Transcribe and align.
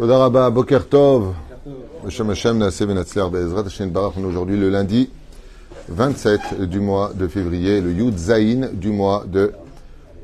Boker 0.00 0.88
Tov. 0.88 1.34
Barach. 3.90 4.14
Aujourd'hui 4.24 4.56
le 4.58 4.70
lundi 4.70 5.10
27 5.88 6.62
du 6.62 6.80
mois 6.80 7.12
de 7.14 7.28
février, 7.28 7.82
le 7.82 7.92
Yud 7.92 8.16
Zayin 8.16 8.70
du 8.72 8.92
mois 8.92 9.24
de 9.26 9.52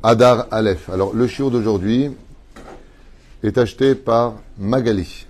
Adar 0.03 0.47
Aleph. 0.51 0.89
Alors, 0.89 1.15
le 1.15 1.27
shiur 1.27 1.51
d'aujourd'hui 1.51 2.11
est 3.43 3.59
acheté 3.59 3.95
par 3.95 4.36
Magali. 4.59 5.27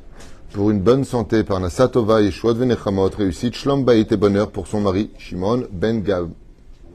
Pour 0.53 0.71
une 0.71 0.79
bonne 0.81 1.03
santé, 1.05 1.43
par 1.43 1.59
Nasatova 1.59 2.23
et 2.23 2.31
Shwad 2.31 2.57
Venechamot, 2.57 3.11
réussite, 3.19 3.57
Shlom 3.57 3.85
et 3.91 4.05
bonheur 4.17 4.53
pour 4.53 4.69
son 4.69 4.81
mari, 4.81 5.11
Shimon 5.19 5.65
Ben 5.73 6.01
Gab- 6.03 6.31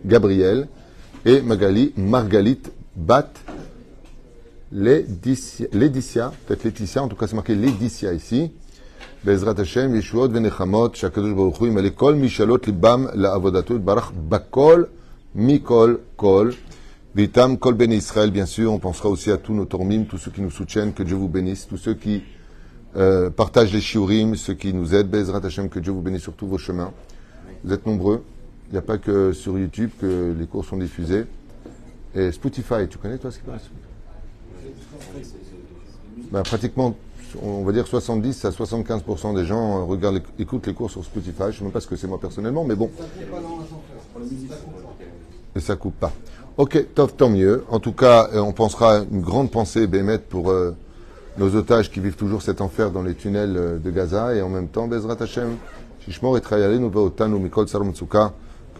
Gabriel, 0.06 0.70
et 1.26 1.42
Magali 1.42 1.92
Margalit 1.98 2.62
Bat 2.96 3.28
Laetitia, 4.74 6.32
peut-être 6.46 6.64
Laetitia, 6.64 7.04
en 7.04 7.08
tout 7.08 7.16
cas 7.16 7.28
c'est 7.28 7.36
marqué 7.36 7.56
Laetitia 7.56 8.14
ici. 8.14 8.52
Hashem, 9.28 9.96
Yeshuot 9.96 10.30
Venechamot, 10.30 10.94
Shakadosh 10.94 11.36
Baruch 11.36 11.60
Hu, 11.60 11.68
Imale 11.68 11.92
Kol 11.92 12.16
Mishalot 12.16 12.60
Libam 12.66 13.12
La 13.14 13.34
Avodato 13.34 13.78
Barach 13.78 14.14
Bakol 14.14 14.90
Mikol 15.36 16.00
Kol. 16.16 16.54
Vitam 17.14 17.58
Kol 17.58 17.74
Ben 17.74 17.92
Israël, 17.92 18.32
bien 18.32 18.46
sûr. 18.46 18.72
On 18.72 18.80
pensera 18.80 19.10
aussi 19.10 19.30
à 19.30 19.38
tous 19.38 19.54
nos 19.54 19.66
tormim, 19.66 20.06
tous 20.06 20.18
ceux 20.18 20.32
qui 20.32 20.42
nous 20.42 20.50
soutiennent, 20.50 20.94
que 20.94 21.04
Dieu 21.04 21.16
vous 21.16 21.28
bénisse, 21.28 21.68
tous 21.68 21.78
ceux 21.78 21.94
qui 21.94 22.24
euh, 22.96 23.30
partagent 23.30 23.74
les 23.74 23.82
shiurim, 23.82 24.36
ceux 24.36 24.54
qui 24.54 24.74
nous 24.74 24.96
aident. 24.96 25.10
Bezrat 25.10 25.46
Hashem, 25.46 25.70
que 25.70 25.80
Dieu 25.80 25.92
vous 25.92 26.02
bénisse 26.02 26.24
sur 26.24 26.34
tous 26.34 26.48
vos 26.48 26.58
chemins. 26.58 26.92
Vous 27.64 27.74
êtes 27.74 27.86
nombreux. 27.86 28.24
Il 28.70 28.74
n'y 28.74 28.80
a 28.80 28.82
pas 28.82 28.98
que 28.98 29.34
sur 29.34 29.60
YouTube 29.60 29.90
que 30.00 30.34
les 30.38 30.48
cours 30.48 30.64
sont 30.64 30.78
diffusés. 30.78 31.26
Et 32.16 32.32
Spotify, 32.32 32.88
tu 32.90 32.98
connais 32.98 33.18
toi 33.18 33.30
ce 33.30 33.40
qui 33.40 33.44
passe 33.44 33.70
ben, 36.32 36.44
pratiquement, 36.44 36.96
on 37.42 37.64
va 37.64 37.72
dire 37.72 37.88
70 37.88 38.46
à 38.46 38.50
75% 38.50 39.36
des 39.36 39.46
gens 39.46 39.80
euh, 39.80 39.84
regardent, 39.84 40.22
écoutent 40.40 40.68
les 40.68 40.74
cours 40.74 40.90
sur 40.90 41.04
Spotify. 41.04 41.44
Je 41.44 41.46
ne 41.48 41.52
sais 41.52 41.64
même 41.64 41.72
pas 41.72 41.82
ce 41.82 41.88
que 41.88 41.96
c'est 41.96 42.08
moi 42.08 42.20
personnellement, 42.20 42.64
mais 42.64 42.76
bon. 42.76 42.90
Et 45.56 45.60
ça 45.60 45.76
coupe 45.76 46.00
pas. 46.00 46.12
Ok, 46.58 46.86
tant 46.96 47.30
mieux. 47.30 47.64
En 47.70 47.80
tout 47.80 47.94
cas, 47.94 48.30
euh, 48.34 48.40
on 48.40 48.52
pensera 48.52 49.04
une 49.12 49.22
grande 49.22 49.52
pensée, 49.52 49.88
Bémet, 49.88 50.20
pour 50.20 50.52
euh, 50.52 50.76
nos 51.38 51.56
otages 51.56 51.92
qui 51.92 52.00
vivent 52.00 52.16
toujours 52.16 52.42
cet 52.42 52.62
enfer 52.62 52.92
dans 52.92 53.04
les 53.04 53.16
tunnels 53.16 53.80
de 53.84 53.92
Gaza. 53.92 54.36
Et 54.36 54.42
en 54.42 54.50
même 54.50 54.68
temps, 54.68 54.88
Bezrat 54.88 55.18
Hashem, 55.20 55.56
Shishmor 56.06 56.38
et 56.38 56.42
Trayale, 56.42 56.78
nous 56.78 56.92
Otanu, 56.98 57.40
Mikol 57.40 57.66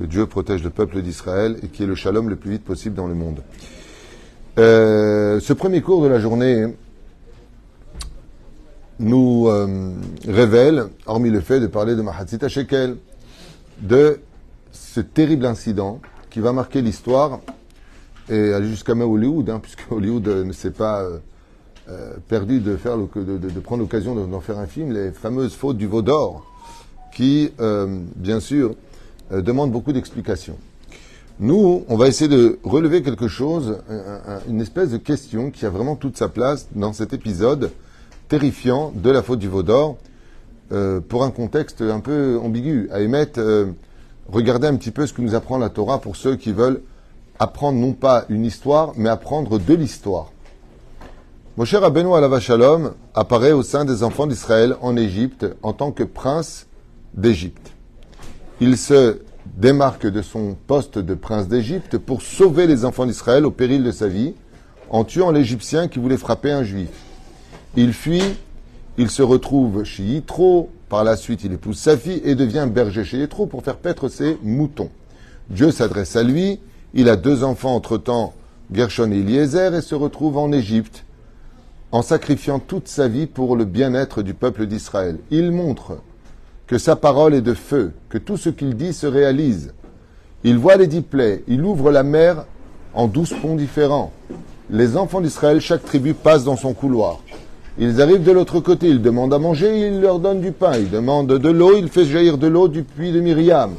que 0.02 0.04
Dieu 0.06 0.26
protège 0.26 0.64
le 0.64 0.70
peuple 0.70 1.02
d'Israël 1.02 1.58
et 1.64 1.68
qui 1.68 1.84
est 1.84 1.88
le 1.88 1.96
shalom 1.96 2.30
le 2.30 2.36
plus 2.36 2.52
vite 2.52 2.64
possible 2.64 2.96
dans 2.96 3.08
le 3.08 3.14
monde. 3.14 3.42
Euh, 4.58 5.40
ce 5.40 5.54
premier 5.54 5.82
cours 5.82 6.04
de 6.04 6.08
la 6.10 6.20
journée 6.20 6.66
nous 9.00 9.48
euh, 9.48 9.94
révèle, 10.28 10.88
hormis 11.06 11.30
le 11.30 11.40
fait 11.40 11.60
de 11.60 11.68
parler 11.68 11.96
de 11.96 12.02
Mahatzita 12.02 12.50
Shekel, 12.50 12.98
de 13.80 14.20
ce 14.74 15.00
terrible 15.00 15.46
incident 15.46 16.00
qui 16.30 16.40
va 16.40 16.52
marquer 16.52 16.82
l'histoire 16.82 17.40
et 18.30 18.54
aller 18.54 18.68
jusqu'à 18.68 18.94
même 18.94 19.10
Hollywood, 19.10 19.50
hein, 19.50 19.60
puisque 19.62 19.90
Hollywood 19.90 20.28
euh, 20.28 20.44
ne 20.44 20.54
s'est 20.54 20.72
pas 20.72 21.06
perdu 22.30 22.62
de, 22.62 22.78
faire 22.78 22.96
de, 22.98 23.60
prendre 23.60 23.82
l'occasion 23.82 24.16
de- 24.16 24.26
d'en 24.26 24.40
faire 24.40 24.58
un 24.60 24.68
film, 24.68 24.94
les 24.94 25.12
fameuses 25.12 25.54
fautes 25.54 25.76
du 25.76 25.88
veau 25.88 26.02
d'or, 26.02 26.46
qui, 27.14 27.52
bien 28.16 28.40
sûr, 28.40 28.76
demandent 29.30 29.74
beaucoup 29.74 29.92
d'explications. 29.92 30.56
Nous, 31.40 31.84
on 31.88 31.98
va 31.98 32.08
essayer 32.08 32.28
de 32.30 32.60
relever 32.64 33.02
quelque 33.02 33.28
chose, 33.28 33.80
un- 33.90 34.34
un- 34.36 34.40
une 34.48 34.62
espèce 34.62 34.92
de 34.92 34.98
question 34.98 35.50
qui 35.50 35.66
a 35.66 35.70
vraiment 35.70 35.96
toute 35.96 36.18
sa 36.18 36.28
place 36.30 36.68
dans 36.76 36.94
cet 36.94 37.14
épisode 37.14 37.72
terrifiant 38.28 38.92
de 38.96 39.10
la 39.10 39.24
faute 39.24 39.40
du 39.40 39.48
veau 39.48 39.64
d'or, 39.64 39.98
euh, 40.72 41.00
pour 41.02 41.24
un 41.24 41.32
contexte 41.32 41.82
un 41.82 42.00
peu 42.00 42.40
ambigu. 42.42 42.90
À 42.92 43.02
émettre, 43.02 43.40
euh, 43.40 43.66
regardez 44.32 44.68
un 44.68 44.76
petit 44.76 44.92
peu 44.92 45.06
ce 45.08 45.14
que 45.14 45.22
nous 45.22 45.34
apprend 45.36 45.58
la 45.58 45.70
Torah 45.70 46.00
pour 46.00 46.16
ceux 46.16 46.36
qui 46.36 46.52
veulent 46.52 46.82
apprendre 47.40 47.80
non 47.80 47.94
pas 47.94 48.26
une 48.30 48.46
histoire, 48.46 48.94
mais 48.96 49.10
apprendre 49.10 49.58
de 49.58 49.74
l'histoire. 49.74 50.32
Moshe 51.58 51.74
Rabbeinu 51.74 52.14
Alava 52.14 52.40
Shalom 52.40 52.94
apparaît 53.16 53.52
au 53.52 53.64
sein 53.64 53.84
des 53.84 54.04
enfants 54.04 54.28
d'Israël 54.28 54.76
en 54.82 54.96
Égypte 54.96 55.46
en 55.64 55.74
tant 55.74 55.92
que 55.92 56.04
prince 56.04 56.68
d'Égypte. 57.16 57.72
Il 58.62 58.78
se 58.78 59.18
démarque 59.46 60.08
de 60.08 60.22
son 60.22 60.56
poste 60.68 60.98
de 60.98 61.14
prince 61.14 61.48
d'Égypte 61.48 61.98
pour 61.98 62.22
sauver 62.22 62.68
les 62.68 62.86
enfants 62.86 63.06
d'Israël 63.06 63.46
au 63.46 63.52
péril 63.52 63.84
de 63.84 63.92
sa 63.92 64.08
vie 64.08 64.34
en 64.90 65.04
tuant 65.04 65.32
l'Égyptien 65.32 65.88
qui 65.88 66.00
voulait 66.00 66.18
frapper 66.18 66.52
un 66.52 66.64
juif. 66.64 66.90
Il 67.76 67.94
fuit, 67.94 68.36
il 68.98 69.10
se 69.10 69.22
retrouve 69.22 69.84
chez 69.84 70.04
Yitro, 70.04 70.70
par 70.90 71.04
la 71.04 71.16
suite 71.16 71.44
il 71.44 71.54
épouse 71.54 71.78
sa 71.78 71.98
fille 71.98 72.22
et 72.26 72.36
devient 72.36 72.68
berger 72.70 73.04
chez 73.04 73.20
Yitro 73.20 73.46
pour 73.46 73.64
faire 73.64 73.78
paître 73.78 74.10
ses 74.10 74.38
moutons. 74.44 74.90
Dieu 75.50 75.72
s'adresse 75.72 76.16
à 76.16 76.24
lui, 76.24 76.60
il 76.94 77.10
a 77.10 77.16
deux 77.16 77.44
enfants 77.44 77.76
entre-temps, 77.76 78.34
Gershon 78.72 79.12
et 79.12 79.20
Eliezer, 79.20 79.74
et 79.74 79.82
se 79.82 79.96
retrouve 79.96 80.38
en 80.38 80.52
Égypte 80.52 81.06
en 81.92 82.02
sacrifiant 82.02 82.60
toute 82.60 82.88
sa 82.88 83.08
vie 83.08 83.28
pour 83.28 83.56
le 83.56 83.66
bien-être 83.66 84.22
du 84.22 84.34
peuple 84.34 84.66
d'Israël. 84.66 85.20
Il 85.30 85.52
montre 85.52 85.98
que 86.72 86.78
sa 86.78 86.96
parole 86.96 87.34
est 87.34 87.42
de 87.42 87.54
feu, 87.54 87.92
que 88.08 88.18
tout 88.18 88.38
ce 88.38 88.48
qu'il 88.48 88.78
dit 88.78 88.94
se 88.94 89.06
réalise. 89.06 89.74
Il 90.46 90.58
voit 90.58 90.78
les 90.78 90.88
dix 90.88 91.02
plaies, 91.02 91.44
il 91.50 91.66
ouvre 91.66 91.92
la 91.92 92.02
mer 92.02 92.46
en 92.94 93.08
douze 93.08 93.34
ponts 93.42 93.58
différents. 93.58 94.14
Les 94.70 94.96
enfants 94.96 95.20
d'Israël, 95.20 95.60
chaque 95.60 95.84
tribu 95.84 96.14
passe 96.14 96.46
dans 96.46 96.56
son 96.56 96.74
couloir. 96.74 97.20
Ils 97.78 98.02
arrivent 98.02 98.24
de 98.24 98.32
l'autre 98.32 98.62
côté, 98.62 98.88
ils 98.88 99.02
demandent 99.02 99.34
à 99.34 99.38
manger, 99.38 99.86
il 99.86 100.00
leur 100.00 100.20
donne 100.20 100.40
du 100.40 100.54
pain. 100.54 100.78
Ils 100.78 100.90
demandent 100.90 101.38
de 101.38 101.50
l'eau, 101.50 101.76
il 101.76 101.90
fait 101.90 102.06
jaillir 102.06 102.38
de 102.38 102.48
l'eau 102.48 102.70
du 102.70 102.84
puits 102.84 103.12
de 103.12 103.20
Myriam. 103.20 103.74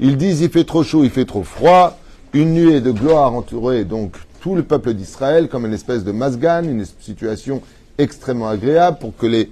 Ils 0.00 0.16
disent 0.16 0.40
il 0.40 0.48
fait 0.48 0.64
trop 0.64 0.82
chaud, 0.82 1.04
il 1.04 1.10
fait 1.10 1.26
trop 1.26 1.42
froid. 1.42 1.98
Une 2.32 2.54
nuée 2.54 2.80
de 2.80 2.90
gloire 2.90 3.34
entourait 3.34 3.84
donc 3.84 4.16
tout 4.40 4.54
le 4.54 4.62
peuple 4.62 4.94
d'Israël 4.94 5.48
comme 5.48 5.66
une 5.66 5.74
espèce 5.74 6.04
de 6.04 6.12
masgan, 6.12 6.62
une 6.64 6.86
situation 7.00 7.60
extrêmement 7.98 8.48
agréable 8.48 8.96
pour 8.98 9.14
que 9.14 9.26
les, 9.26 9.50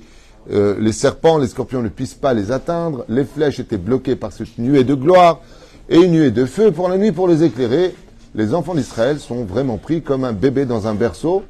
euh, 0.50 0.76
les 0.80 0.92
serpents, 0.92 1.38
les 1.38 1.46
scorpions 1.46 1.82
ne 1.82 1.88
puissent 1.88 2.14
pas 2.14 2.34
les 2.34 2.50
atteindre. 2.50 3.04
Les 3.08 3.24
flèches 3.24 3.60
étaient 3.60 3.76
bloquées 3.76 4.16
par 4.16 4.32
cette 4.32 4.58
nuée 4.58 4.84
de 4.84 4.94
gloire 4.94 5.40
et 5.88 5.96
une 5.96 6.12
nuée 6.12 6.30
de 6.30 6.44
feu 6.46 6.72
pour 6.72 6.88
la 6.88 6.98
nuit 6.98 7.12
pour 7.12 7.28
les 7.28 7.44
éclairer. 7.44 7.94
Les 8.34 8.54
enfants 8.54 8.74
d'Israël 8.74 9.20
sont 9.20 9.44
vraiment 9.44 9.76
pris 9.76 10.02
comme 10.02 10.24
un 10.24 10.32
bébé 10.32 10.64
dans 10.64 10.86
un 10.86 10.94
berceau 10.94 11.44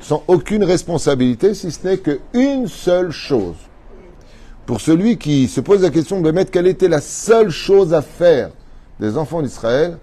sans 0.00 0.22
aucune 0.28 0.64
responsabilité 0.64 1.54
si 1.54 1.70
ce 1.70 1.86
n'est 1.86 1.98
qu'une 1.98 2.66
seule 2.66 3.10
chose. 3.10 3.54
Pour 4.66 4.80
celui 4.80 5.18
qui 5.18 5.48
se 5.48 5.60
pose 5.60 5.82
la 5.82 5.90
question 5.90 6.20
de 6.20 6.30
mettre 6.30 6.50
quelle 6.50 6.66
était 6.66 6.88
la 6.88 7.00
seule 7.00 7.50
chose 7.50 7.94
à 7.94 8.02
faire 8.02 8.50
des 9.00 9.16
enfants 9.16 9.42
d'Israël, 9.42 9.98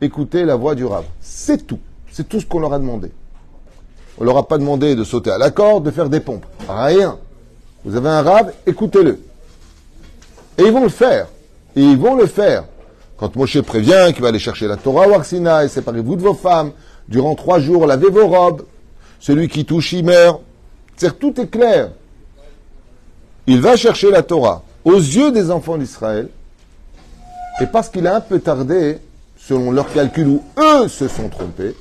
écouter 0.00 0.44
la 0.44 0.56
voix 0.56 0.74
du 0.74 0.84
rab. 0.84 1.04
C'est 1.20 1.66
tout. 1.66 1.78
C'est 2.10 2.28
tout 2.28 2.40
ce 2.40 2.46
qu'on 2.46 2.60
leur 2.60 2.72
a 2.72 2.78
demandé. 2.78 3.10
On 4.18 4.24
leur 4.24 4.36
a 4.36 4.48
pas 4.48 4.58
demandé 4.58 4.94
de 4.94 5.04
sauter 5.04 5.30
à 5.30 5.38
la 5.38 5.50
corde, 5.50 5.84
de 5.84 5.90
faire 5.90 6.08
des 6.08 6.20
pompes. 6.20 6.46
Rien. 6.68 7.18
Vous 7.86 7.94
avez 7.94 8.08
un 8.08 8.22
rab, 8.22 8.52
écoutez-le. 8.66 9.20
Et 10.58 10.64
ils 10.64 10.72
vont 10.72 10.82
le 10.82 10.88
faire. 10.88 11.28
Et 11.76 11.82
ils 11.82 11.96
vont 11.96 12.16
le 12.16 12.26
faire. 12.26 12.64
Quand 13.16 13.36
Moshe 13.36 13.60
prévient 13.60 14.10
qu'il 14.12 14.22
va 14.22 14.28
aller 14.28 14.40
chercher 14.40 14.66
la 14.66 14.76
Torah 14.76 15.06
au 15.06 15.14
Arsina 15.14 15.64
et 15.64 15.68
séparez-vous 15.68 16.16
de 16.16 16.22
vos 16.22 16.34
femmes, 16.34 16.72
durant 17.06 17.36
trois 17.36 17.60
jours, 17.60 17.86
lavez 17.86 18.10
vos 18.10 18.26
robes. 18.26 18.62
Celui 19.20 19.48
qui 19.48 19.64
touche, 19.64 19.92
il 19.92 20.04
meurt. 20.04 20.40
C'est 20.96 21.16
tout 21.16 21.40
est 21.40 21.46
clair. 21.46 21.92
Il 23.46 23.60
va 23.60 23.76
chercher 23.76 24.10
la 24.10 24.24
Torah 24.24 24.64
aux 24.84 24.98
yeux 24.98 25.30
des 25.30 25.52
enfants 25.52 25.78
d'Israël. 25.78 26.28
Et 27.60 27.66
parce 27.66 27.88
qu'il 27.88 28.08
a 28.08 28.16
un 28.16 28.20
peu 28.20 28.40
tardé, 28.40 28.98
selon 29.38 29.70
leur 29.70 29.92
calcul 29.92 30.26
où 30.26 30.42
eux 30.58 30.88
se 30.88 31.06
sont 31.06 31.28
trompés, 31.28 31.76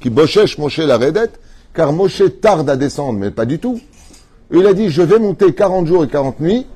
qui 0.00 0.08
bochèche 0.08 0.56
Moshe 0.56 0.78
la 0.78 0.98
redette, 0.98 1.40
car 1.74 1.92
Moshe 1.92 2.22
tarde 2.40 2.70
à 2.70 2.76
descendre, 2.76 3.18
mais 3.18 3.32
pas 3.32 3.44
du 3.44 3.58
tout. 3.58 3.80
Il 4.52 4.66
a 4.66 4.74
dit, 4.74 4.90
je 4.90 5.02
vais 5.02 5.18
monter 5.18 5.54
40 5.54 5.86
jours 5.86 6.04
et 6.04 6.08
40 6.08 6.40
nuits. 6.40 6.66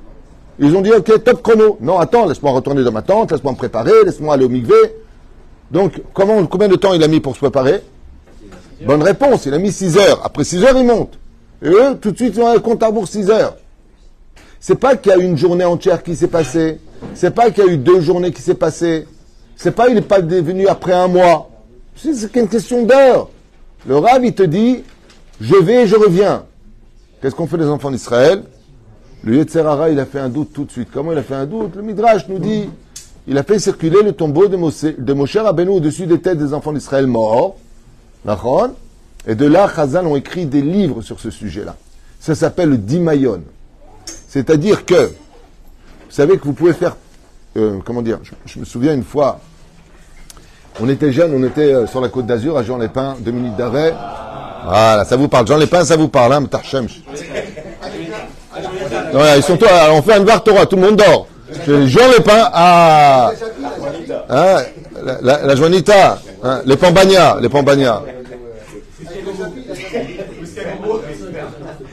Ils 0.59 0.75
ont 0.75 0.81
dit, 0.81 0.91
ok, 0.91 1.23
top 1.23 1.43
chrono. 1.43 1.77
Non, 1.79 1.99
attends, 1.99 2.25
laisse-moi 2.25 2.51
retourner 2.51 2.83
dans 2.83 2.91
ma 2.91 3.03
tente, 3.03 3.31
laisse-moi 3.31 3.51
me 3.51 3.57
préparer, 3.57 3.91
laisse-moi 4.03 4.33
aller 4.33 4.45
au 4.45 4.49
migvé. 4.49 4.75
Donc, 5.69 6.01
combien 6.13 6.67
de 6.67 6.75
temps 6.75 6.93
il 6.93 7.03
a 7.03 7.07
mis 7.07 7.19
pour 7.19 7.35
se 7.35 7.39
préparer? 7.39 7.83
Bonne 8.85 9.03
réponse, 9.03 9.45
il 9.45 9.53
a 9.53 9.59
mis 9.59 9.71
6 9.71 9.97
heures. 9.97 10.21
Après 10.23 10.43
6 10.43 10.63
heures, 10.63 10.77
il 10.77 10.85
monte. 10.85 11.19
Et 11.61 11.69
eux, 11.69 11.97
tout 11.99 12.11
de 12.11 12.17
suite, 12.17 12.35
ils 12.35 12.41
ont 12.41 12.47
un 12.47 12.59
compte 12.59 12.81
à 12.81 12.87
rebours 12.87 13.07
6 13.07 13.29
heures. 13.29 13.55
C'est 14.59 14.75
pas 14.75 14.95
qu'il 14.95 15.11
y 15.11 15.15
a 15.15 15.17
une 15.17 15.37
journée 15.37 15.65
entière 15.65 16.01
qui 16.01 16.15
s'est 16.15 16.27
passée. 16.27 16.79
C'est 17.13 17.31
pas 17.31 17.51
qu'il 17.51 17.63
y 17.63 17.69
a 17.69 17.71
eu 17.71 17.77
deux 17.77 18.01
journées 18.01 18.31
qui 18.31 18.41
s'est 18.41 18.55
passées. 18.55 19.07
C'est 19.55 19.71
pas 19.71 19.87
il 19.87 19.95
n'est 19.95 20.01
pas 20.01 20.19
venu 20.19 20.67
après 20.67 20.93
un 20.93 21.07
mois. 21.07 21.49
C'est 21.95 22.31
qu'une 22.31 22.47
question 22.47 22.83
d'heure. 22.83 23.29
Le 23.87 23.97
Rav, 23.97 24.23
il 24.23 24.33
te 24.33 24.43
dit, 24.43 24.83
je 25.41 25.55
vais 25.55 25.83
et 25.83 25.87
je 25.87 25.95
reviens. 25.95 26.45
Qu'est-ce 27.21 27.35
qu'on 27.35 27.47
fait 27.47 27.57
les 27.57 27.67
enfants 27.67 27.91
d'Israël 27.91 28.43
Le 29.23 29.35
Yetzerara, 29.35 29.89
il 29.89 29.99
a 29.99 30.05
fait 30.05 30.19
un 30.19 30.29
doute 30.29 30.53
tout 30.53 30.65
de 30.65 30.71
suite. 30.71 30.89
Comment 30.93 31.11
il 31.11 31.17
a 31.17 31.23
fait 31.23 31.35
un 31.35 31.45
doute 31.45 31.75
Le 31.75 31.81
Midrash 31.81 32.27
nous 32.27 32.39
dit, 32.39 32.69
il 33.27 33.37
a 33.37 33.43
fait 33.43 33.59
circuler 33.59 34.03
le 34.03 34.13
tombeau 34.13 34.47
de, 34.47 34.55
Moshe, 34.55 34.83
de 34.83 35.39
Rabbeinu 35.39 35.71
au-dessus 35.71 36.05
des 36.05 36.19
têtes 36.19 36.37
des 36.37 36.53
enfants 36.53 36.73
d'Israël 36.73 37.07
morts. 37.07 37.57
Et 39.27 39.35
de 39.35 39.45
là, 39.45 39.69
Chazal 39.73 40.05
ont 40.05 40.15
écrit 40.15 40.45
des 40.45 40.61
livres 40.61 41.01
sur 41.01 41.19
ce 41.19 41.31
sujet-là. 41.31 41.75
Ça 42.19 42.35
s'appelle 42.35 42.69
le 42.69 42.77
dimayon. 42.77 43.41
C'est-à-dire 44.27 44.85
que, 44.85 45.07
vous 45.07 46.11
savez 46.11 46.37
que 46.37 46.43
vous 46.43 46.53
pouvez 46.53 46.73
faire, 46.73 46.95
euh, 47.57 47.79
comment 47.83 48.01
dire, 48.01 48.19
je, 48.45 48.59
me 48.59 48.65
souviens 48.65 48.93
une 48.93 49.03
fois, 49.03 49.39
on 50.79 50.87
était 50.87 51.11
jeunes, 51.11 51.33
on 51.33 51.43
était 51.43 51.73
euh, 51.73 51.87
sur 51.87 52.01
la 52.01 52.09
côte 52.09 52.27
d'Azur 52.27 52.57
à 52.57 52.63
Jean 52.63 52.77
Lépin, 52.77 53.15
deux 53.19 53.31
minutes 53.31 53.55
d'arrêt. 53.55 53.93
Voilà, 54.67 55.05
ça 55.05 55.15
vous 55.15 55.29
parle. 55.29 55.47
Jean 55.47 55.57
Lépin, 55.57 55.85
ça 55.85 55.95
vous 55.95 56.09
parle, 56.09 56.33
hein, 56.33 56.43
ils 59.37 59.43
sont 59.43 59.55
toi, 59.55 59.69
on 59.91 60.01
fait 60.01 60.13
un 60.15 60.21
bar 60.21 60.43
Torah, 60.43 60.65
tout 60.65 60.75
le 60.75 60.81
monde 60.81 60.97
dort. 60.97 61.27
Jean 61.65 62.09
Lépin, 62.09 62.49
ah, 62.53 63.31
hein, 64.29 64.57
la, 65.01 65.19
la, 65.21 65.45
la 65.45 65.55
Joanita, 65.55 66.19
hein, 66.43 66.61
les 66.65 66.75
Pambagna, 66.75 67.37
les 67.39 67.47
Pambagna. 67.47 68.01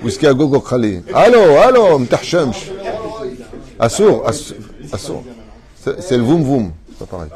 Whisky 0.03 0.26
à 0.26 0.35
gogo 0.35 0.61
khali. 0.61 1.03
Allô, 1.15 1.56
allô. 1.59 2.00
Assour, 3.79 4.26
assour. 4.93 5.23
C'est 6.00 6.17
le 6.17 6.25
voum 6.25 6.43
voum. 6.43 6.73
C'est 6.91 7.06
pas 7.06 7.17
pareil. 7.17 7.31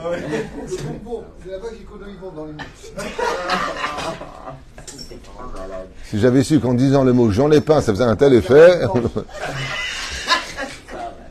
Si 6.10 6.18
j'avais 6.18 6.42
su 6.42 6.58
qu'en 6.58 6.74
disant 6.74 7.04
le 7.04 7.12
mot 7.12 7.30
Jean 7.30 7.48
Lépin, 7.48 7.82
ça 7.82 7.92
faisait 7.92 8.04
un 8.04 8.16
tel 8.16 8.32
effet. 8.32 8.80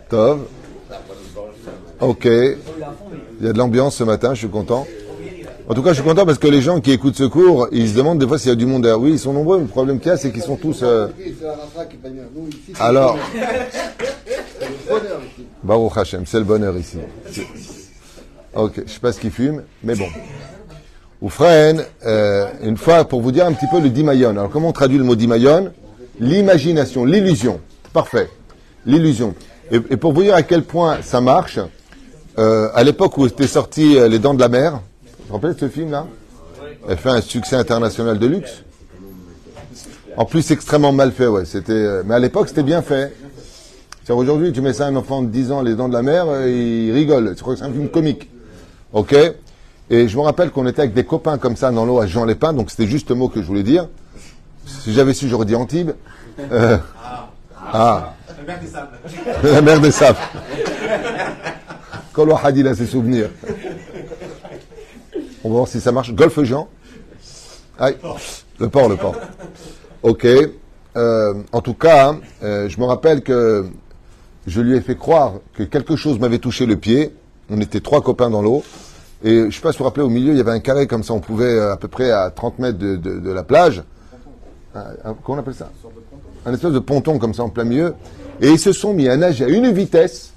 Tov. 0.09 0.41
Ok. 1.99 2.25
Il 2.25 3.45
y 3.45 3.49
a 3.49 3.53
de 3.53 3.57
l'ambiance 3.57 3.95
ce 3.95 4.03
matin, 4.03 4.33
je 4.33 4.39
suis 4.39 4.49
content. 4.49 4.85
En 5.67 5.73
tout 5.73 5.81
cas, 5.81 5.89
je 5.89 5.95
suis 5.95 6.03
content 6.03 6.25
parce 6.25 6.37
que 6.37 6.47
les 6.47 6.61
gens 6.61 6.79
qui 6.79 6.91
écoutent 6.91 7.15
ce 7.15 7.23
cours, 7.23 7.67
ils 7.71 7.89
se 7.89 7.95
demandent 7.95 8.19
des 8.19 8.27
fois 8.27 8.37
s'il 8.37 8.49
y 8.49 8.53
a 8.53 8.55
du 8.55 8.65
monde 8.65 8.83
derrière. 8.83 9.01
Oui, 9.01 9.11
ils 9.11 9.19
sont 9.19 9.33
nombreux, 9.33 9.57
mais 9.57 9.63
le 9.63 9.69
problème 9.69 9.99
qu'il 9.99 10.09
y 10.09 10.13
a, 10.13 10.17
c'est 10.17 10.31
qu'ils 10.31 10.43
sont 10.43 10.55
tous. 10.55 10.81
Euh, 10.83 11.07
Alors. 12.79 13.17
Baruch 15.63 15.97
Hashem, 15.97 16.23
c'est 16.25 16.37
le 16.37 16.45
bonheur 16.45 16.77
ici. 16.77 16.97
Ok, 18.53 18.83
je 18.85 18.91
sais 18.91 18.99
pas 18.99 19.11
ce 19.11 19.19
qu'ils 19.19 19.31
fument, 19.31 19.63
mais 19.83 19.95
bon. 19.95 20.07
Ou 21.21 21.31
euh, 21.41 22.45
une 22.61 22.77
fois 22.77 23.05
pour 23.05 23.21
vous 23.21 23.31
dire 23.31 23.45
un 23.45 23.53
petit 23.53 23.65
peu 23.71 23.79
le 23.79 23.89
dimayon. 23.89 24.31
Alors, 24.31 24.49
comment 24.49 24.69
on 24.69 24.73
traduit 24.73 24.97
le 24.97 25.03
mot 25.03 25.15
dimayon 25.15 25.71
L'imagination, 26.19 27.05
l'illusion. 27.05 27.59
Parfait. 27.93 28.29
L'illusion. 28.85 29.33
Et, 29.71 29.79
pour 29.79 30.13
vous 30.13 30.23
dire 30.23 30.35
à 30.35 30.43
quel 30.43 30.63
point 30.63 30.99
ça 31.01 31.19
marche, 31.19 31.59
euh, 32.37 32.69
à 32.73 32.83
l'époque 32.83 33.17
où 33.17 33.25
étaient 33.25 33.47
sortis 33.47 33.97
Les 34.09 34.19
Dents 34.19 34.33
de 34.33 34.39
la 34.39 34.49
Mer, 34.49 34.73
vous 34.73 34.79
vous 35.27 35.33
rappelez 35.33 35.53
ce 35.59 35.67
film-là? 35.67 36.05
Elle 36.87 36.97
fait 36.97 37.09
un 37.09 37.21
succès 37.21 37.55
international 37.55 38.19
de 38.19 38.27
luxe. 38.27 38.63
En 40.17 40.25
plus, 40.25 40.49
extrêmement 40.49 40.91
mal 40.91 41.11
fait, 41.11 41.27
ouais. 41.27 41.45
C'était, 41.45 41.73
euh, 41.73 42.03
mais 42.05 42.15
à 42.15 42.19
l'époque, 42.19 42.49
c'était 42.49 42.63
bien 42.63 42.81
fait. 42.81 43.13
Aujourd'hui, 44.09 44.51
tu 44.51 44.61
mets 44.61 44.73
ça 44.73 44.85
à 44.85 44.87
un 44.89 44.95
enfant 44.95 45.21
de 45.21 45.27
10 45.27 45.51
ans, 45.51 45.61
Les 45.61 45.75
Dents 45.75 45.89
de 45.89 45.93
la 45.93 46.01
Mer, 46.01 46.25
euh, 46.27 46.49
il 46.49 46.91
rigole. 46.91 47.35
Tu 47.35 47.41
crois 47.41 47.53
que 47.53 47.59
c'est 47.59 47.65
un 47.65 47.71
film 47.71 47.89
comique. 47.89 48.29
OK 48.93 49.15
Et 49.89 50.07
je 50.07 50.17
me 50.17 50.21
rappelle 50.21 50.51
qu'on 50.51 50.67
était 50.67 50.81
avec 50.81 50.93
des 50.93 51.05
copains 51.05 51.37
comme 51.37 51.55
ça 51.55 51.71
dans 51.71 51.85
l'eau 51.85 51.99
à 51.99 52.07
Jean 52.07 52.25
Lépin, 52.25 52.51
donc 52.51 52.71
c'était 52.71 52.87
juste 52.87 53.09
le 53.09 53.15
mot 53.15 53.29
que 53.29 53.41
je 53.41 53.47
voulais 53.47 53.63
dire. 53.63 53.87
Si 54.65 54.93
j'avais 54.93 55.13
su, 55.13 55.29
j'aurais 55.29 55.45
dit 55.45 55.55
Antibes. 55.55 55.91
Euh, 56.51 56.77
ah. 57.61 58.13
La 58.37 58.43
mer 58.43 58.59
des 58.59 58.67
sables. 58.67 58.97
La 59.43 59.61
mer 59.61 59.79
des 59.79 59.91
sables. 59.91 60.19
Kolo 62.11 62.35
Hadid 62.41 62.67
a 62.67 62.75
ses 62.75 62.85
souvenirs. 62.85 63.29
On 65.43 65.49
va 65.49 65.55
voir 65.55 65.67
si 65.67 65.79
ça 65.79 65.91
marche. 65.91 66.13
Golfe 66.13 66.43
Jean. 66.43 66.67
Aïe. 67.79 67.95
Le 68.59 68.69
port, 68.69 68.89
le 68.89 68.97
port. 68.97 69.15
Ok. 70.03 70.25
Euh, 70.25 71.33
en 71.51 71.61
tout 71.61 71.75
cas, 71.75 72.15
euh, 72.43 72.67
je 72.67 72.79
me 72.79 72.85
rappelle 72.85 73.21
que 73.21 73.67
je 74.47 74.61
lui 74.61 74.75
ai 74.75 74.81
fait 74.81 74.95
croire 74.95 75.33
que 75.53 75.63
quelque 75.63 75.95
chose 75.95 76.19
m'avait 76.19 76.39
touché 76.39 76.65
le 76.65 76.75
pied. 76.75 77.13
On 77.49 77.61
était 77.61 77.79
trois 77.79 78.01
copains 78.01 78.29
dans 78.29 78.41
l'eau. 78.41 78.63
Et 79.23 79.29
je 79.29 79.45
ne 79.45 79.51
sais 79.51 79.61
pas 79.61 79.71
si 79.71 79.77
vous 79.77 79.83
vous 79.83 79.89
rappelez, 79.89 80.05
au 80.05 80.09
milieu, 80.09 80.31
il 80.31 80.37
y 80.37 80.41
avait 80.41 80.51
un 80.51 80.59
carré 80.59 80.87
comme 80.87 81.03
ça. 81.03 81.13
On 81.13 81.19
pouvait 81.19 81.45
euh, 81.45 81.73
à 81.73 81.77
peu 81.77 81.87
près 81.87 82.11
à 82.11 82.29
30 82.29 82.59
mètres 82.59 82.77
de, 82.77 83.31
la 83.31 83.43
plage. 83.43 83.83
comment 84.73 85.17
on 85.27 85.37
appelle 85.37 85.55
ça? 85.55 85.71
Un 86.45 86.53
espèce 86.53 86.71
de 86.71 86.79
ponton 86.79 87.17
comme 87.17 87.33
ça 87.33 87.43
en 87.43 87.49
plein 87.49 87.63
milieu. 87.63 87.95
Et 88.41 88.49
ils 88.49 88.59
se 88.59 88.71
sont 88.71 88.93
mis 88.93 89.07
à 89.07 89.17
nager 89.17 89.45
à 89.45 89.49
une 89.49 89.71
vitesse. 89.71 90.31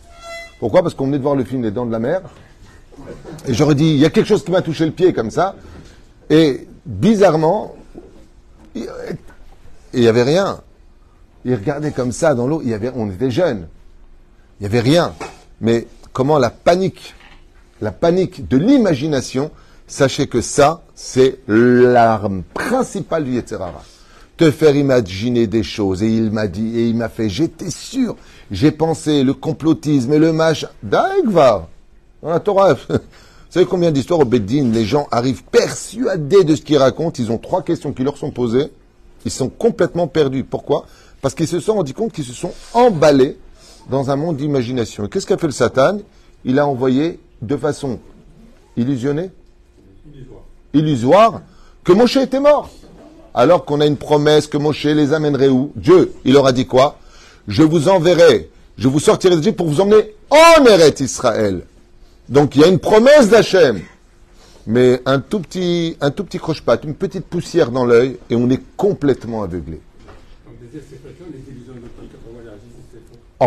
Pourquoi? 0.59 0.83
Parce 0.83 0.95
qu'on 0.95 1.07
venait 1.07 1.19
de 1.19 1.23
voir 1.23 1.37
le 1.37 1.45
film 1.45 1.63
Les 1.63 1.71
Dents 1.71 1.87
de 1.87 1.93
la 1.93 1.99
Mer. 1.99 2.23
Et 3.47 3.55
j'aurais 3.55 3.75
dit, 3.75 3.91
il 3.91 3.99
y 3.99 4.05
a 4.05 4.11
quelque 4.11 4.27
chose 4.27 4.45
qui 4.45 4.51
m'a 4.51 4.63
touché 4.63 4.85
le 4.87 4.93
pied 4.93 5.13
comme 5.13 5.31
ça. 5.31 5.57
Et 6.29 6.67
bizarrement, 6.87 7.75
il 8.75 8.89
n'y 9.95 10.09
avait 10.09 10.23
rien. 10.23 10.61
Il 11.45 11.55
regardait 11.55 11.93
comme 11.93 12.13
ça 12.13 12.35
dans 12.35 12.47
l'eau, 12.47 12.61
il 12.63 12.71
y 12.71 12.75
avait, 12.75 12.93
on 12.95 13.11
était 13.11 13.31
jeunes. 13.31 13.67
Il 14.59 14.65
n'y 14.65 14.67
avait 14.67 14.81
rien. 14.81 15.15
Mais 15.61 15.87
comment 16.13 16.39
la 16.39 16.51
panique, 16.51 17.15
la 17.81 17.93
panique 17.93 18.49
de 18.49 18.57
l'imagination, 18.57 19.51
sachez 19.87 20.27
que 20.27 20.41
ça, 20.41 20.83
c'est 20.95 21.39
l'arme 21.49 22.43
principale 22.55 23.25
du 23.25 23.33
Yetzerara. 23.33 23.83
Te 24.37 24.51
faire 24.51 24.75
imaginer 24.77 25.47
des 25.47 25.63
choses. 25.63 26.03
Et 26.03 26.09
il 26.09 26.31
m'a 26.31 26.47
dit, 26.47 26.79
et 26.79 26.89
il 26.89 26.97
m'a 26.97 27.09
fait, 27.09 27.29
j'étais 27.29 27.71
sûr, 27.71 28.17
j'ai 28.51 28.71
pensé, 28.71 29.23
le 29.23 29.35
complotisme 29.35 30.13
et 30.13 30.19
le 30.19 30.33
match, 30.33 30.67
Daigvar. 30.83 31.69
Dans 32.23 32.31
la 32.31 32.41
Torah, 32.41 32.75
vous 32.89 32.99
savez 33.51 33.67
combien 33.67 33.91
d'histoires 33.91 34.21
au 34.21 34.25
Beddin, 34.25 34.71
les 34.73 34.85
gens 34.85 35.09
arrivent 35.11 35.45
persuadés 35.45 36.45
de 36.45 36.55
ce 36.55 36.63
qu'ils 36.63 36.79
racontent, 36.79 37.23
ils 37.23 37.31
ont 37.31 37.39
trois 37.39 37.63
questions 37.63 37.93
qui 37.93 38.05
leur 38.05 38.17
sont 38.17 38.31
posées, 38.31 38.71
ils 39.25 39.31
sont 39.31 39.49
complètement 39.49 40.07
perdus. 40.07 40.45
Pourquoi? 40.45 40.87
Parce 41.21 41.35
qu'ils 41.35 41.49
se 41.49 41.61
sont 41.61 41.75
rendus 41.75 41.95
compte 41.95 42.13
qu'ils 42.13 42.25
se 42.25 42.33
sont 42.33 42.53
emballés 42.73 43.37
dans 43.91 44.11
un 44.11 44.17
monde 44.17 44.37
d'imagination. 44.37 45.05
Et 45.05 45.09
qu'est-ce 45.09 45.27
qu'a 45.27 45.37
fait 45.37 45.47
le 45.47 45.53
Satan? 45.53 45.99
Il 46.45 46.59
a 46.59 46.67
envoyé 46.67 47.19
de 47.43 47.57
façon 47.57 47.99
illusionnée, 48.77 49.31
illusoire, 50.73 51.43
que 51.85 51.93
Moshe 51.93 52.17
était 52.17 52.41
mort. 52.41 52.71
Alors 53.33 53.65
qu'on 53.65 53.81
a 53.81 53.87
une 53.87 53.97
promesse 53.97 54.47
que 54.47 54.57
Moshe 54.57 54.85
les 54.85 55.13
amènerait 55.13 55.49
où? 55.49 55.73
Dieu, 55.77 56.13
il 56.25 56.33
leur 56.33 56.47
a 56.47 56.53
dit 56.53 56.67
quoi? 56.67 56.99
Je 57.49 57.63
vous 57.63 57.89
enverrai, 57.89 58.51
je 58.77 58.89
vous 58.89 59.01
sortirai 59.01 59.37
d'Égypte 59.37 59.57
pour 59.57 59.69
vous 59.69 59.81
emmener 59.81 60.15
en 60.31 60.65
Eretz 60.65 61.01
Israël. 61.01 61.63
Donc 62.29 62.57
il 62.57 62.63
y 62.63 62.65
a 62.65 62.69
une 62.69 62.79
promesse 62.79 63.29
d'Hachem. 63.29 63.81
Mais 64.67 65.01
un 65.07 65.21
tout 65.21 65.41
petit, 65.41 65.97
un 66.01 66.11
tout 66.11 66.25
croche-patte, 66.25 66.85
une 66.85 66.95
petite 66.95 67.25
poussière 67.25 67.71
dans 67.71 67.85
l'œil, 67.85 68.19
et 68.29 68.37
on 68.37 68.49
est 68.51 68.61
complètement 68.77 69.43
aveuglé. 69.43 69.81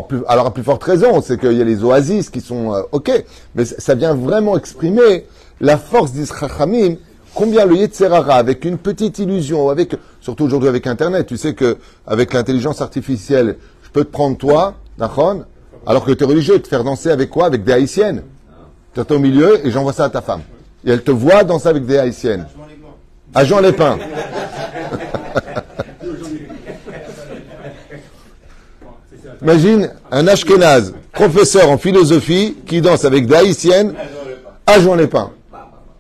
Plus, 0.01 0.19
alors 0.27 0.47
à 0.47 0.53
plus 0.53 0.63
forte 0.63 0.83
raison, 0.83 1.21
c'est 1.21 1.39
qu'il 1.39 1.53
y 1.53 1.61
a 1.61 1.63
les 1.63 1.83
oasis 1.83 2.29
qui 2.29 2.41
sont 2.41 2.73
euh, 2.73 2.81
ok, 2.91 3.11
mais 3.55 3.65
ça 3.65 3.95
vient 3.95 4.15
vraiment 4.15 4.57
exprimer 4.57 5.25
la 5.61 5.77
force 5.77 6.11
d'Israchamim, 6.11 6.95
combien 7.35 7.65
le 7.65 7.75
Yetzerara, 7.75 8.35
avec 8.35 8.65
une 8.65 8.77
petite 8.77 9.19
illusion, 9.19 9.69
avec 9.69 9.95
surtout 10.19 10.45
aujourd'hui 10.45 10.69
avec 10.69 10.87
Internet, 10.87 11.27
tu 11.27 11.37
sais 11.37 11.53
que 11.53 11.77
avec 12.07 12.33
l'intelligence 12.33 12.81
artificielle, 12.81 13.57
je 13.83 13.89
peux 13.89 14.03
te 14.03 14.11
prendre 14.11 14.37
toi, 14.37 14.73
alors 15.85 16.05
que 16.05 16.11
tu 16.11 16.23
es 16.23 16.27
religieux, 16.27 16.59
te 16.59 16.67
faire 16.67 16.83
danser 16.83 17.09
avec 17.09 17.29
quoi? 17.29 17.45
Avec 17.45 17.63
des 17.63 17.73
haïtiennes. 17.73 18.23
Tu 18.93 18.99
es 18.99 19.11
au 19.11 19.19
milieu 19.19 19.65
et 19.65 19.71
j'envoie 19.71 19.93
ça 19.93 20.05
à 20.05 20.09
ta 20.09 20.21
femme. 20.21 20.41
Et 20.85 20.91
elle 20.91 21.03
te 21.03 21.11
voit 21.11 21.43
danser 21.43 21.67
avec 21.67 21.85
des 21.85 21.97
haïtiennes. 21.97 22.45
À 23.33 23.43
Jean 23.43 23.59
Lépin. 23.59 23.97
Imagine 29.43 29.89
un 30.09 30.27
Ashkenaz, 30.27 30.93
professeur 31.11 31.69
en 31.69 31.77
philosophie, 31.77 32.55
qui 32.65 32.81
danse 32.81 33.03
avec 33.03 33.27
des 33.27 33.35
haïtiennes 33.35 33.93
à 34.65 34.79
Jean 34.79 34.95
Lépin. 34.95 35.31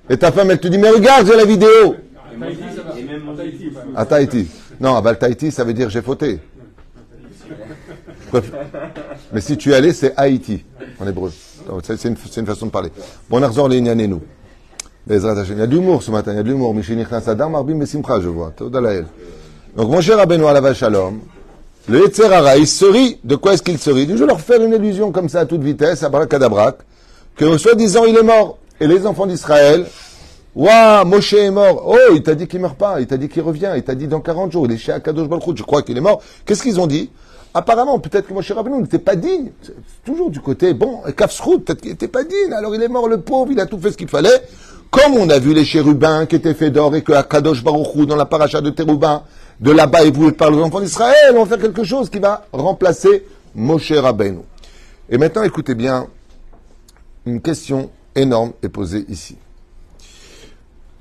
Et 0.09 0.17
ta 0.17 0.31
femme, 0.31 0.51
elle 0.51 0.59
te 0.59 0.67
dit, 0.69 0.77
mais 0.77 0.89
regarde, 0.89 1.27
j'ai 1.27 1.35
la 1.35 1.45
vidéo. 1.45 1.95
À 3.95 4.05
Tahiti. 4.05 4.47
Non, 4.79 4.95
à 4.95 5.15
Tahiti, 5.15 5.51
ça 5.51 5.63
veut 5.63 5.73
dire 5.73 5.89
j'ai 5.89 6.01
fauté. 6.01 6.39
Mais 9.31 9.41
si 9.41 9.57
tu 9.57 9.71
es 9.71 9.75
allé, 9.75 9.93
c'est 9.93 10.13
Haïti, 10.17 10.63
en 10.99 11.07
hébreu. 11.07 11.31
C'est 11.83 12.05
une, 12.05 12.45
façon 12.45 12.65
de 12.67 12.71
parler. 12.71 12.89
Bon, 13.29 13.39
on 13.41 13.43
a 13.43 13.67
les 13.69 14.07
nous. 14.07 14.21
Il 15.07 15.15
y 15.15 15.17
a 15.17 15.67
de 15.67 15.75
l'humour 15.75 16.01
ce 16.01 16.11
matin, 16.11 16.31
il 16.31 16.37
y 16.37 16.39
a 16.39 16.43
de 16.43 16.49
l'humour. 16.49 16.73
je 16.81 18.29
vois. 18.29 18.53
Donc, 19.75 19.89
mon 19.89 20.01
cher 20.01 20.17
Rabbeinu 20.17 20.43
la 20.43 20.73
Shalom, 20.73 21.19
le 21.87 22.01
Yetzerara, 22.01 22.57
il 22.57 22.67
se 22.67 22.85
rit. 22.85 23.19
De 23.23 23.35
quoi 23.35 23.53
est-ce 23.53 23.63
qu'il 23.63 23.77
se 23.77 23.89
rit? 23.89 24.07
Je 24.07 24.13
vais 24.15 24.25
leur 24.25 24.41
faire 24.41 24.61
une 24.61 24.73
illusion 24.73 25.11
comme 25.11 25.29
ça 25.29 25.41
à 25.41 25.45
toute 25.45 25.61
vitesse, 25.61 26.03
à 26.03 26.09
bracadabrac, 26.09 26.77
que 27.35 27.57
soi-disant 27.57 28.05
il 28.05 28.17
est 28.17 28.23
mort. 28.23 28.57
Et 28.79 28.87
les 28.87 29.05
enfants 29.05 29.27
d'Israël, 29.27 29.85
Waouh, 30.55 31.05
Moshe 31.05 31.33
est 31.33 31.49
mort. 31.49 31.83
Oh, 31.85 32.13
il 32.13 32.21
t'a 32.21 32.35
dit 32.35 32.47
qu'il 32.47 32.59
meurt 32.59 32.77
pas. 32.77 33.01
Il 33.01 33.07
t'a 33.07 33.17
dit 33.17 33.27
qu'il 33.27 33.41
revient. 33.41 33.73
Il 33.75 33.83
t'a 33.83 33.95
dit 33.95 34.07
dans 34.07 34.19
40 34.19 34.51
jours. 34.51 34.65
Il 34.67 34.73
est 34.73 34.77
chez 34.77 34.91
Akadosh 34.91 35.27
Baruch 35.27 35.57
Je 35.57 35.63
crois 35.63 35.81
qu'il 35.81 35.97
est 35.97 36.01
mort. 36.01 36.21
Qu'est-ce 36.45 36.61
qu'ils 36.61 36.79
ont 36.79 36.85
dit? 36.85 37.09
Apparemment, 37.55 37.99
peut-être 37.99 38.27
que 38.27 38.33
Moshe 38.33 38.51
Rabbeinu 38.51 38.81
n'était 38.81 38.99
pas 38.99 39.15
digne. 39.15 39.51
toujours 40.05 40.29
du 40.29 40.39
côté, 40.39 40.73
bon, 40.73 41.01
Kafsrout, 41.15 41.59
peut-être 41.59 41.81
qu'il 41.81 41.91
n'était 41.91 42.07
pas 42.07 42.23
digne. 42.23 42.53
Alors 42.55 42.73
il 42.73 42.81
est 42.81 42.87
mort, 42.87 43.07
le 43.07 43.19
pauvre, 43.21 43.51
il 43.51 43.59
a 43.59 43.67
tout 43.67 43.77
fait 43.77 43.91
ce 43.91 43.97
qu'il 43.97 44.07
fallait. 44.07 44.41
Comme 44.89 45.13
on 45.15 45.29
a 45.29 45.39
vu 45.39 45.53
les 45.53 45.65
chérubins 45.65 46.25
qui 46.25 46.35
étaient 46.35 46.53
faits 46.53 46.73
d'or 46.73 46.95
et 46.95 47.01
que 47.01 47.13
Akadosh 47.13 47.63
dans 47.63 48.15
la 48.15 48.25
paracha 48.25 48.61
de 48.61 48.69
Terubin, 48.71 49.23
de 49.63 49.71
là-bas 49.71 50.03
vous 50.11 50.33
parlez 50.33 50.57
aux 50.57 50.63
enfants 50.63 50.81
d'Israël, 50.81 51.33
on 51.35 51.45
va 51.45 51.55
faire 51.55 51.65
quelque 51.65 51.85
chose 51.85 52.09
qui 52.09 52.19
va 52.19 52.45
remplacer 52.51 53.25
Moshe 53.55 53.93
Rabbeinu. 53.93 54.41
Et 55.09 55.17
maintenant, 55.17 55.43
écoutez 55.43 55.73
bien, 55.73 56.07
une 57.25 57.41
question 57.41 57.89
énorme 58.13 58.51
est 58.61 58.67
posée 58.67 59.05
ici. 59.07 59.37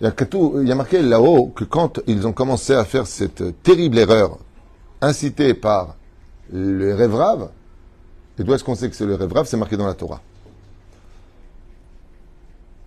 Il 0.01 0.07
y 0.07 0.73
a, 0.73 0.75
marqué 0.77 1.03
là-haut 1.03 1.49
que 1.49 1.65
quand 1.65 1.99
ils 2.07 2.25
ont 2.25 2.33
commencé 2.33 2.73
à 2.73 2.85
faire 2.85 3.09
cette 3.09 3.63
terrible 3.65 3.99
erreur 3.99 4.39
incitée 5.01 5.55
par 5.55 5.97
le 6.53 6.95
rêve 6.95 7.49
et 8.39 8.45
d'où 8.45 8.55
est-ce 8.55 8.63
qu'on 8.63 8.77
sait 8.77 8.89
que 8.89 8.95
c'est 8.95 9.07
le 9.07 9.17
rêve 9.17 9.33
C'est 9.45 9.57
marqué 9.57 9.77
dans 9.77 9.87
la 9.87 9.95
Torah. 9.95 10.21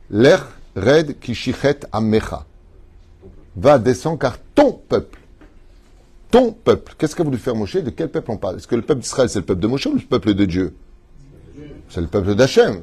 L'air 0.10 0.48
red 0.75 1.20
kishichet 1.20 1.79
amecha 1.91 2.46
va 3.58 3.77
descendre 3.77 4.20
car 4.20 4.38
ton 4.53 4.72
peuple, 4.72 5.20
ton 6.36 6.51
peuple, 6.51 6.96
qu'est-ce 6.98 7.15
qu'a 7.15 7.24
voulu 7.24 7.38
faire 7.38 7.56
Moshe? 7.56 7.77
De 7.77 7.89
quel 7.92 8.10
peuple 8.10 8.30
on 8.30 8.36
parle? 8.36 8.58
Est-ce 8.58 8.68
que 8.68 8.75
le 8.75 8.82
peuple 8.82 9.00
d'Israël 9.00 9.30
c'est 9.30 9.39
le 9.39 9.46
peuple 9.46 9.62
de 9.62 9.68
Moshe 9.68 9.86
ou 9.86 9.94
le 9.94 10.01
peuple 10.01 10.34
de 10.34 10.44
Dieu? 10.44 10.75
C'est 11.88 12.01
le 12.01 12.08
peuple 12.08 12.36
d'Hachem. 12.36 12.82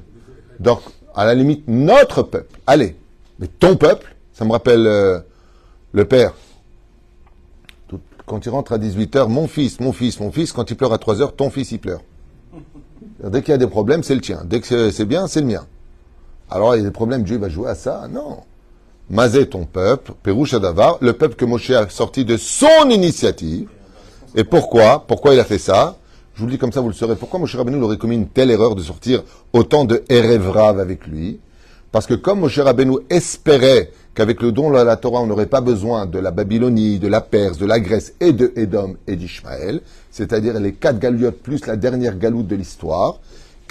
Donc, 0.58 0.80
à 1.14 1.26
la 1.26 1.34
limite, 1.34 1.64
notre 1.68 2.22
peuple. 2.22 2.58
Allez, 2.66 2.96
mais 3.38 3.48
ton 3.48 3.76
peuple, 3.76 4.16
ça 4.32 4.46
me 4.46 4.52
rappelle 4.52 4.86
euh, 4.86 5.20
le 5.92 6.06
père. 6.06 6.32
quand 8.24 8.46
il 8.46 8.48
rentre 8.48 8.72
à 8.72 8.78
18h, 8.78 9.28
mon 9.28 9.46
fils, 9.46 9.80
mon 9.80 9.92
fils, 9.92 10.18
mon 10.18 10.32
fils, 10.32 10.52
quand 10.52 10.70
il 10.70 10.76
pleure 10.78 10.94
à 10.94 10.96
3h, 10.96 11.36
ton 11.36 11.50
fils 11.50 11.72
il 11.72 11.78
pleure. 11.78 12.00
Dès 13.22 13.42
qu'il 13.42 13.50
y 13.50 13.54
a 13.54 13.58
des 13.58 13.66
problèmes, 13.66 14.02
c'est 14.02 14.14
le 14.14 14.22
tien. 14.22 14.44
Dès 14.46 14.60
que 14.60 14.90
c'est 14.90 15.04
bien, 15.04 15.26
c'est 15.26 15.40
le 15.40 15.46
mien. 15.46 15.66
Alors, 16.48 16.74
il 16.74 16.78
y 16.78 16.80
a 16.80 16.84
des 16.84 16.90
problèmes, 16.90 17.22
Dieu 17.22 17.36
va 17.36 17.50
jouer 17.50 17.68
à 17.68 17.74
ça? 17.74 18.08
Non. 18.10 18.44
Mazé 19.12 19.46
ton 19.46 19.66
peuple, 19.66 20.12
Pérouche 20.22 20.54
Adavar, 20.54 20.96
le 21.02 21.12
peuple 21.12 21.34
que 21.34 21.44
Moshe 21.44 21.68
a 21.68 21.86
sorti 21.90 22.24
de 22.24 22.38
son 22.38 22.88
initiative. 22.88 23.68
Et 24.34 24.42
pourquoi 24.42 25.04
Pourquoi 25.06 25.34
il 25.34 25.40
a 25.40 25.44
fait 25.44 25.58
ça? 25.58 25.98
Je 26.34 26.40
vous 26.40 26.46
le 26.46 26.52
dis 26.52 26.58
comme 26.58 26.72
ça, 26.72 26.80
vous 26.80 26.88
le 26.88 26.94
saurez. 26.94 27.14
Pourquoi 27.14 27.38
Moshe 27.38 27.54
Rabbeinu 27.54 27.76
aurait 27.82 27.98
commis 27.98 28.14
une 28.14 28.28
telle 28.28 28.50
erreur 28.50 28.74
de 28.74 28.80
sortir 28.80 29.22
autant 29.52 29.84
de 29.84 30.02
Erevrav 30.08 30.80
avec 30.80 31.06
lui? 31.06 31.40
Parce 31.90 32.06
que 32.06 32.14
comme 32.14 32.40
Moshe 32.40 32.58
Rabbeinu 32.58 33.00
espérait 33.10 33.90
qu'avec 34.14 34.40
le 34.40 34.50
don 34.50 34.70
de 34.70 34.76
la 34.76 34.96
Torah, 34.96 35.20
on 35.20 35.26
n'aurait 35.26 35.44
pas 35.44 35.60
besoin 35.60 36.06
de 36.06 36.18
la 36.18 36.30
Babylonie, 36.30 36.98
de 36.98 37.08
la 37.08 37.20
Perse, 37.20 37.58
de 37.58 37.66
la 37.66 37.80
Grèce 37.80 38.14
et 38.18 38.32
de 38.32 38.50
Édom 38.56 38.96
et 39.06 39.16
d'Ishmaël, 39.16 39.82
c'est-à-dire 40.10 40.58
les 40.58 40.72
quatre 40.72 40.98
galiotes 40.98 41.42
plus 41.42 41.66
la 41.66 41.76
dernière 41.76 42.16
galoute 42.16 42.46
de 42.46 42.56
l'histoire, 42.56 43.20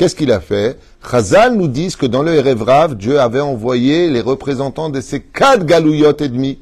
Qu'est-ce 0.01 0.15
qu'il 0.15 0.31
a 0.31 0.39
fait? 0.39 0.79
Chazal 1.07 1.55
nous 1.55 1.67
dit 1.67 1.95
que 1.95 2.07
dans 2.07 2.23
le 2.23 2.33
Erevrav, 2.33 2.95
Dieu 2.95 3.19
avait 3.19 3.39
envoyé 3.39 4.09
les 4.09 4.21
représentants 4.21 4.89
de 4.89 4.99
ces 4.99 5.21
quatre 5.21 5.63
galouillottes 5.63 6.21
et 6.21 6.29
demi. 6.29 6.57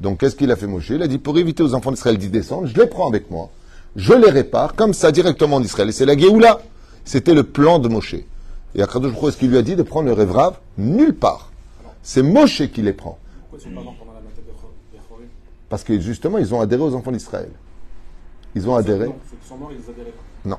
Donc 0.00 0.20
qu'est-ce 0.20 0.36
qu'il 0.36 0.52
a 0.52 0.54
fait 0.54 0.68
Moshe? 0.68 0.90
Il 0.90 1.02
a 1.02 1.08
dit 1.08 1.18
pour 1.18 1.36
éviter 1.36 1.64
aux 1.64 1.74
enfants 1.74 1.90
d'Israël 1.90 2.16
d'y 2.16 2.28
descendre, 2.28 2.68
je 2.68 2.80
les 2.80 2.86
prends 2.86 3.08
avec 3.08 3.28
moi, 3.28 3.50
je 3.96 4.12
les 4.12 4.30
répare 4.30 4.76
comme 4.76 4.94
ça 4.94 5.10
directement 5.10 5.56
en 5.56 5.62
Israël. 5.64 5.88
Et 5.88 5.92
c'est 5.92 6.06
la 6.06 6.16
Géoula. 6.16 6.60
C'était 7.04 7.34
le 7.34 7.42
plan 7.42 7.80
de 7.80 7.88
Moshe. 7.88 8.14
Et 8.76 8.80
Akadosh 8.80 9.14
est-ce 9.20 9.36
qu'il 9.36 9.50
lui 9.50 9.58
a 9.58 9.62
dit 9.62 9.74
de 9.74 9.82
prendre 9.82 10.06
le 10.06 10.12
Erevrav 10.12 10.60
Nulle 10.78 11.16
part. 11.16 11.50
C'est 12.04 12.22
Moshe 12.22 12.62
qui 12.68 12.82
les 12.82 12.92
prend. 12.92 13.18
Parce 15.68 15.82
que 15.82 15.98
justement, 15.98 16.38
ils 16.38 16.54
ont 16.54 16.60
adhéré 16.60 16.82
aux 16.82 16.94
enfants 16.94 17.10
d'Israël. 17.10 17.50
Ils 18.54 18.68
ont 18.68 18.76
adhéré. 18.76 19.10
Non. 20.44 20.58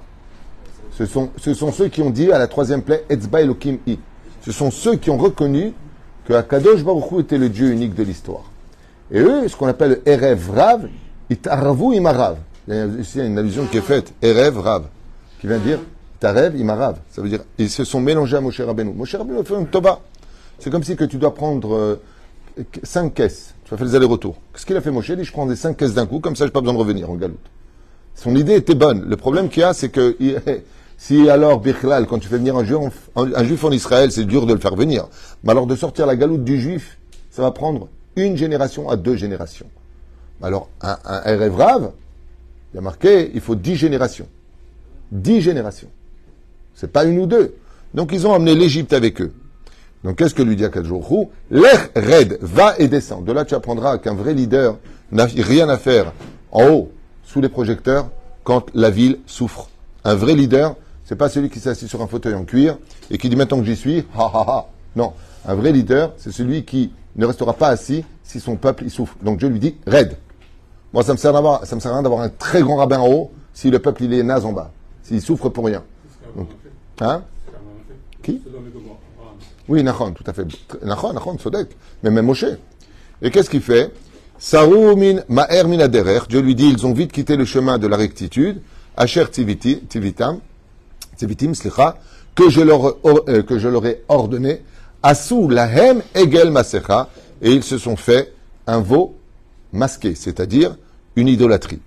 Ce 0.92 1.06
sont, 1.06 1.30
ce 1.38 1.54
ceux 1.54 1.88
qui 1.88 2.02
ont 2.02 2.10
dit 2.10 2.32
à 2.32 2.38
la 2.38 2.48
troisième 2.48 2.82
plaie, 2.82 3.06
Etzba 3.10 3.42
Elohim 3.42 3.78
I. 3.88 3.98
Ce 4.42 4.52
sont 4.52 4.72
ceux 4.72 4.96
qui 4.96 5.10
ont 5.10 5.18
reconnu 5.18 5.74
que 6.26 6.34
Akadosh 6.34 6.84
Baruch 6.84 7.20
était 7.20 7.38
le 7.38 7.50
Dieu 7.50 7.72
unique 7.72 7.96
de 7.96 8.04
l'histoire. 8.04 8.44
Et 9.12 9.20
eux, 9.20 9.48
ce 9.48 9.56
qu'on 9.56 9.68
appelle 9.68 10.02
Erev 10.06 10.50
Rav, 10.52 10.88
Itaravu 11.30 11.96
Imarav. 11.96 12.38
Il 12.68 12.76
y 12.76 13.20
a 13.20 13.26
une 13.26 13.38
allusion 13.38 13.66
qui 13.66 13.78
est 13.78 13.82
faite, 13.82 14.14
Erev 14.22 14.60
Rav, 14.60 14.86
qui 15.40 15.48
vient 15.48 15.58
dire 15.58 15.80
Tarev 16.20 16.56
Imarav. 16.58 16.98
Ça 17.10 17.22
veut 17.22 17.30
dire, 17.30 17.42
ils 17.58 17.70
se 17.70 17.84
sont 17.84 18.00
mélangés 18.00 18.38
à 18.38 18.42
Moshe 18.42 18.62
Rabbeinu. 18.62 18.94
Moshe 18.94 19.16
Rabbeinu 19.16 19.44
fait 19.44 19.56
un 19.56 19.64
toba. 19.64 20.00
C'est 20.60 20.70
comme 20.70 20.84
si 20.84 20.96
que 20.96 21.06
tu 21.06 21.18
dois 21.18 21.34
prendre 21.34 21.76
euh, 21.76 21.96
cinq 22.84 23.16
caisses. 23.16 23.56
Tu 23.66 23.72
vas 23.72 23.78
faire 23.78 23.88
les 23.88 23.96
allers-retours. 23.96 24.38
Qu'est-ce 24.54 24.66
qu'il 24.66 24.78
a 24.78 24.82
fait 24.82 24.92
Moshe? 24.92 25.10
Il 25.10 25.16
dit, 25.18 25.24
je 25.24 25.32
prends 25.32 25.48
des 25.48 25.56
cinq 25.56 25.78
caisses 25.78 25.94
d'un 25.94 26.06
coup, 26.06 26.20
comme 26.20 26.36
ça, 26.36 26.46
j'ai 26.46 26.52
pas 26.52 26.62
besoin 26.62 26.76
de 26.76 26.80
revenir 26.80 27.10
en 27.10 27.16
galoute. 27.16 27.40
Son 28.14 28.36
idée 28.36 28.56
était 28.56 28.76
bonne. 28.76 29.10
Le 29.10 29.18
problème 29.18 29.50
qu'il 29.50 29.62
y 29.62 29.64
a, 29.64 29.74
c'est 29.74 29.90
que 29.90 30.16
si 31.02 31.32
alors, 31.32 31.60
Birklal, 31.60 32.06
quand 32.06 32.20
tu 32.20 32.28
fais 32.28 32.38
venir 32.38 32.56
un 32.56 32.64
juif, 32.64 33.10
en 33.16 33.72
Israël, 33.72 34.12
c'est 34.12 34.24
dur 34.24 34.46
de 34.46 34.54
le 34.54 34.60
faire 34.60 34.76
venir. 34.76 35.08
Mais 35.44 35.50
alors 35.50 35.66
de 35.66 35.76
sortir 35.76 36.06
la 36.06 36.16
galoute 36.16 36.44
du 36.44 36.62
juif, 36.62 37.00
ça 37.32 37.42
va 37.42 37.50
prendre 37.50 37.88
une 38.16 38.38
génération 38.38 38.88
à 38.88 38.98
deux 38.98 39.16
générations. 39.16 39.66
Alors, 40.44 40.70
un, 40.80 41.00
un 41.04 41.38
rêve 41.38 41.56
il 41.58 42.76
y 42.76 42.78
a 42.78 42.82
marqué, 42.82 43.32
il 43.34 43.42
faut 43.42 43.56
dix 43.56 43.78
générations. 43.78 44.28
Dix 45.12 45.42
générations. 45.42 45.90
C'est 46.76 46.92
pas 46.92 47.04
une 47.06 47.18
ou 47.18 47.26
deux. 47.26 47.56
Donc 47.96 48.12
ils 48.14 48.28
ont 48.28 48.34
amené 48.36 48.54
l'Égypte 48.54 48.94
avec 48.94 49.22
eux. 49.22 49.34
Donc 50.04 50.18
qu'est-ce 50.18 50.36
que 50.36 50.44
lui 50.44 50.56
dit 50.56 50.66
Akadjourou 50.66 51.32
L'air 51.50 51.90
raide, 51.96 52.38
va 52.42 52.76
et 52.78 52.88
descend. 52.88 53.26
De 53.26 53.32
là, 53.32 53.44
tu 53.44 53.56
apprendras 53.56 53.98
qu'un 53.98 54.14
vrai 54.14 54.36
leader 54.36 54.78
n'a 55.12 55.26
rien 55.26 55.68
à 55.68 55.80
faire 55.80 56.14
en 56.52 56.70
haut, 56.70 56.92
sous 57.24 57.42
les 57.42 57.50
projecteurs, 57.50 58.12
quand 58.44 58.68
la 58.76 58.92
ville 58.92 59.18
souffre. 59.26 59.68
Un 60.04 60.14
vrai 60.14 60.36
leader, 60.36 60.76
c'est 61.12 61.18
pas 61.18 61.28
celui 61.28 61.50
qui 61.50 61.60
s'assied 61.60 61.90
sur 61.90 62.02
un 62.02 62.08
fauteuil 62.08 62.36
en 62.36 62.46
cuir 62.46 62.78
et 63.10 63.18
qui 63.18 63.28
dit 63.28 63.36
maintenant 63.36 63.60
que 63.60 63.66
j'y 63.66 63.76
suis, 63.76 64.06
ha 64.16 64.32
ha 64.34 64.46
ha. 64.48 64.68
Non. 64.96 65.12
Un 65.46 65.56
vrai 65.56 65.74
leader, 65.74 66.14
c'est 66.16 66.32
celui 66.32 66.64
qui 66.64 66.94
ne 67.18 67.26
restera 67.26 67.52
pas 67.52 67.68
assis 67.68 68.06
si 68.24 68.40
son 68.40 68.56
peuple 68.56 68.86
y 68.86 68.90
souffre. 68.90 69.18
Donc 69.22 69.38
Dieu 69.38 69.50
lui 69.50 69.60
dit, 69.60 69.76
raide. 69.86 70.16
Moi, 70.94 71.04
ça 71.04 71.12
me 71.12 71.18
sert 71.18 71.34
ça 71.66 71.76
me 71.76 71.82
sert 71.82 71.92
à 71.92 71.96
rien 71.96 72.02
d'avoir 72.02 72.22
un 72.22 72.30
très 72.30 72.62
grand 72.62 72.78
rabbin 72.78 73.00
en 73.00 73.10
haut 73.10 73.32
si 73.54 73.70
le 73.70 73.80
peuple 73.80 74.06
il 74.06 74.14
est 74.14 74.24
naze 74.24 74.46
en 74.46 74.54
bas. 74.54 74.72
S'il 75.04 75.22
souffre 75.22 75.50
pour 75.50 75.66
rien. 75.66 75.84
hein? 77.02 77.24
Qui? 78.24 78.42
Oui, 79.68 79.84
Nachon, 79.84 80.14
tout 80.14 80.24
à 80.26 80.32
fait. 80.32 80.46
Nachon, 80.82 81.12
Nachon, 81.12 81.38
Sodek. 81.38 81.76
Mais 82.04 82.10
même 82.10 82.26
Moshe. 82.28 82.46
Et 83.22 83.32
qu'est-ce 83.32 83.50
qu'il 83.50 83.62
fait? 83.62 83.94
Saroumin 84.40 85.24
ma'er 85.28 85.66
minaderer. 85.66 86.20
Dieu 86.30 86.40
lui 86.40 86.56
dit, 86.56 86.70
ils 86.70 86.86
ont 86.86 86.94
vite 86.94 87.12
quitté 87.12 87.36
le 87.36 87.44
chemin 87.44 87.78
de 87.80 87.88
la 87.88 87.98
rectitude. 87.98 88.62
Asher 88.96 89.26
tivitam 89.30 90.40
que 92.36 92.50
je 92.50 92.62
leur, 92.62 92.98
euh, 93.06 93.44
que 93.44 93.60
je 93.60 93.68
leur 93.68 93.86
ai 93.86 94.04
ordonné, 94.08 94.62
Asou 95.04 95.50
lahem 95.50 96.02
egel 96.14 96.52
masecha, 96.52 97.10
et 97.42 97.52
ils 97.52 97.64
se 97.64 97.78
sont 97.78 97.96
fait 97.96 98.34
un 98.68 98.80
veau 98.80 99.16
masqué, 99.74 100.16
c'est-à-dire 100.16 100.78
une 101.16 101.28
idolâtrie, 101.28 101.80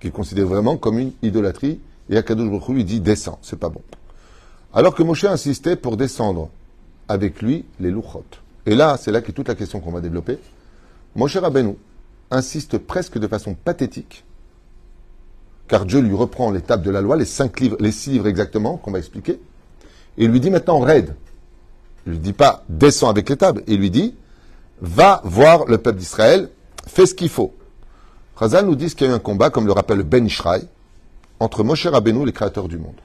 qu'ils 0.00 0.12
considèrent 0.12 0.48
vraiment 0.48 0.76
comme 0.76 0.98
une 0.98 1.12
idolâtrie, 1.22 1.80
et 2.10 2.16
Akadosh 2.16 2.50
Baruch 2.50 2.68
lui 2.68 2.84
dit 2.84 3.00
descends, 3.00 3.38
c'est 3.42 3.58
pas 3.58 3.68
bon. 3.68 3.82
Alors 4.74 4.94
que 4.94 5.02
Moshe 5.02 5.24
insistait 5.24 5.76
pour 5.76 5.96
descendre 5.96 6.50
avec 7.08 7.40
lui 7.40 7.64
les 7.80 7.90
louchot. 7.90 8.24
Et 8.66 8.74
là, 8.74 8.98
c'est 9.00 9.12
là 9.12 9.22
qu'est 9.22 9.32
toute 9.32 9.48
la 9.48 9.54
question 9.54 9.80
qu'on 9.80 9.92
va 9.92 10.00
développer. 10.00 10.38
Moshe 11.16 11.36
Rabbeinu 11.36 11.76
insiste 12.30 12.78
presque 12.78 13.18
de 13.18 13.26
façon 13.26 13.54
pathétique 13.54 14.24
car 15.68 15.84
Dieu 15.84 16.00
lui 16.00 16.14
reprend 16.14 16.50
l'étape 16.50 16.82
de 16.82 16.90
la 16.90 17.00
loi, 17.00 17.16
les 17.16 17.26
cinq 17.26 17.60
livres, 17.60 17.76
les 17.78 17.92
six 17.92 18.10
livres 18.10 18.26
exactement, 18.26 18.78
qu'on 18.78 18.90
va 18.90 18.98
expliquer, 18.98 19.38
et 20.16 20.26
lui 20.26 20.40
dit 20.40 20.50
maintenant 20.50 20.80
raide. 20.80 21.14
Il 22.06 22.12
lui 22.12 22.18
dit 22.18 22.32
pas 22.32 22.64
descends 22.68 23.10
avec 23.10 23.28
les 23.28 23.36
tables, 23.36 23.62
il 23.66 23.78
lui 23.78 23.90
dit 23.90 24.14
va 24.80 25.20
voir 25.24 25.66
le 25.66 25.78
peuple 25.78 25.98
d'Israël, 25.98 26.48
fais 26.86 27.06
ce 27.06 27.14
qu'il 27.14 27.28
faut. 27.28 27.54
Razal 28.36 28.66
nous 28.66 28.76
dit 28.76 28.88
qu'il 28.94 29.06
y 29.06 29.10
a 29.10 29.12
eu 29.12 29.16
un 29.16 29.18
combat, 29.18 29.50
comme 29.50 29.66
le 29.66 29.72
rappelle 29.72 30.02
Ben 30.02 30.24
Ishraï, 30.24 30.66
entre 31.40 31.64
Moshe 31.64 31.86
Rabbeinu 31.86 32.24
les 32.24 32.32
créateurs 32.32 32.68
du 32.68 32.78
monde. 32.78 33.00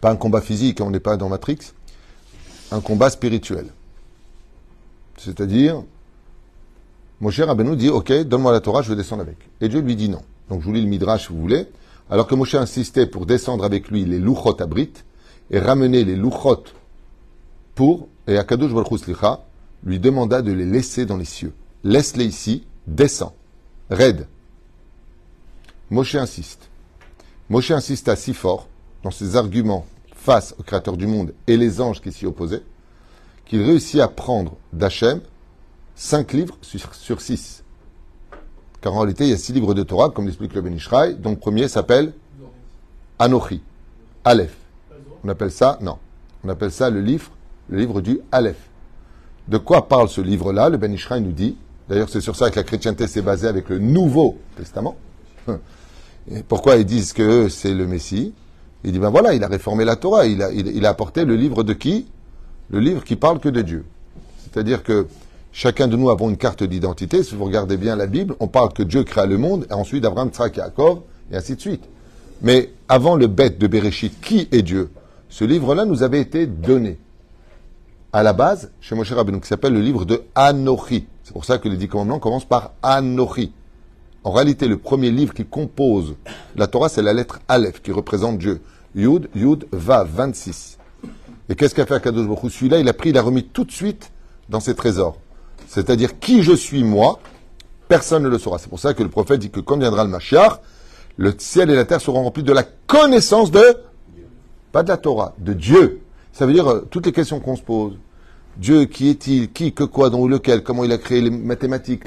Pas 0.00 0.10
un 0.10 0.16
combat 0.16 0.40
physique, 0.40 0.80
on 0.80 0.90
n'est 0.90 1.00
pas 1.00 1.16
dans 1.16 1.28
Matrix, 1.28 1.58
un 2.70 2.80
combat 2.80 3.10
spirituel. 3.10 3.66
C'est-à-dire, 5.16 5.82
Moshe 7.20 7.40
Rabbeinu 7.40 7.74
dit, 7.74 7.88
ok, 7.88 8.12
donne-moi 8.24 8.52
la 8.52 8.60
Torah, 8.60 8.82
je 8.82 8.90
vais 8.90 8.96
descendre 8.96 9.22
avec. 9.22 9.38
Et 9.62 9.68
Dieu 9.68 9.80
lui 9.80 9.96
dit 9.96 10.10
non. 10.10 10.22
Donc 10.48 10.60
je 10.60 10.66
vous 10.66 10.72
lis 10.72 10.82
le 10.82 10.88
Midrash 10.88 11.26
si 11.26 11.32
vous 11.32 11.40
voulez. 11.40 11.66
Alors 12.10 12.26
que 12.26 12.34
Moshe 12.34 12.54
insistait 12.54 13.06
pour 13.06 13.26
descendre 13.26 13.64
avec 13.64 13.90
lui 13.90 14.04
les 14.04 14.18
louchot 14.18 14.60
abrit 14.60 14.92
et 15.50 15.58
ramener 15.58 16.04
les 16.04 16.16
louchot 16.16 16.64
pour, 17.74 18.08
et 18.26 18.38
Akadosh 18.38 18.72
Baruch 18.72 18.90
lui 19.84 19.98
demanda 19.98 20.42
de 20.42 20.52
les 20.52 20.64
laisser 20.64 21.04
dans 21.04 21.16
les 21.16 21.24
cieux. 21.24 21.52
Laisse-les 21.84 22.24
ici, 22.24 22.64
descends, 22.86 23.34
raide. 23.90 24.26
Moshe 25.90 26.14
insiste. 26.14 26.68
Moshe 27.48 27.70
insista 27.70 28.16
si 28.16 28.34
fort 28.34 28.68
dans 29.02 29.10
ses 29.10 29.36
arguments 29.36 29.86
face 30.14 30.54
au 30.58 30.62
Créateur 30.62 30.96
du 30.96 31.06
monde 31.06 31.32
et 31.46 31.56
les 31.56 31.80
anges 31.80 32.00
qui 32.00 32.10
s'y 32.10 32.26
opposaient, 32.26 32.62
qu'il 33.44 33.62
réussit 33.62 34.00
à 34.00 34.08
prendre 34.08 34.56
d'Hachem 34.72 35.20
cinq 35.94 36.32
livres 36.32 36.58
sur 36.62 37.20
six. 37.20 37.62
Car 38.86 38.94
en 38.94 39.00
réalité, 39.00 39.24
il 39.24 39.30
y 39.30 39.32
a 39.32 39.36
six 39.36 39.52
livres 39.52 39.74
de 39.74 39.82
Torah, 39.82 40.10
comme 40.10 40.26
l'explique 40.26 40.54
le 40.54 40.60
Benishraï, 40.60 41.16
dont 41.16 41.30
le 41.30 41.36
premier 41.36 41.66
s'appelle 41.66 42.12
Anochi, 43.18 43.60
Aleph. 44.24 44.56
On 45.24 45.28
appelle 45.28 45.50
ça, 45.50 45.76
non, 45.82 45.98
on 46.44 46.48
appelle 46.48 46.70
ça 46.70 46.88
le 46.88 47.00
livre, 47.00 47.32
le 47.68 47.78
livre 47.78 48.00
du 48.00 48.20
Aleph. 48.30 48.70
De 49.48 49.58
quoi 49.58 49.88
parle 49.88 50.08
ce 50.08 50.20
livre-là? 50.20 50.68
Le 50.68 50.76
Benishraï 50.76 51.20
nous 51.20 51.32
dit 51.32 51.56
D'ailleurs, 51.88 52.08
c'est 52.08 52.20
sur 52.20 52.36
ça 52.36 52.48
que 52.48 52.54
la 52.54 52.62
chrétienté 52.62 53.08
s'est 53.08 53.22
basée 53.22 53.48
avec 53.48 53.70
le 53.70 53.80
Nouveau 53.80 54.38
Testament. 54.56 54.94
Et 56.30 56.44
pourquoi 56.44 56.76
ils 56.76 56.86
disent 56.86 57.12
que 57.12 57.48
c'est 57.48 57.74
le 57.74 57.88
Messie? 57.88 58.34
Il 58.84 58.92
dit, 58.92 59.00
ben 59.00 59.10
voilà, 59.10 59.34
il 59.34 59.42
a 59.42 59.48
réformé 59.48 59.84
la 59.84 59.96
Torah, 59.96 60.26
il 60.26 60.40
a, 60.40 60.52
il, 60.52 60.86
a 60.86 60.90
apporté 60.90 61.24
le 61.24 61.34
livre 61.34 61.64
de 61.64 61.72
qui? 61.72 62.06
Le 62.70 62.78
livre 62.78 63.02
qui 63.02 63.16
parle 63.16 63.40
que 63.40 63.48
de 63.48 63.62
Dieu. 63.62 63.84
C'est-à-dire 64.44 64.84
que 64.84 65.08
chacun 65.56 65.88
de 65.88 65.96
nous 65.96 66.10
avons 66.10 66.28
une 66.28 66.36
carte 66.36 66.62
d'identité. 66.62 67.22
Si 67.22 67.34
vous 67.34 67.46
regardez 67.46 67.78
bien 67.78 67.96
la 67.96 68.06
Bible, 68.06 68.36
on 68.40 68.46
parle 68.46 68.74
que 68.74 68.82
Dieu 68.82 69.04
créa 69.04 69.24
le 69.24 69.38
monde, 69.38 69.66
et 69.70 69.72
ensuite 69.72 70.04
Abraham, 70.04 70.28
Tzrak, 70.28 70.58
Yaakov, 70.58 71.00
et 71.32 71.36
ainsi 71.36 71.56
de 71.56 71.60
suite. 71.62 71.82
Mais 72.42 72.72
avant 72.90 73.16
le 73.16 73.26
bête 73.26 73.58
de 73.58 73.66
Bereshit, 73.66 74.20
qui 74.20 74.48
est 74.52 74.60
Dieu? 74.60 74.90
Ce 75.30 75.44
livre-là 75.44 75.86
nous 75.86 76.02
avait 76.02 76.20
été 76.20 76.46
donné. 76.46 76.98
À 78.12 78.22
la 78.22 78.34
base, 78.34 78.70
chez 78.82 78.94
Moshe 78.94 79.10
Rabbeinu, 79.10 79.40
qui 79.40 79.48
s'appelle 79.48 79.72
le 79.72 79.80
livre 79.80 80.04
de 80.04 80.24
Anochi. 80.34 81.06
C'est 81.24 81.32
pour 81.32 81.46
ça 81.46 81.56
que 81.56 81.70
les 81.70 81.78
dix 81.78 81.88
commandements 81.88 82.18
commencent 82.18 82.44
par 82.44 82.72
Anochi. 82.82 83.54
En 84.24 84.32
réalité, 84.32 84.68
le 84.68 84.76
premier 84.76 85.10
livre 85.10 85.32
qui 85.32 85.46
compose 85.46 86.16
la 86.54 86.66
Torah, 86.66 86.90
c'est 86.90 87.02
la 87.02 87.14
lettre 87.14 87.40
Aleph, 87.48 87.80
qui 87.80 87.92
représente 87.92 88.36
Dieu. 88.36 88.60
Yud, 88.94 89.30
Yud, 89.34 89.66
Va, 89.72 90.04
26. 90.04 90.76
Et 91.48 91.54
qu'est-ce 91.54 91.74
qu'a 91.74 91.86
fait 91.86 91.94
Akadosh 91.94 92.26
Baruch 92.26 92.52
Celui-là, 92.52 92.78
il 92.78 92.88
a 92.90 92.92
pris, 92.92 93.08
il 93.08 93.16
a 93.16 93.22
remis 93.22 93.44
tout 93.44 93.64
de 93.64 93.72
suite 93.72 94.10
dans 94.50 94.60
ses 94.60 94.74
trésors. 94.74 95.16
C'est-à-dire, 95.66 96.18
qui 96.18 96.42
je 96.42 96.52
suis 96.52 96.84
moi, 96.84 97.18
personne 97.88 98.22
ne 98.22 98.28
le 98.28 98.38
saura. 98.38 98.58
C'est 98.58 98.68
pour 98.68 98.80
ça 98.80 98.94
que 98.94 99.02
le 99.02 99.08
prophète 99.08 99.40
dit 99.40 99.50
que 99.50 99.60
quand 99.60 99.78
viendra 99.78 100.04
le 100.04 100.10
Mashiach, 100.10 100.60
le 101.16 101.34
ciel 101.38 101.70
et 101.70 101.74
la 101.74 101.84
terre 101.84 102.00
seront 102.00 102.22
remplis 102.24 102.42
de 102.42 102.52
la 102.52 102.62
connaissance 102.62 103.50
de, 103.50 103.76
pas 104.72 104.82
de 104.82 104.88
la 104.88 104.96
Torah, 104.96 105.34
de 105.38 105.52
Dieu. 105.52 106.00
Ça 106.32 106.46
veut 106.46 106.52
dire 106.52 106.70
euh, 106.70 106.86
toutes 106.90 107.06
les 107.06 107.12
questions 107.12 107.40
qu'on 107.40 107.56
se 107.56 107.62
pose. 107.62 107.94
Dieu, 108.58 108.84
qui 108.84 109.08
est-il? 109.08 109.50
Qui, 109.52 109.72
que 109.72 109.84
quoi, 109.84 110.10
dont 110.10 110.26
lequel? 110.26 110.62
Comment 110.62 110.84
il 110.84 110.92
a 110.92 110.98
créé 110.98 111.20
les 111.20 111.30
mathématiques, 111.30 112.04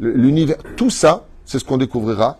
l'univers? 0.00 0.56
Tout 0.76 0.90
ça, 0.90 1.26
c'est 1.44 1.58
ce 1.58 1.64
qu'on 1.64 1.76
découvrira 1.76 2.38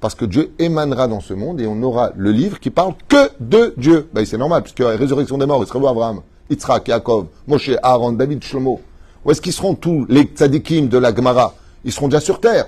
parce 0.00 0.14
que 0.14 0.24
Dieu 0.24 0.52
émanera 0.58 1.08
dans 1.08 1.20
ce 1.20 1.34
monde 1.34 1.60
et 1.60 1.66
on 1.66 1.82
aura 1.82 2.12
le 2.16 2.30
livre 2.30 2.60
qui 2.60 2.70
parle 2.70 2.94
que 3.08 3.30
de 3.40 3.74
Dieu. 3.76 4.08
Ben, 4.12 4.24
c'est 4.24 4.38
normal, 4.38 4.62
puisque 4.62 4.78
la 4.78 4.90
résurrection 4.90 5.38
des 5.38 5.46
morts, 5.46 5.62
il 5.62 5.66
sera 5.66 5.78
où 5.78 5.88
Abraham, 5.88 6.20
Yitzhak, 6.50 6.88
Yaakov, 6.88 7.26
Moshe, 7.46 7.72
Aaron, 7.82 8.12
David, 8.12 8.42
Shlomo. 8.42 8.80
Où 9.28 9.30
est-ce 9.30 9.42
qu'ils 9.42 9.52
seront 9.52 9.74
tous 9.74 10.06
les 10.08 10.22
tzadikim 10.22 10.88
de 10.88 10.96
la 10.96 11.14
Gemara? 11.14 11.54
Ils 11.84 11.92
seront 11.92 12.08
déjà 12.08 12.18
sur 12.18 12.40
terre. 12.40 12.64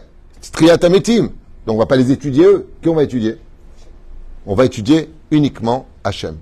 Triatametim. 0.52 1.30
Donc 1.64 1.76
on 1.76 1.78
va 1.78 1.86
pas 1.86 1.96
les 1.96 2.12
étudier 2.12 2.44
eux. 2.44 2.68
Qui 2.82 2.90
on 2.90 2.94
va 2.94 3.02
étudier? 3.02 3.38
On 4.44 4.54
va 4.54 4.66
étudier 4.66 5.10
uniquement 5.30 5.86
Hachem. 6.04 6.36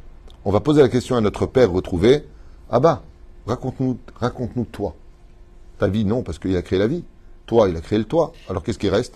On 0.45 0.51
va 0.51 0.59
poser 0.59 0.83
la 0.83 0.89
question 0.89 1.15
à 1.15 1.21
notre 1.21 1.47
père 1.47 1.71
retrouvé. 1.71 2.25
Ah 2.69 2.81
bah, 2.81 3.05
raconte-nous, 3.47 3.97
raconte-nous 4.17 4.65
toi. 4.65 4.97
Ta 5.79 5.87
vie, 5.87 6.05
non, 6.05 6.25
parce 6.25 6.41
qu'il 6.41 6.57
a 6.57 6.63
créé 6.63 6.81
la 6.81 6.89
vie. 6.89 7.05
Toi, 7.47 7.69
il 7.69 7.77
a 7.77 7.81
créé 7.81 8.01
le 8.01 8.05
toi. 8.05 8.33
Alors 8.49 8.65
qu'est-ce 8.65 8.81
qui 8.81 8.89
reste? 8.89 9.15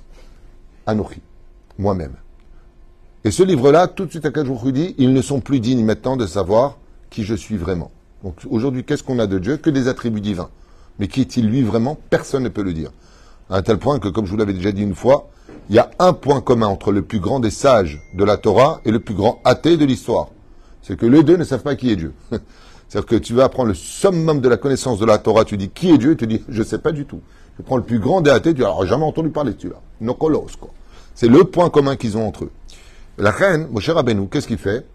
Anochi, 0.86 1.20
moi-même. 1.78 2.14
Et 3.24 3.32
ce 3.32 3.42
livre-là, 3.42 3.88
tout 3.88 4.04
de 4.04 4.10
suite 4.12 4.24
à 4.24 4.44
jours, 4.44 4.70
dit, 4.70 4.94
ils 4.98 5.12
ne 5.12 5.20
sont 5.20 5.40
plus 5.40 5.58
dignes 5.58 5.84
maintenant 5.84 6.16
de 6.16 6.28
savoir 6.28 6.78
qui 7.10 7.24
je 7.24 7.34
suis 7.34 7.56
vraiment. 7.56 7.90
Donc 8.22 8.36
aujourd'hui, 8.48 8.84
qu'est-ce 8.84 9.02
qu'on 9.02 9.18
a 9.18 9.26
de 9.26 9.40
Dieu? 9.40 9.56
Que 9.56 9.68
des 9.68 9.88
attributs 9.88 10.20
divins. 10.20 10.48
Mais 10.98 11.08
qui 11.08 11.20
est-il 11.20 11.48
lui 11.48 11.62
vraiment? 11.62 11.98
Personne 12.10 12.42
ne 12.42 12.48
peut 12.48 12.62
le 12.62 12.72
dire. 12.72 12.90
À 13.50 13.56
un 13.56 13.62
tel 13.62 13.78
point 13.78 13.98
que, 13.98 14.08
comme 14.08 14.26
je 14.26 14.30
vous 14.30 14.36
l'avais 14.36 14.52
déjà 14.52 14.72
dit 14.72 14.82
une 14.82 14.94
fois, 14.94 15.30
il 15.68 15.76
y 15.76 15.78
a 15.78 15.90
un 15.98 16.12
point 16.12 16.40
commun 16.40 16.66
entre 16.66 16.92
le 16.92 17.02
plus 17.02 17.20
grand 17.20 17.40
des 17.40 17.50
sages 17.50 18.00
de 18.14 18.24
la 18.24 18.36
Torah 18.36 18.80
et 18.84 18.90
le 18.90 19.00
plus 19.00 19.14
grand 19.14 19.40
athée 19.44 19.76
de 19.76 19.84
l'histoire. 19.84 20.28
C'est 20.82 20.96
que 20.96 21.06
les 21.06 21.22
deux 21.22 21.36
ne 21.36 21.44
savent 21.44 21.62
pas 21.62 21.76
qui 21.76 21.90
est 21.90 21.96
Dieu. 21.96 22.12
C'est-à-dire 22.88 23.06
que 23.06 23.16
tu 23.16 23.32
vas 23.32 23.44
apprendre 23.44 23.68
le 23.68 23.74
summum 23.74 24.40
de 24.40 24.48
la 24.48 24.56
connaissance 24.56 24.98
de 24.98 25.06
la 25.06 25.18
Torah, 25.18 25.44
tu 25.44 25.56
dis 25.56 25.70
qui 25.70 25.90
est 25.90 25.98
Dieu, 25.98 26.12
et 26.12 26.16
tu 26.16 26.26
dis 26.26 26.42
je 26.48 26.58
ne 26.58 26.64
sais 26.64 26.78
pas 26.78 26.92
du 26.92 27.06
tout. 27.06 27.20
Tu 27.56 27.62
prends 27.62 27.76
le 27.76 27.82
plus 27.82 27.98
grand 27.98 28.20
des 28.20 28.30
athées, 28.30 28.54
tu 28.54 28.62
alors 28.64 28.84
jamais 28.86 29.04
entendu 29.04 29.30
parler 29.30 29.52
de 29.54 29.60
celui-là. 29.60 29.80
C'est 31.14 31.28
le 31.28 31.44
point 31.44 31.70
commun 31.70 31.96
qu'ils 31.96 32.16
ont 32.16 32.26
entre 32.26 32.44
eux. 32.44 32.50
La 33.18 33.30
reine, 33.30 33.68
Moshe 33.70 33.88
Rabbeinu, 33.88 34.28
qu'est-ce 34.28 34.46
qu'il 34.46 34.58
fait? 34.58 34.86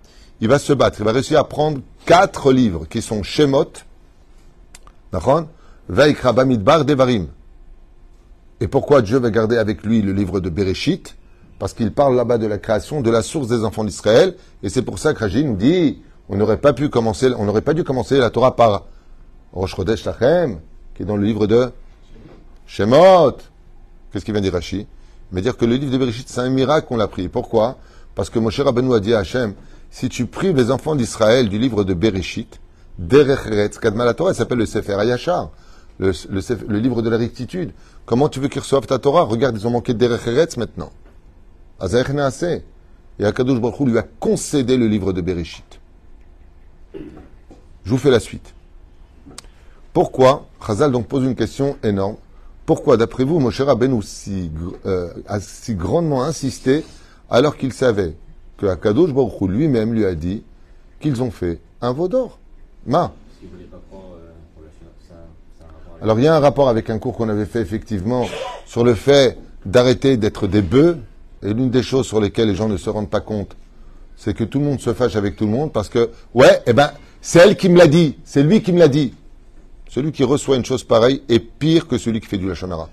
Il 0.42 0.48
va 0.48 0.60
se 0.60 0.74
battre, 0.74 1.00
il 1.00 1.06
va 1.06 1.12
réussir 1.12 1.40
à 1.40 1.48
prendre 1.48 1.82
quatre 2.06 2.52
livres 2.52 2.86
qui 2.88 3.02
sont 3.02 3.24
Shemot, 3.24 3.66
Vaikra 5.90 6.34
Bamidbar 6.34 6.86
Devarim. 6.86 7.28
Et 8.60 8.68
pourquoi 8.68 9.02
Dieu 9.02 9.20
va 9.20 9.30
garder 9.30 9.58
avec 9.58 9.84
lui 9.84 10.02
le 10.02 10.14
livre 10.14 10.40
de 10.40 10.50
Bereshit? 10.50 11.16
Parce 11.60 11.74
qu'il 11.74 11.92
parle 11.92 12.16
là-bas 12.16 12.38
de 12.38 12.48
la 12.48 12.58
création, 12.58 13.02
de 13.02 13.10
la 13.10 13.22
source 13.22 13.48
des 13.48 13.64
enfants 13.64 13.84
d'Israël. 13.84 14.36
Et 14.64 14.70
c'est 14.70 14.82
pour 14.82 15.00
ça 15.00 15.14
que 15.14 15.20
Rajin 15.20 15.44
nous 15.44 15.56
dit, 15.56 16.02
on 16.30 16.36
n'aurait 16.36 16.58
pas 16.58 16.74
pas 16.74 17.74
dû 17.74 17.84
commencer 17.84 18.18
la 18.18 18.30
Torah 18.30 18.56
par 18.56 18.86
Rosh 19.54 19.76
Chodesh 19.76 20.06
Lachem, 20.06 20.60
qui 20.96 21.04
est 21.04 21.06
dans 21.06 21.18
le 21.18 21.26
livre 21.26 21.48
de 21.48 21.72
Shemot. 22.66 23.38
Qu'est-ce 24.12 24.26
qu'il 24.26 24.34
vient 24.34 24.42
dire 24.42 24.54
Rashi? 24.54 24.88
Va 25.32 25.42
dire 25.42 25.58
que 25.58 25.66
le 25.66 25.76
livre 25.76 25.92
de 25.92 25.98
Bereshit, 25.98 26.28
c'est 26.28 26.42
un 26.42 26.50
miracle 26.50 26.88
qu'on 26.88 26.98
l'a 26.98 27.08
pris. 27.08 27.28
Pourquoi? 27.28 27.78
Parce 28.16 28.30
que 28.30 28.40
Moshe 28.40 28.60
Rabbeinu 28.60 28.94
a 28.94 29.00
dit 29.00 29.14
à 29.14 29.20
Hachem, 29.20 29.54
si 29.90 30.10
tu 30.10 30.26
prives 30.26 30.56
les 30.56 30.72
enfants 30.72 30.96
d'Israël 30.96 31.50
du 31.50 31.58
livre 31.58 31.84
de 31.84 31.94
Bereshit, 31.94 32.60
Derech 33.00 33.80
Kadma 33.80 34.06
la 34.06 34.14
Torah, 34.14 34.34
s'appelle 34.34 34.58
le 34.58 34.66
Sefer 34.66 34.94
Ayashar, 34.94 35.52
le, 36.00 36.78
livre 36.78 37.02
de 37.02 37.10
la 37.10 37.18
rectitude. 37.18 37.72
Comment 38.06 38.30
tu 38.30 38.40
veux 38.40 38.48
qu'ils 38.48 38.62
reçoivent 38.62 38.88
ta 38.88 39.00
Torah? 39.00 39.24
Regarde, 39.24 39.58
ils 39.58 39.68
ont 39.68 39.72
manqué 39.72 39.94
Derech 39.94 40.28
Eretz 40.28 40.58
maintenant. 40.58 40.92
Et 43.20 43.26
Akadosh 43.26 43.60
Baruch 43.60 43.80
lui 43.80 43.98
a 43.98 44.04
concédé 44.04 44.78
le 44.78 44.88
livre 44.88 45.12
de 45.12 45.22
Bereshit. 45.22 45.80
Je 46.94 47.90
vous 47.90 47.98
fais 47.98 48.12
la 48.12 48.20
suite. 48.20 48.54
Pourquoi? 49.94 50.48
Chazal 50.66 50.92
donc 50.92 51.08
pose 51.08 51.24
une 51.24 51.36
question 51.36 51.78
énorme. 51.84 52.18
Pourquoi, 52.66 52.98
d'après 52.98 53.24
vous, 53.24 53.40
Moshe 53.40 53.62
Rabbeinu 53.62 54.02
euh, 54.86 55.14
a 55.28 55.40
si 55.40 55.74
grandement 55.74 56.24
insisté 56.24 56.84
alors 57.30 57.58
qu'il 57.58 57.74
savait 57.74 58.16
que 58.58 58.66
Akadosh 58.66 59.14
Baruch 59.14 59.42
lui-même 59.50 59.94
lui 59.94 60.06
a 60.06 60.14
dit 60.14 60.44
qu'ils 61.00 61.24
ont 61.24 61.32
fait 61.32 61.60
un 61.82 61.94
veau 61.94 62.08
d'or? 62.08 62.40
Ma 62.86 63.14
alors 66.02 66.20
il 66.20 66.26
y 66.26 66.28
a 66.28 66.36
un 66.36 66.40
rapport 66.40 66.70
avec 66.70 66.90
un 66.90 67.00
cours 67.00 67.16
qu'on 67.16 67.30
avait 67.30 67.46
fait 67.46 67.62
effectivement 67.62 68.26
sur 68.66 68.84
le 68.84 68.94
fait 68.94 69.38
d'arrêter 69.66 70.18
d'être 70.18 70.48
des 70.48 70.62
bœufs. 70.62 71.00
Et 71.44 71.54
l'une 71.54 71.70
des 71.70 71.84
choses 71.84 72.08
sur 72.08 72.20
lesquelles 72.20 72.48
les 72.48 72.56
gens 72.56 72.68
ne 72.68 72.78
se 72.78 72.90
rendent 72.90 73.10
pas 73.10 73.20
compte, 73.20 73.56
c'est 74.16 74.34
que 74.34 74.44
tout 74.44 74.60
le 74.60 74.66
monde 74.66 74.80
se 74.80 74.94
fâche 74.94 75.16
avec 75.16 75.36
tout 75.36 75.46
le 75.46 75.52
monde 75.52 75.72
parce 75.72 75.88
que, 75.88 76.10
ouais, 76.34 76.62
eh 76.66 76.74
ben, 76.74 76.92
c'est 77.22 77.40
elle 77.40 77.56
qui 77.56 77.70
me 77.70 77.78
l'a 77.78 77.88
dit, 77.88 78.18
c'est 78.24 78.42
lui 78.42 78.64
qui 78.64 78.74
me 78.74 78.80
l'a 78.80 78.88
dit. 78.88 79.14
Celui 79.90 80.12
qui 80.12 80.24
reçoit 80.24 80.56
une 80.56 80.66
chose 80.66 80.84
pareille 80.84 81.24
est 81.30 81.40
pire 81.40 81.88
que 81.88 81.98
celui 81.98 82.20
qui 82.20 82.28
fait 82.28 82.38
du 82.38 82.48
lachonara. 82.48 82.90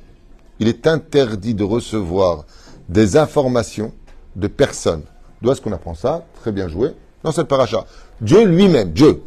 Il 0.61 0.69
est 0.69 0.87
interdit 0.87 1.55
de 1.55 1.65
recevoir 1.65 2.45
des 2.89 3.17
informations 3.17 3.93
de 4.37 4.47
personnes. 4.47 5.03
D'où 5.41 5.51
est-ce 5.51 5.61
qu'on 5.61 5.73
apprend 5.73 5.95
ça? 5.95 6.25
Très 6.41 6.53
bien 6.53 6.69
joué. 6.69 6.91
Dans 7.23 7.33
cette 7.33 7.49
paracha. 7.49 7.87
Dieu 8.21 8.45
lui-même, 8.45 8.93
Dieu. 8.93 9.23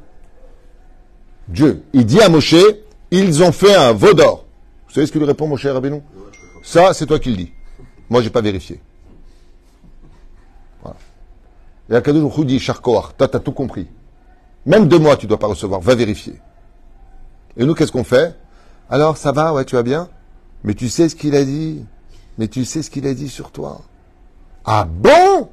Dieu. 1.47 1.83
Il 1.93 2.05
dit 2.05 2.21
à 2.21 2.29
Moshe, 2.29 2.55
ils 3.12 3.43
ont 3.43 3.51
fait 3.51 3.75
un 3.75 3.93
veau 3.93 4.13
d'or. 4.13 4.45
Vous 4.88 4.93
savez 4.93 5.07
ce 5.07 5.12
que 5.12 5.19
lui 5.19 5.25
répond 5.25 5.47
mon 5.47 5.57
cher 5.57 5.73
Rabbeinu 5.73 6.01
Ça, 6.63 6.93
c'est 6.93 7.05
toi 7.05 7.19
qui 7.19 7.29
le 7.29 7.38
dis. 7.38 7.51
Moi, 8.10 8.21
j'ai 8.21 8.29
pas 8.29 8.41
vérifié. 8.41 8.79
Voilà. 10.81 10.97
Et 11.89 11.95
Akadosh 11.95 12.45
dit, 12.45 12.60
Charkoar, 12.60 13.13
toi, 13.13 13.27
t'as 13.27 13.39
tout 13.39 13.51
compris. 13.51 13.88
Même 14.65 14.88
de 14.88 14.97
moi, 14.97 15.15
tu 15.15 15.27
dois 15.27 15.39
pas 15.39 15.47
recevoir. 15.47 15.81
Va 15.81 15.95
vérifier. 15.95 16.39
Et 17.55 17.65
nous, 17.65 17.73
qu'est-ce 17.73 17.91
qu'on 17.91 18.03
fait? 18.03 18.36
Alors, 18.89 19.17
ça 19.17 19.31
va, 19.31 19.53
ouais, 19.53 19.65
tu 19.65 19.75
vas 19.75 19.83
bien? 19.83 20.10
Mais 20.63 20.73
tu 20.73 20.89
sais 20.89 21.10
ce 21.10 21.15
qu'il 21.15 21.36
a 21.36 21.43
dit? 21.43 21.86
Mais 22.38 22.47
tu 22.47 22.65
sais 22.65 22.81
ce 22.81 22.89
qu'il 22.89 23.07
a 23.07 23.13
dit 23.13 23.29
sur 23.29 23.51
toi? 23.51 23.81
Ah 24.65 24.86
bon? 24.86 25.49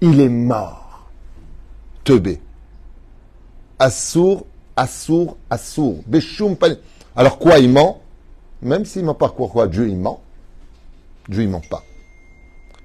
Il 0.00 0.20
est 0.20 0.28
mort. 0.28 1.08
Teubé. 2.04 2.40
Assour 3.78 4.46
Assour, 4.76 5.36
Assour, 5.50 6.02
Béchoum, 6.06 6.56
Alors 7.16 7.38
quoi, 7.38 7.58
il 7.58 7.70
ment? 7.70 8.00
Même 8.62 8.84
s'il 8.84 9.04
ment 9.04 9.14
pas 9.14 9.28
quoi, 9.28 9.68
Dieu, 9.68 9.88
il 9.88 9.96
ment. 9.96 10.22
Dieu, 11.28 11.42
il 11.42 11.48
ment 11.48 11.62
pas. 11.68 11.82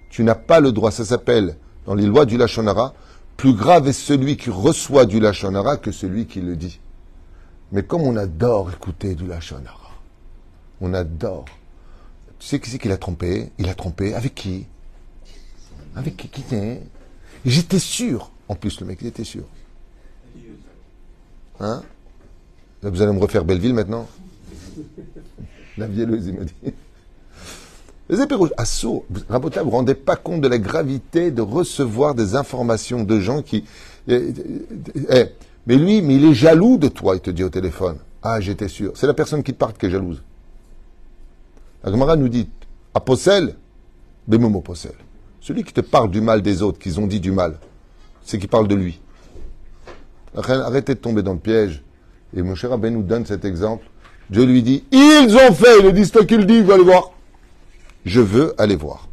Tu 0.10 0.23
n'as 0.23 0.36
pas 0.36 0.60
le 0.60 0.71
droit, 0.71 0.91
ça 0.91 1.06
s'appelle, 1.06 1.56
dans 1.86 1.95
les 1.95 2.06
lois 2.06 2.25
du 2.25 2.38
Lachonara, 2.38 2.93
plus 3.38 3.54
grave 3.54 3.88
est 3.88 3.93
celui 3.93 4.38
qui 4.38 4.49
reçoit 4.49 5.06
du 5.06 5.19
Lachonara 5.19 5.78
que 5.78 5.91
celui 5.91 6.25
qui 6.25 6.41
le 6.41 6.56
dit. 6.56 6.80
Mais 7.71 7.84
comme 7.84 8.02
on 8.02 8.15
adore 8.17 8.71
écouter 8.71 9.15
du 9.15 9.25
Lachonara, 9.28 9.91
on 10.82 10.93
adore. 10.93 11.45
Tu 12.39 12.47
sais 12.47 12.60
qui 12.60 12.69
c'est 12.69 12.80
qu'il 12.80 12.91
a 12.91 12.97
trompé? 12.97 13.52
Il 13.58 13.69
a 13.69 13.75
trompé 13.75 14.13
avec 14.13 14.36
qui? 14.36 14.65
Avec 15.95 16.17
qui, 16.17 16.28
qui 16.30 16.43
J'étais 17.45 17.80
sûr. 17.80 18.32
En 18.47 18.56
plus, 18.56 18.80
le 18.80 18.88
mec, 18.88 18.99
il 19.02 19.08
était 19.08 19.23
sûr. 19.23 19.43
Hein 21.60 21.82
Vous 22.82 23.02
allez 23.02 23.12
me 23.12 23.19
refaire 23.19 23.43
Belleville 23.43 23.74
maintenant 23.74 24.08
La 25.78 25.88
vielleuse, 25.88 26.28
il 26.28 26.34
m'a 26.36 26.45
dit. 26.45 26.74
Les 28.10 28.22
épées 28.22 28.36
rouges, 28.36 28.54
assaut. 28.58 29.06
Ah, 29.30 29.38
vous 29.38 29.50
ne 29.50 29.60
vous 29.60 29.69
rendez 29.69 29.93
pas 29.93 30.15
compte 30.15 30.41
de 30.41 30.48
la 30.48 30.58
gravité 30.58 31.30
de 31.30 31.41
recevoir 31.41 32.15
des 32.15 32.36
informations 32.36 33.04
de 33.04 33.19
gens 33.19 33.43
qui. 33.43 33.65
Eh, 34.08 34.34
eh, 34.95 35.02
eh, 35.10 35.26
mais 35.67 35.76
lui, 35.76 36.02
mais 36.02 36.15
il 36.15 36.26
est 36.26 36.34
jaloux 36.34 36.78
de 36.78 36.88
toi, 36.88 37.15
il 37.15 37.22
te 37.22 37.30
dit 37.30 37.43
au 37.43 37.50
téléphone. 37.50 37.98
Ah, 38.24 38.41
j'étais 38.41 38.67
sûr. 38.67 38.93
C'est 38.95 39.06
la 39.06 39.13
personne 39.13 39.43
qui 39.43 39.54
te 39.54 39.58
parle 39.58 39.74
qui 39.74 39.86
est 39.86 39.91
jalouse. 39.91 40.24
La 41.84 41.91
Gemara 41.91 42.15
nous 42.15 42.30
dit, 42.30 42.50
aposel, 42.93 43.56
bemomo. 44.28 44.63
Celui 45.39 45.63
qui 45.63 45.74
te 45.74 45.82
parle 45.82 46.10
du 46.10 46.19
mal 46.19 46.41
des 46.41 46.62
autres, 46.62 46.80
qu'ils 46.80 47.00
ont 47.00 47.08
dit 47.08 47.19
du 47.19 47.32
mal, 47.32 47.60
c'est 48.24 48.39
qu'il 48.39 48.50
parle 48.50 48.67
de 48.67 48.76
lui. 48.76 49.00
Arrêtez 50.35 50.95
de 50.95 50.99
tomber 50.99 51.23
dans 51.23 51.33
le 51.33 51.39
piège. 51.39 51.83
Et 52.35 52.41
mon 52.41 52.55
cher 52.55 52.71
Abbé 52.71 52.91
nous 52.91 53.03
donne 53.03 53.25
cet 53.25 53.45
exemple. 53.45 53.85
Dieu 54.29 54.45
lui 54.45 54.61
dit, 54.61 54.83
ils 54.91 55.35
ont 55.35 55.53
fait, 55.53 55.79
ils 55.83 55.93
disent 55.93 56.11
toi 56.11 56.25
qui 56.25 56.37
le 56.37 56.45
dis, 56.45 56.61
va 56.61 56.75
aller 56.75 56.83
voir. 56.83 57.11
Je 58.05 58.21
veux 58.21 58.53
aller 58.61 58.75
voir. 58.75 59.07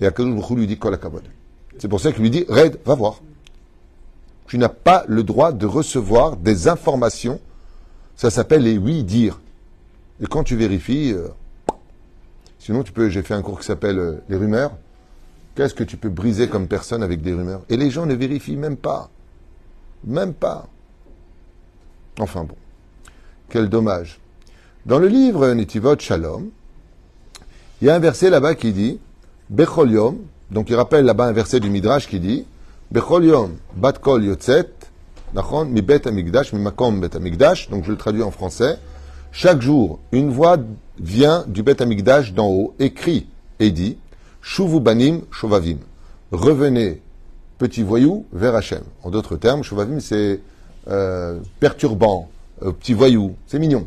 Et 0.00 0.06
Akadosh 0.06 0.34
Baruch 0.34 0.58
lui 0.58 0.66
dit. 0.66 0.78
C'est 1.78 1.88
pour 1.88 2.00
ça 2.00 2.12
qu'il 2.12 2.22
lui 2.22 2.30
dit, 2.30 2.44
Red, 2.48 2.78
va 2.84 2.94
voir. 2.94 3.20
Tu 4.48 4.58
n'as 4.58 4.68
pas 4.68 5.04
le 5.06 5.22
droit 5.22 5.52
de 5.52 5.64
recevoir 5.64 6.36
des 6.36 6.68
informations. 6.68 7.40
Ça 8.16 8.30
s'appelle 8.30 8.62
les 8.62 8.78
oui 8.78 9.04
dire. 9.04 9.40
Et 10.20 10.26
quand 10.26 10.44
tu 10.44 10.56
vérifies, 10.56 11.12
euh, 11.12 11.28
sinon 12.58 12.82
tu 12.82 12.92
peux, 12.92 13.08
j'ai 13.08 13.22
fait 13.22 13.34
un 13.34 13.42
cours 13.42 13.60
qui 13.60 13.66
s'appelle 13.66 13.98
euh, 13.98 14.22
les 14.28 14.36
rumeurs. 14.36 14.72
Qu'est-ce 15.54 15.74
que 15.74 15.84
tu 15.84 15.96
peux 15.96 16.08
briser 16.08 16.48
comme 16.48 16.66
personne 16.66 17.02
avec 17.02 17.22
des 17.22 17.32
rumeurs? 17.32 17.62
Et 17.68 17.76
les 17.76 17.90
gens 17.90 18.06
ne 18.06 18.14
vérifient 18.14 18.56
même 18.56 18.76
pas. 18.76 19.10
Même 20.04 20.34
pas. 20.34 20.66
Enfin 22.18 22.44
bon. 22.44 22.56
Quel 23.48 23.68
dommage. 23.68 24.20
Dans 24.86 24.98
le 24.98 25.08
livre 25.08 25.52
Nitivot 25.52 25.98
Shalom, 25.98 26.50
il 27.80 27.86
y 27.86 27.90
a 27.90 27.94
un 27.94 28.00
verset 28.00 28.30
là-bas 28.30 28.54
qui 28.54 28.72
dit 28.72 28.98
Bechol 29.50 29.90
donc 30.50 30.68
il 30.68 30.76
rappelle 30.76 31.04
là-bas 31.04 31.26
un 31.26 31.32
verset 31.32 31.60
du 31.60 31.70
Midrash 31.70 32.08
qui 32.08 32.20
dit 32.20 32.44
Bechol 32.90 33.24
Yom, 33.24 33.56
Bat 33.74 33.94
Kol 33.94 34.24
Yotzet, 34.24 34.68
Nachon, 35.34 35.64
mi 35.64 35.80
Bet 35.80 36.06
Amigdash, 36.06 36.52
mi 36.52 36.60
Makom 36.60 37.00
Bet 37.00 37.16
Amigdash, 37.16 37.70
donc 37.70 37.84
je 37.84 37.90
le 37.90 37.96
traduis 37.96 38.22
en 38.22 38.30
français. 38.30 38.78
Chaque 39.32 39.62
jour, 39.62 39.98
une 40.12 40.30
voix 40.30 40.58
vient 40.98 41.44
du 41.48 41.62
Bet 41.62 41.80
Amigdash 41.80 42.34
d'en 42.34 42.48
haut, 42.48 42.74
écrit 42.78 43.28
et 43.60 43.70
dit 43.70 43.96
Shuvu 44.42 44.78
Banim 44.78 45.22
Shovavim. 45.30 45.78
Revenez, 46.32 47.00
petits 47.62 47.84
voyous, 47.84 48.26
vers 48.32 48.56
Hachem. 48.56 48.82
En 49.04 49.10
d'autres 49.10 49.36
termes, 49.36 49.62
Shovavim, 49.62 50.00
c'est 50.00 50.40
euh, 50.88 51.38
perturbant, 51.60 52.28
euh, 52.64 52.72
petit 52.72 52.92
voyou, 52.92 53.36
c'est 53.46 53.60
mignon. 53.60 53.86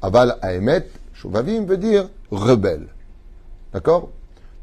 Aval 0.00 0.36
Aemet, 0.40 0.86
Shovavim 1.14 1.64
veut 1.64 1.78
dire 1.78 2.08
rebelle. 2.30 2.86
D'accord? 3.72 4.10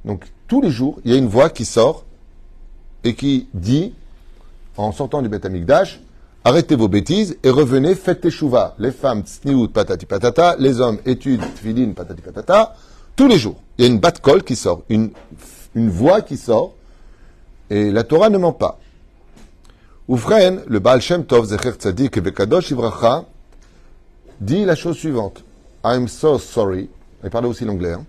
Donc, 0.06 0.24
tous 0.48 0.62
les 0.62 0.72
jours, 0.72 1.02
il 1.04 1.12
y 1.12 1.16
a 1.16 1.18
une 1.18 1.28
voix 1.28 1.50
qui 1.50 1.66
sort 1.66 2.06
et 3.04 3.14
qui 3.14 3.50
dit, 3.54 3.94
en 4.78 4.94
sortant 4.94 5.22
du 5.22 5.28
Beth 5.28 5.46
Amikdash, 5.46 6.00
arrêtez 6.46 6.78
vos 6.78 6.88
bêtises 6.88 7.38
et 7.44 7.50
revenez, 7.50 7.94
faites 7.94 8.22
teshuva. 8.22 8.76
Les 8.80 8.94
femmes, 8.94 9.24
tsniout, 9.24 9.68
patati 9.68 10.06
patata, 10.06 10.56
les 10.60 10.80
hommes, 10.80 11.00
études, 11.06 11.42
tfilin, 11.56 11.92
patati 11.92 12.22
patata, 12.22 12.74
tous 13.18 13.28
les 13.28 13.38
jours. 13.38 13.58
Il 13.78 13.84
y 13.84 13.88
a 13.90 13.92
une 13.92 14.00
bat 14.00 14.14
kol 14.14 14.44
qui 14.44 14.56
sort, 14.56 14.84
une 14.88 15.12
voix 15.76 16.22
qui 16.22 16.38
sort, 16.38 16.74
et 17.70 17.92
la 17.92 18.04
Torah 18.04 18.30
ne 18.30 18.38
ment 18.38 18.54
pas. 18.54 18.80
Oufren, 20.08 20.62
le 20.68 20.80
Baal 20.80 21.02
Shem 21.02 21.26
Tov, 21.26 21.46
Zecher 21.46 21.72
Tzadik 21.72 22.18
et 22.18 22.22
Bekadosh 22.22 22.72
Ivracha, 22.72 23.26
dit 24.40 24.66
la 24.66 24.76
chose 24.76 24.98
suivante. 24.98 25.44
I'm 25.84 26.08
so 26.08 26.38
sorry. 26.38 26.90
Il 27.24 27.30
parlait 27.30 27.48
aussi 27.48 27.66
l'anglais. 27.66 27.94
Hein. 27.94 28.06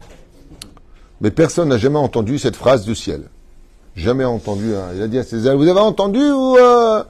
Mais 1.21 1.31
personne 1.31 1.71
n'a 1.71 1.79
jamais 1.79 1.99
entendu 1.99 2.39
cette 2.39 2.57
phrase 2.57 2.85
du 2.85 2.95
ciel. 2.95 3.23
Jamais 3.97 4.25
entendu. 4.25 4.75
Hein. 4.75 4.89
Il 4.95 5.03
a 5.03 5.09
dit 5.09 5.19
à 5.19 5.25
ses 5.25 5.47
élèves, 5.47 5.57
vous 5.57 5.69
avez 5.69 5.81
entendu 5.81 6.21
ou, 6.21 6.57
euh, 6.57 7.03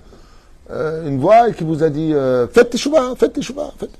euh, 0.70 1.08
une 1.08 1.18
voix 1.18 1.50
qui 1.50 1.64
vous 1.64 1.82
a 1.82 1.90
dit 1.90 2.14
euh, 2.14 2.46
faites 2.46 2.70
tes 2.70 2.78
chouvas, 2.78 3.14
faites 3.16 3.32
tes 3.32 3.42
chouvas, 3.42 3.72
faites. 3.78 3.90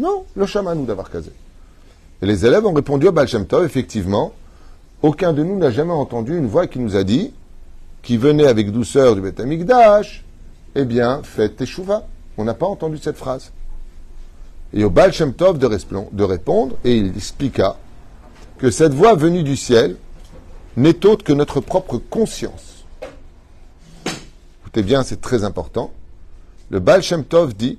Non, 0.00 0.24
le 0.34 0.46
chamanou 0.46 0.86
d'avoir 0.86 1.10
casé. 1.10 1.30
Et 2.22 2.26
les 2.26 2.46
élèves 2.46 2.64
ont 2.64 2.72
répondu 2.72 3.06
à 3.06 3.10
Baal 3.10 3.28
Shem 3.28 3.46
Tov, 3.46 3.64
effectivement, 3.66 4.32
aucun 5.02 5.32
de 5.32 5.42
nous 5.42 5.56
n'a 5.56 5.70
jamais 5.70 5.92
entendu 5.92 6.36
une 6.36 6.46
voix 6.46 6.66
qui 6.66 6.78
nous 6.78 6.96
a 6.96 7.04
dit, 7.04 7.32
qui 8.02 8.16
venait 8.16 8.46
avec 8.46 8.70
douceur 8.70 9.14
du 9.14 9.20
Beth 9.20 9.40
Amikdash, 9.40 10.24
eh 10.74 10.84
bien, 10.84 11.22
faites 11.22 11.56
tes 11.56 11.66
chouvas. 11.66 12.04
On 12.36 12.44
n'a 12.44 12.54
pas 12.54 12.66
entendu 12.66 12.98
cette 12.98 13.16
phrase. 13.16 13.52
Et 14.72 14.84
au 14.84 14.90
Baal 14.90 15.12
Tov 15.12 15.58
de, 15.58 16.22
répondre, 16.22 16.76
et 16.84 16.96
il 16.96 17.16
expliqua 17.16 17.76
que 18.58 18.70
cette 18.70 18.94
voix 18.94 19.14
venue 19.14 19.42
du 19.42 19.56
ciel 19.56 19.96
n'est 20.76 21.04
autre 21.06 21.24
que 21.24 21.32
notre 21.32 21.60
propre 21.60 21.98
conscience. 21.98 22.84
Écoutez 24.62 24.82
bien, 24.82 25.02
c'est 25.02 25.20
très 25.20 25.44
important. 25.44 25.92
Le 26.70 26.78
Baal 26.78 27.02
Tov 27.28 27.54
dit 27.54 27.78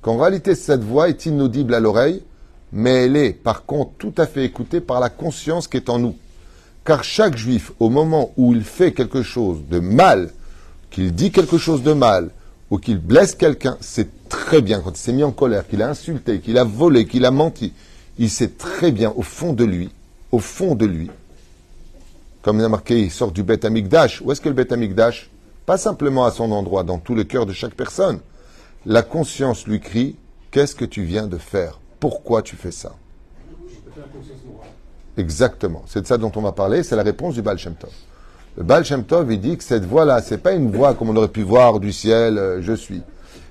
qu'en 0.00 0.16
réalité, 0.16 0.54
cette 0.54 0.82
voix 0.82 1.08
est 1.08 1.26
inaudible 1.26 1.74
à 1.74 1.80
l'oreille, 1.80 2.22
mais 2.72 3.04
elle 3.04 3.16
est 3.16 3.32
par 3.32 3.66
contre 3.66 3.92
tout 3.98 4.14
à 4.16 4.26
fait 4.26 4.44
écoutée 4.44 4.80
par 4.80 5.00
la 5.00 5.10
conscience 5.10 5.68
qui 5.68 5.76
est 5.76 5.90
en 5.90 5.98
nous. 5.98 6.16
Car 6.84 7.02
chaque 7.02 7.36
juif, 7.36 7.72
au 7.80 7.90
moment 7.90 8.32
où 8.36 8.52
il 8.54 8.64
fait 8.64 8.92
quelque 8.92 9.22
chose 9.22 9.58
de 9.68 9.80
mal, 9.80 10.30
qu'il 10.90 11.14
dit 11.14 11.30
quelque 11.30 11.58
chose 11.58 11.82
de 11.82 11.92
mal, 11.92 12.30
ou 12.70 12.78
qu'il 12.78 12.98
blesse 12.98 13.34
quelqu'un, 13.34 13.76
c'est 13.80 14.28
très 14.28 14.62
bien, 14.62 14.80
quand 14.80 14.92
il 14.92 15.00
s'est 15.00 15.12
mis 15.12 15.24
en 15.24 15.32
colère, 15.32 15.66
qu'il 15.66 15.82
a 15.82 15.88
insulté, 15.88 16.40
qu'il 16.40 16.58
a 16.58 16.64
volé, 16.64 17.06
qu'il 17.06 17.24
a 17.24 17.30
menti, 17.30 17.72
il 18.18 18.30
sait 18.30 18.48
très 18.48 18.92
bien 18.92 19.12
au 19.16 19.22
fond 19.22 19.52
de 19.52 19.64
lui 19.64 19.90
au 20.34 20.40
fond 20.40 20.74
de 20.74 20.84
lui. 20.84 21.10
Comme 22.42 22.58
il 22.58 22.64
a 22.64 22.68
marqué, 22.68 23.00
il 23.00 23.10
sort 23.10 23.30
du 23.30 23.44
Beth 23.44 23.64
Amikdash. 23.64 24.20
Où 24.20 24.32
est-ce 24.32 24.40
que 24.40 24.48
le 24.48 24.54
Beth 24.54 24.72
Amikdash? 24.72 25.30
Pas 25.64 25.78
simplement 25.78 26.24
à 26.24 26.32
son 26.32 26.50
endroit, 26.50 26.82
dans 26.82 26.98
tout 26.98 27.14
le 27.14 27.22
cœur 27.22 27.46
de 27.46 27.52
chaque 27.52 27.74
personne. 27.74 28.18
La 28.84 29.02
conscience 29.02 29.66
lui 29.66 29.80
crie 29.80 30.16
Qu'est-ce 30.50 30.74
que 30.74 30.84
tu 30.84 31.04
viens 31.04 31.26
de 31.26 31.38
faire? 31.38 31.80
Pourquoi 32.00 32.42
tu 32.42 32.56
fais 32.56 32.70
ça? 32.70 32.94
Exactement. 35.16 35.82
C'est 35.86 36.02
de 36.02 36.06
ça 36.06 36.18
dont 36.18 36.32
on 36.34 36.42
va 36.42 36.52
parler. 36.52 36.82
C'est 36.82 36.96
la 36.96 37.02
réponse 37.02 37.34
du 37.34 37.42
Baal 37.42 37.58
Shem 37.58 37.74
Tov. 37.74 37.90
Le 38.56 38.62
Baal 38.62 38.84
Shem 38.84 39.04
Tov, 39.04 39.32
il 39.32 39.40
dit 39.40 39.56
que 39.56 39.64
cette 39.64 39.84
voix-là, 39.84 40.20
c'est 40.22 40.38
pas 40.38 40.52
une 40.52 40.70
voix 40.70 40.94
comme 40.94 41.10
on 41.10 41.16
aurait 41.16 41.28
pu 41.28 41.42
voir 41.42 41.80
du 41.80 41.92
ciel, 41.92 42.38
euh, 42.38 42.62
je 42.62 42.72
suis. 42.72 43.02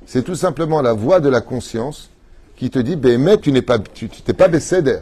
C'est 0.05 0.23
tout 0.23 0.35
simplement 0.35 0.81
la 0.81 0.93
voix 0.93 1.19
de 1.19 1.29
la 1.29 1.41
conscience 1.41 2.09
qui 2.55 2.69
te 2.69 2.79
dit, 2.79 2.95
ben, 2.95 3.19
mais 3.21 3.37
tu 3.37 3.51
n'es 3.51 3.61
pas, 3.61 3.79
tu 3.79 4.09
t'es 4.09 4.33
pas 4.33 4.47
d'air. 4.47 5.01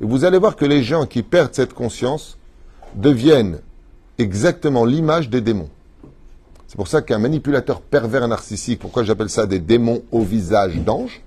Et 0.00 0.04
vous 0.04 0.24
allez 0.24 0.38
voir 0.38 0.56
que 0.56 0.64
les 0.64 0.82
gens 0.82 1.06
qui 1.06 1.22
perdent 1.22 1.54
cette 1.54 1.74
conscience 1.74 2.38
deviennent 2.94 3.58
exactement 4.18 4.84
l'image 4.84 5.28
des 5.28 5.40
démons. 5.40 5.68
C'est 6.66 6.76
pour 6.76 6.88
ça 6.88 7.02
qu'un 7.02 7.18
manipulateur 7.18 7.80
pervers 7.80 8.28
narcissique, 8.28 8.78
pourquoi 8.78 9.02
j'appelle 9.02 9.28
ça 9.28 9.46
des 9.46 9.58
démons 9.58 10.02
au 10.12 10.22
visage 10.22 10.76
d'ange? 10.76 11.22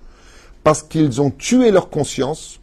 Parce 0.64 0.82
qu'ils 0.82 1.22
ont 1.22 1.32
tué 1.32 1.72
leur 1.72 1.90
conscience 1.90 2.60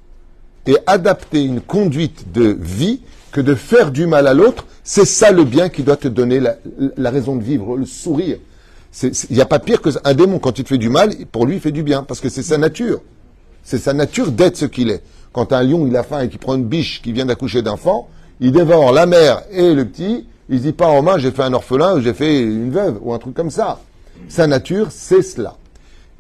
et 0.67 0.77
adapté 0.87 1.43
une 1.43 1.61
conduite 1.61 2.33
de 2.33 2.57
vie 2.61 3.01
que 3.33 3.41
de 3.41 3.55
faire 3.55 3.91
du 3.91 4.07
mal 4.07 4.27
à 4.27 4.35
l'autre, 4.35 4.67
c'est 4.83 5.05
ça 5.05 5.31
le 5.31 5.45
bien 5.45 5.69
qui 5.69 5.83
doit 5.83 5.97
te 5.97 6.09
donner 6.09 6.41
la, 6.41 7.11
raison 7.11 7.37
de 7.37 7.43
vivre, 7.43 7.77
le 7.77 7.87
sourire. 7.87 8.39
Il 9.03 9.13
n'y 9.37 9.41
a 9.41 9.47
pas 9.47 9.61
pire 9.61 9.81
qu'un 9.81 10.15
démon, 10.15 10.39
quand 10.39 10.59
il 10.59 10.65
te 10.65 10.69
fait 10.69 10.79
du 10.79 10.89
mal, 10.89 11.15
pour 11.31 11.47
lui, 11.47 11.57
il 11.57 11.61
fait 11.61 11.71
du 11.71 11.83
bien, 11.83 12.03
parce 12.03 12.21
que 12.21 12.29
c'est 12.29 12.43
sa 12.43 12.59
nature. 12.59 13.01
C'est 13.63 13.79
sa 13.79 13.93
nature 13.93 14.33
d'être 14.33 14.57
ce 14.57 14.65
qu'il 14.65 14.91
est. 14.91 15.03
Quand 15.33 15.53
un 15.53 15.63
lion, 15.63 15.87
il 15.87 15.97
a 15.97 16.03
faim 16.03 16.23
et 16.23 16.29
qu'il 16.29 16.41
prend 16.41 16.57
une 16.57 16.65
biche 16.65 17.01
qui 17.03 17.13
vient 17.13 17.27
d'accoucher 17.27 17.63
d'enfant, 17.63 18.09
il 18.41 18.53
dévore 18.53 18.93
la 18.93 19.07
mère 19.07 19.43
et 19.53 19.75
le 19.75 19.85
petit, 19.85 20.27
il 20.49 20.59
se 20.59 20.63
dit 20.65 20.73
pas 20.73 20.89
en 20.89 21.03
main, 21.03 21.19
j'ai 21.19 21.31
fait 21.31 21.43
un 21.43 21.53
orphelin 21.53 21.97
ou 21.97 22.01
j'ai 22.01 22.15
fait 22.15 22.41
une 22.41 22.71
veuve 22.71 22.99
ou 23.03 23.15
un 23.15 23.19
truc 23.19 23.35
comme 23.35 23.51
ça. 23.51 23.81
Sa 24.29 24.47
nature, 24.47 24.89
c'est 24.91 25.23
cela. 25.23 25.57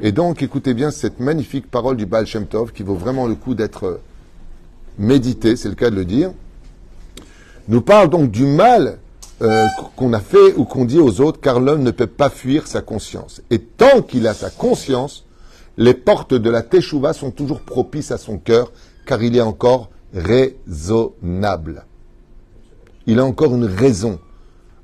Et 0.00 0.12
donc, 0.12 0.42
écoutez 0.42 0.74
bien 0.74 0.90
cette 0.90 1.18
magnifique 1.18 1.68
parole 1.70 1.96
du 1.96 2.07
Baal 2.07 2.26
Shem 2.26 2.46
Tov 2.46 2.72
qui 2.72 2.83
vaut 2.83 2.94
vraiment 2.94 3.26
le 3.26 3.35
coup 3.35 3.55
d'être 3.55 4.00
méditée, 5.01 5.57
c'est 5.57 5.69
le 5.69 5.75
cas 5.75 5.91
de 5.91 5.97
le 5.97 6.05
dire. 6.05 6.31
Nous 7.69 7.81
parle 7.81 8.11
donc 8.11 8.31
du 8.31 8.45
mal 8.45 8.99
euh, 9.43 9.67
qu'on 9.97 10.13
a 10.13 10.21
fait 10.21 10.55
ou 10.57 10.65
qu'on 10.65 10.85
dit 10.85 10.99
aux 10.99 11.21
autres, 11.21 11.41
car 11.41 11.59
l'homme 11.59 11.83
ne 11.83 11.91
peut 11.91 12.07
pas 12.07 12.31
fuir 12.31 12.67
sa 12.67 12.83
conscience. 12.83 13.43
Et 13.51 13.59
tant 13.59 14.03
qu'il 14.03 14.27
a 14.27 14.35
sa 14.35 14.51
conscience, 14.51 15.25
les 15.77 15.95
portes 15.95 16.35
de 16.35 16.51
la 16.51 16.63
Teshuvah 16.63 17.15
sont 17.15 17.31
toujours 17.31 17.61
propices 17.61 18.13
à 18.13 18.19
son 18.19 18.39
cœur 18.39 18.71
car 19.07 19.23
il 19.23 19.37
est 19.37 19.41
encore 19.41 19.89
raisonnable. 20.15 21.85
Il 23.07 23.19
a 23.19 23.25
encore 23.25 23.55
une 23.55 23.65
raison 23.65 24.19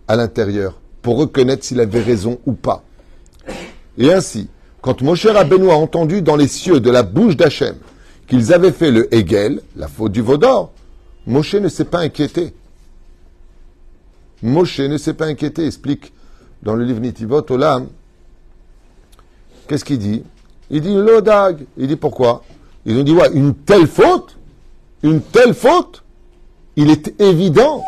à 0.08 0.16
l'intérieur 0.16 0.80
pour 1.02 1.18
reconnaître 1.18 1.64
s'il 1.64 1.80
avait 1.80 2.00
raison 2.00 2.38
ou 2.46 2.52
pas. 2.52 2.82
Et 3.98 4.12
ainsi, 4.12 4.48
quand 4.80 5.02
Moshe 5.02 5.26
Rabbeinu 5.26 5.70
a 5.70 5.74
entendu 5.74 6.22
dans 6.22 6.36
les 6.36 6.48
cieux 6.48 6.80
de 6.80 6.90
la 6.90 7.02
bouche 7.02 7.36
d'Hachem 7.36 7.76
qu'ils 8.26 8.52
avaient 8.52 8.72
fait 8.72 8.90
le 8.90 9.12
Hegel, 9.14 9.62
la 9.76 9.88
faute 9.88 10.12
du 10.12 10.20
Vaudor, 10.20 10.72
Moshe 11.26 11.54
ne 11.54 11.68
s'est 11.68 11.84
pas 11.84 12.00
inquiété. 12.00 12.54
Moshe 14.42 14.80
ne 14.80 14.98
s'est 14.98 15.14
pas 15.14 15.26
inquiété, 15.26 15.66
explique 15.66 16.12
dans 16.62 16.74
le 16.74 16.84
livre 16.84 17.00
Nitivot 17.00 17.44
Olam. 17.50 17.88
Qu'est-ce 19.66 19.84
qu'il 19.84 19.98
dit? 19.98 20.22
Il 20.70 20.80
dit 20.80 20.94
l'odag. 20.94 21.64
Il 21.76 21.88
dit 21.88 21.96
pourquoi? 21.96 22.44
Ils 22.84 22.96
ont 22.96 23.02
dit, 23.02 23.12
ouais, 23.12 23.30
une 23.32 23.54
telle 23.54 23.86
faute, 23.86 24.36
une 25.02 25.20
telle 25.20 25.54
faute, 25.54 26.04
il 26.76 26.90
est 26.90 27.20
évident 27.20 27.82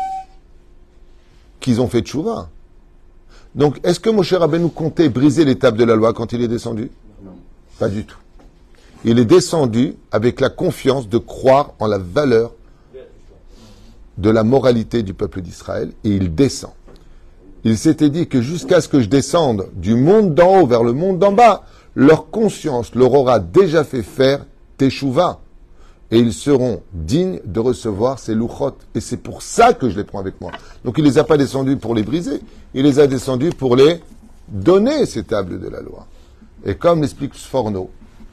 qu'ils 1.59 1.79
ont 1.79 1.87
fait 1.87 2.01
tchouva. 2.01 2.49
Donc, 3.55 3.79
est-ce 3.83 3.99
que 3.99 4.09
Moshe 4.09 4.33
Rabbeinu 4.33 4.69
comptait 4.69 5.09
briser 5.09 5.45
l'étape 5.45 5.75
de 5.75 5.83
la 5.83 5.95
loi 5.95 6.13
quand 6.13 6.33
il 6.33 6.41
est 6.41 6.47
descendu? 6.47 6.91
Non. 7.23 7.31
Pas 7.77 7.89
du 7.89 8.05
tout. 8.05 8.17
Il 9.05 9.19
est 9.19 9.25
descendu 9.25 9.95
avec 10.11 10.41
la 10.41 10.49
confiance 10.49 11.07
de 11.07 11.17
croire 11.17 11.73
en 11.79 11.87
la 11.87 11.97
valeur 11.97 12.53
de 14.17 14.29
la 14.29 14.43
moralité 14.43 15.03
du 15.03 15.13
peuple 15.13 15.41
d'Israël 15.41 15.91
et 16.03 16.09
il 16.09 16.35
descend. 16.35 16.71
Il 17.63 17.77
s'était 17.77 18.09
dit 18.09 18.27
que 18.27 18.41
jusqu'à 18.41 18.81
ce 18.81 18.87
que 18.87 19.01
je 19.01 19.07
descende 19.07 19.69
du 19.73 19.95
monde 19.95 20.33
d'en 20.33 20.61
haut 20.61 20.67
vers 20.67 20.83
le 20.83 20.93
monde 20.93 21.19
d'en 21.19 21.31
bas, 21.31 21.63
leur 21.95 22.29
conscience 22.29 22.95
leur 22.95 23.13
aura 23.13 23.39
déjà 23.39 23.83
fait 23.83 24.03
faire 24.03 24.45
teshuva 24.77 25.39
et 26.11 26.19
ils 26.19 26.33
seront 26.33 26.81
dignes 26.93 27.39
de 27.45 27.59
recevoir 27.59 28.19
ces 28.19 28.33
louchot. 28.33 28.77
Et 28.95 29.01
c'est 29.01 29.17
pour 29.17 29.41
ça 29.41 29.73
que 29.73 29.89
je 29.89 29.97
les 29.97 30.03
prends 30.03 30.19
avec 30.19 30.39
moi. 30.41 30.51
Donc 30.83 30.97
il 30.97 31.03
les 31.03 31.17
a 31.17 31.23
pas 31.23 31.37
descendus 31.37 31.77
pour 31.77 31.95
les 31.95 32.03
briser, 32.03 32.41
il 32.73 32.83
les 32.83 32.99
a 32.99 33.07
descendus 33.07 33.51
pour 33.51 33.75
les 33.75 34.01
donner, 34.47 35.05
ces 35.05 35.23
tables 35.23 35.59
de 35.59 35.69
la 35.69 35.81
loi. 35.81 36.07
Et 36.65 36.75
comme 36.75 37.01
l'explique 37.01 37.35
Sforno, 37.35 37.89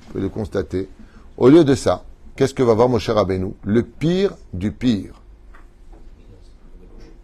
vous 0.07 0.13
pouvez 0.13 0.23
le 0.23 0.29
constater, 0.29 0.89
au 1.37 1.49
lieu 1.49 1.65
de 1.65 1.75
ça, 1.75 2.05
qu'est-ce 2.37 2.55
que 2.55 2.63
va 2.63 2.75
voir 2.75 2.89
mon 2.89 2.99
cher 2.99 3.19
Abénou 3.19 3.55
Le 3.65 3.83
pire 3.83 4.35
du 4.53 4.73
pire. 4.73 5.21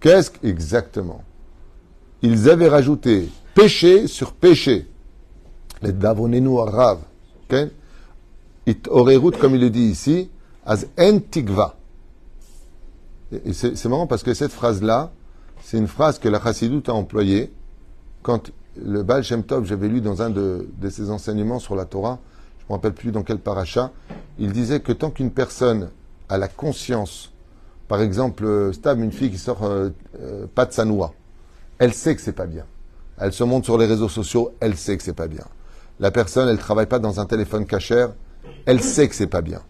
Qu'est-ce 0.01 0.31
que, 0.31 0.47
exactement 0.47 1.23
Ils 2.23 2.51
avaient 2.51 2.68
rajouté 2.68 3.29
péché 3.55 4.07
sur 4.07 4.33
péché. 4.33 4.88
Les 5.83 5.92
davonenu 5.92 6.59
arav. 6.59 6.99
It 8.66 8.88
route 8.88 9.38
comme 9.38 9.55
il 9.55 9.61
le 9.61 9.71
dit 9.71 9.83
ici, 9.83 10.31
as 10.64 10.87
en 10.99 11.18
tigva. 11.18 11.77
Et 13.45 13.53
c'est 13.53 13.85
marrant 13.87 14.07
parce 14.07 14.23
que 14.23 14.35
cette 14.35 14.53
phrase-là, 14.53 15.12
c'est 15.62 15.79
une 15.79 15.88
phrase 15.88 16.18
que 16.18 16.29
la 16.29 16.40
Chassidut 16.40 16.83
a 16.87 16.92
employée 16.92 17.53
quand 18.23 18.51
le 18.77 19.03
Baal 19.03 19.23
Shem 19.23 19.42
Tov, 19.42 19.64
j'avais 19.64 19.88
lu 19.88 20.01
dans 20.01 20.23
un 20.23 20.31
de, 20.31 20.66
ses 20.90 21.11
enseignements 21.11 21.59
sur 21.59 21.75
la 21.75 21.85
Torah, 21.85 22.18
je 22.32 22.32
me 22.73 22.77
rappelle 22.77 22.95
plus 22.95 23.13
dans 23.13 23.23
quel 23.23 23.39
paracha, 23.39 23.93
il 24.39 24.53
disait 24.53 24.81
que 24.81 24.93
tant 24.93 25.11
qu'une 25.11 25.31
personne 25.31 25.91
a 26.29 26.39
la 26.39 26.49
conscience, 26.49 27.33
par 27.87 28.01
exemple, 28.01 28.45
euh, 28.45 28.73
Stab, 28.73 29.01
une 29.01 29.13
fille 29.13 29.31
qui 29.31 29.39
sort 29.39 29.63
euh, 29.65 29.91
euh, 30.19 30.47
pas 30.53 30.65
de 30.65 30.73
sa 30.73 30.85
noix, 30.85 31.13
elle 31.79 31.93
sait 31.93 32.17
que 32.17 32.23
c'est 32.23 32.33
pas 32.33 32.47
bien. 32.47 32.65
Elle 33.19 33.33
se 33.33 33.45
montre 33.45 33.67
sur 33.67 33.77
les 33.77 33.87
réseaux 33.87 34.09
sociaux, 34.09 34.55
elle 34.61 34.77
sait 34.77 34.97
que 34.97 35.03
c'est 35.03 35.13
pas 35.13 35.29
bien. 35.29 35.45
La 36.01 36.11
personne, 36.11 36.49
elle 36.49 36.59
travaille 36.59 36.87
pas 36.87 36.99
dans 36.99 37.21
un 37.21 37.27
téléphone 37.27 37.67
cachère, 37.67 38.15
elle 38.65 38.81
sait 38.83 39.09
que 39.09 39.15
c'est 39.15 39.27
pas 39.27 39.43
bien. 39.43 39.61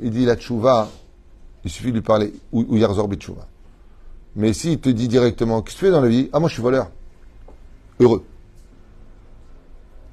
Il 0.00 0.10
dit 0.10 0.24
la 0.24 0.36
tchouva, 0.36 0.88
il 1.64 1.70
suffit 1.70 1.90
de 1.90 1.96
lui 1.96 2.02
parler, 2.02 2.32
ou, 2.52 2.64
ou 2.66 2.76
yarzor 2.78 3.08
Mais 4.36 4.54
s'il 4.54 4.80
te 4.80 4.88
dit 4.88 5.08
directement, 5.08 5.60
qu'est-ce 5.60 5.76
que 5.76 5.80
tu 5.80 5.86
fais 5.86 5.92
dans 5.92 6.00
la 6.00 6.08
vie? 6.08 6.30
Ah, 6.32 6.40
moi 6.40 6.48
je 6.48 6.54
suis 6.54 6.62
voleur 6.62 6.90
heureux. 8.00 8.24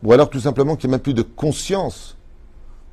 Ou 0.03 0.13
alors 0.13 0.29
tout 0.29 0.39
simplement 0.39 0.75
qu'il 0.75 0.89
n'y 0.89 0.93
a 0.93 0.97
même 0.97 1.03
plus 1.03 1.13
de 1.13 1.23
conscience 1.23 2.17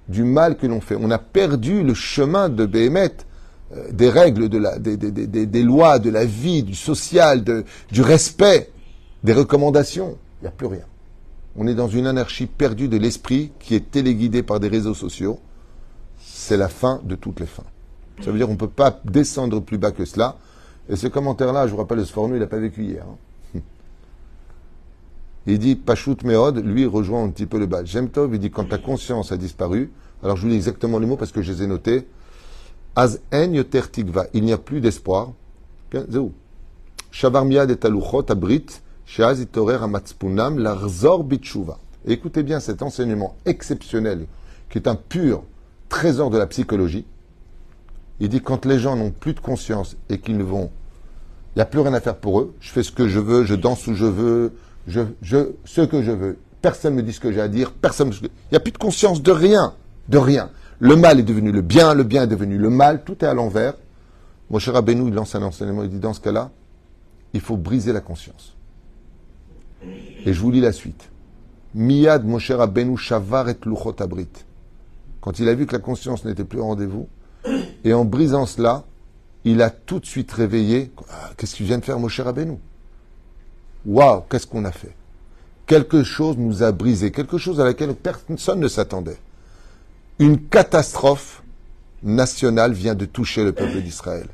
du 0.09 0.25
mal 0.25 0.57
que 0.57 0.67
l'on 0.67 0.81
fait. 0.81 0.97
On 0.99 1.11
a 1.11 1.19
perdu 1.19 1.83
le 1.83 1.95
chemin 1.95 2.49
de 2.49 2.67
Béhémet, 2.67 3.13
euh, 3.73 3.91
des 3.91 4.11
règles, 4.11 4.49
des, 4.49 5.63
lois, 5.63 5.99
de 5.99 6.11
la 6.11 6.25
vie, 6.25 6.63
du 6.63 6.75
social, 6.75 7.45
du 7.91 8.03
respect, 8.03 8.71
des 9.23 9.33
recommandations. 9.33 10.19
Il 10.41 10.45
n'y 10.45 10.49
a 10.49 10.53
plus 10.53 10.67
rien. 10.67 10.85
On 11.57 11.67
est 11.67 11.75
dans 11.75 11.89
une 11.89 12.07
anarchie 12.07 12.47
perdue 12.47 12.89
de 12.89 12.97
l'esprit 12.97 13.53
qui 13.61 13.75
est 13.75 13.91
téléguidée 13.91 14.43
par 14.43 14.61
des 14.61 14.69
réseaux 14.69 14.95
sociaux. 14.95 15.39
C'est 16.21 16.57
la 16.57 16.69
fin 16.69 17.01
de 17.05 17.15
toutes 17.15 17.41
les 17.41 17.47
fins. 17.47 17.65
Ça 18.23 18.31
veut 18.31 18.39
dire 18.39 18.47
qu'on 18.47 18.55
ne 18.55 18.59
peut 18.59 18.69
pas 18.69 19.01
descendre 19.05 19.61
plus 19.61 19.79
bas 19.79 19.93
que 19.93 20.05
cela. 20.05 20.37
Et 20.89 20.97
ce 20.97 21.07
commentaire-là, 21.07 21.67
je 21.67 21.73
vous 21.73 21.79
rappelle, 21.79 22.05
ce 22.05 22.13
fornu, 22.13 22.37
il 22.37 22.41
n'a 22.41 22.47
pas 22.47 22.59
vécu 22.59 22.83
hier. 22.85 23.05
Hein. 23.09 23.17
Il 25.47 25.59
dit 25.59 25.77
Pashut 25.77 26.17
Meod, 26.25 26.65
lui 26.65 26.87
rejoint 26.87 27.25
un 27.25 27.29
petit 27.29 27.47
peu 27.47 27.59
le 27.59 27.67
bas. 27.67 27.83
Tov, 28.13 28.35
il 28.35 28.41
dit 28.41 28.51
quand 28.51 28.69
ta 28.69 28.79
conscience 28.79 29.31
a 29.31 29.37
disparu, 29.37 29.91
alors 30.23 30.37
je 30.37 30.43
vous 30.43 30.49
lis 30.49 30.57
exactement 30.57 30.99
les 30.99 31.07
mots 31.07 31.17
parce 31.17 31.33
que 31.33 31.43
je 31.43 31.53
les 31.53 31.63
ai 31.65 31.67
notés. 31.67 32.07
Az 32.97 33.21
en 33.33 33.53
yoter 33.53 33.83
tigva, 33.91 34.27
il 34.33 34.45
n'y 34.45 34.53
a 34.53 34.59
plus 34.59 34.81
d'espoir. 34.81 35.33
Shavar 37.11 37.45
miad 37.45 37.71
et 37.71 37.77
taluchot 37.77 38.31
abrit, 38.31 38.67
sheaz 39.05 39.41
itorer 39.41 39.83
amatzpunam 39.83 40.59
larzor 40.59 41.25
bitshuva. 41.25 41.79
Écoutez 42.07 42.43
bien 42.43 42.61
cet 42.61 42.83
enseignement 42.83 43.37
exceptionnel, 43.45 44.27
qui 44.71 44.79
est 44.79 44.89
un 44.89 44.95
pur 44.95 45.43
trésor 45.89 46.31
de 46.31 46.39
la 46.39 46.47
psychologie. 46.47 47.07
Il 48.21 48.29
dit 48.29 48.41
quand 48.41 48.65
les 48.65 48.79
gens 48.79 48.97
n'ont 48.97 49.11
plus 49.11 49.35
de 49.35 49.41
conscience 49.41 49.97
et 50.09 50.19
qu'ils 50.19 50.43
vont, 50.43 50.71
il 51.55 51.59
n'y 51.59 51.63
a 51.63 51.67
plus 51.67 51.81
rien 51.81 51.95
à 51.95 52.01
faire 52.01 52.17
pour 52.17 52.41
eux. 52.41 52.55
Je 52.61 52.71
fais 52.71 52.83
ce 52.83 52.93
que 52.93 53.09
je 53.09 53.19
veux, 53.19 53.45
je 53.45 53.55
danse 53.55 53.87
où 53.87 53.95
je 53.95 54.07
veux, 54.07 54.53
je, 54.87 55.01
je, 55.23 55.53
ce 55.65 55.81
que 55.81 56.03
je 56.03 56.11
veux. 56.11 56.39
Personne 56.63 56.95
ne 56.95 57.03
me 57.03 57.07
dit 57.07 57.13
ce 57.13 57.21
que 57.21 57.33
j'ai 57.33 57.41
à 57.41 57.49
dire. 57.49 57.73
Personne. 57.73 58.13
Il 58.23 58.31
n'y 58.53 58.57
a 58.57 58.61
plus 58.61 58.73
de 58.73 58.79
conscience 58.79 59.23
de 59.23 59.31
rien, 59.31 59.75
de 60.09 60.19
rien. 60.19 60.51
Le 60.79 60.97
mal 60.97 61.21
est 61.21 61.25
devenu 61.25 61.53
le 61.53 61.61
bien, 61.61 61.95
le 61.95 62.05
bien 62.05 62.25
est 62.25 62.27
devenu 62.27 62.59
le 62.59 62.71
mal. 62.71 63.05
Tout 63.05 63.25
est 63.25 63.29
à 63.29 63.35
l'envers. 63.35 63.75
Mon 64.51 64.59
cher 64.59 64.77
Abenou, 64.77 65.09
il 65.09 65.15
lance 65.15 65.35
un 65.35 65.43
enseignement. 65.43 65.83
Il 65.83 65.91
dit 65.91 65.99
dans 65.99 66.13
ce 66.13 66.21
cas-là, 66.21 66.51
il 67.33 67.41
faut 67.41 67.57
briser 67.57 67.93
la 67.93 68.01
conscience. 68.01 68.55
Et 70.25 70.33
je 70.33 70.41
vous 70.41 70.51
lis 70.51 70.61
la 70.61 70.73
suite. 70.73 71.11
Miyad 71.75 72.25
Moshe 72.25 72.51
Rabbeinu 72.51 72.97
Shavar 72.97 73.49
et 73.49 73.57
Luchot 73.67 73.97
Abrit. 73.99 74.29
Quand 75.21 75.39
il 75.39 75.49
a 75.49 75.55
vu 75.55 75.67
que 75.67 75.73
la 75.73 75.81
conscience 75.81 76.25
n'était 76.25 76.45
plus 76.45 76.61
au 76.61 76.65
rendez-vous, 76.65 77.09
et 77.85 77.93
en 77.93 78.05
brisant 78.05 78.47
cela, 78.47 78.85
il 79.45 79.61
a 79.61 79.71
tout 79.71 80.01
de 80.01 80.07
suite 80.07 80.33
réveillé. 80.33 80.93
Ah, 81.11 81.31
qu'est-ce 81.37 81.55
qu'il 81.55 81.67
vient 81.67 81.79
de 81.79 81.85
faire 81.85 81.99
Moshe 81.99 82.21
Rabbeinu 82.21 82.59
Waouh, 83.87 84.23
qu'est-ce 84.31 84.47
qu'on 84.47 84.65
a 84.65 84.73
fait? 84.73 84.95
Quelque 85.67 86.03
chose 86.03 86.37
nous 86.39 86.63
a 86.63 86.73
brisé, 86.73 87.11
quelque 87.11 87.39
chose 87.39 87.61
à 87.61 87.65
laquelle 87.65 87.95
personne 87.95 88.61
ne 88.61 88.69
s'attendait. 88.69 89.19
Une 90.19 90.39
catastrophe 90.39 91.43
nationale 92.03 92.73
vient 92.73 92.95
de 92.95 93.05
toucher 93.05 93.45
le 93.45 93.53
peuple 93.53 93.81
d'Israël. 93.81 94.27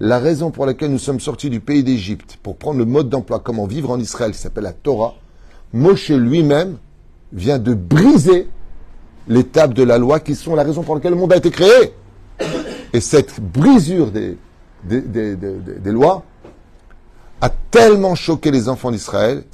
La 0.00 0.18
raison 0.18 0.50
pour 0.50 0.66
laquelle 0.66 0.92
nous 0.92 0.98
sommes 0.98 1.20
sortis 1.20 1.50
du 1.50 1.60
pays 1.60 1.82
d'Égypte, 1.82 2.38
pour 2.42 2.56
prendre 2.56 2.78
le 2.78 2.84
mode 2.84 3.08
d'emploi, 3.08 3.40
comment 3.40 3.66
vivre 3.66 3.90
en 3.90 3.98
Israël, 3.98 4.32
qui 4.32 4.38
s'appelle 4.38 4.64
la 4.64 4.72
Torah, 4.72 5.14
Moshe 5.72 6.10
lui-même 6.10 6.76
vient 7.32 7.58
de 7.58 7.74
briser 7.74 8.48
l'étape 9.26 9.74
de 9.74 9.82
la 9.82 9.98
loi 9.98 10.20
qui 10.20 10.34
sont 10.34 10.54
la 10.54 10.62
raison 10.62 10.82
pour 10.82 10.94
laquelle 10.94 11.12
le 11.12 11.18
monde 11.18 11.32
a 11.32 11.36
été 11.36 11.50
créé. 11.50 11.92
Et 12.92 13.00
cette 13.00 13.40
brisure 13.40 14.10
des, 14.10 14.38
des 14.84 15.92
lois 15.92 16.24
a 17.40 17.50
tellement 17.70 18.14
choqué 18.14 18.50
les 18.50 18.68
enfants 18.68 18.90
d'Israël 18.90 19.44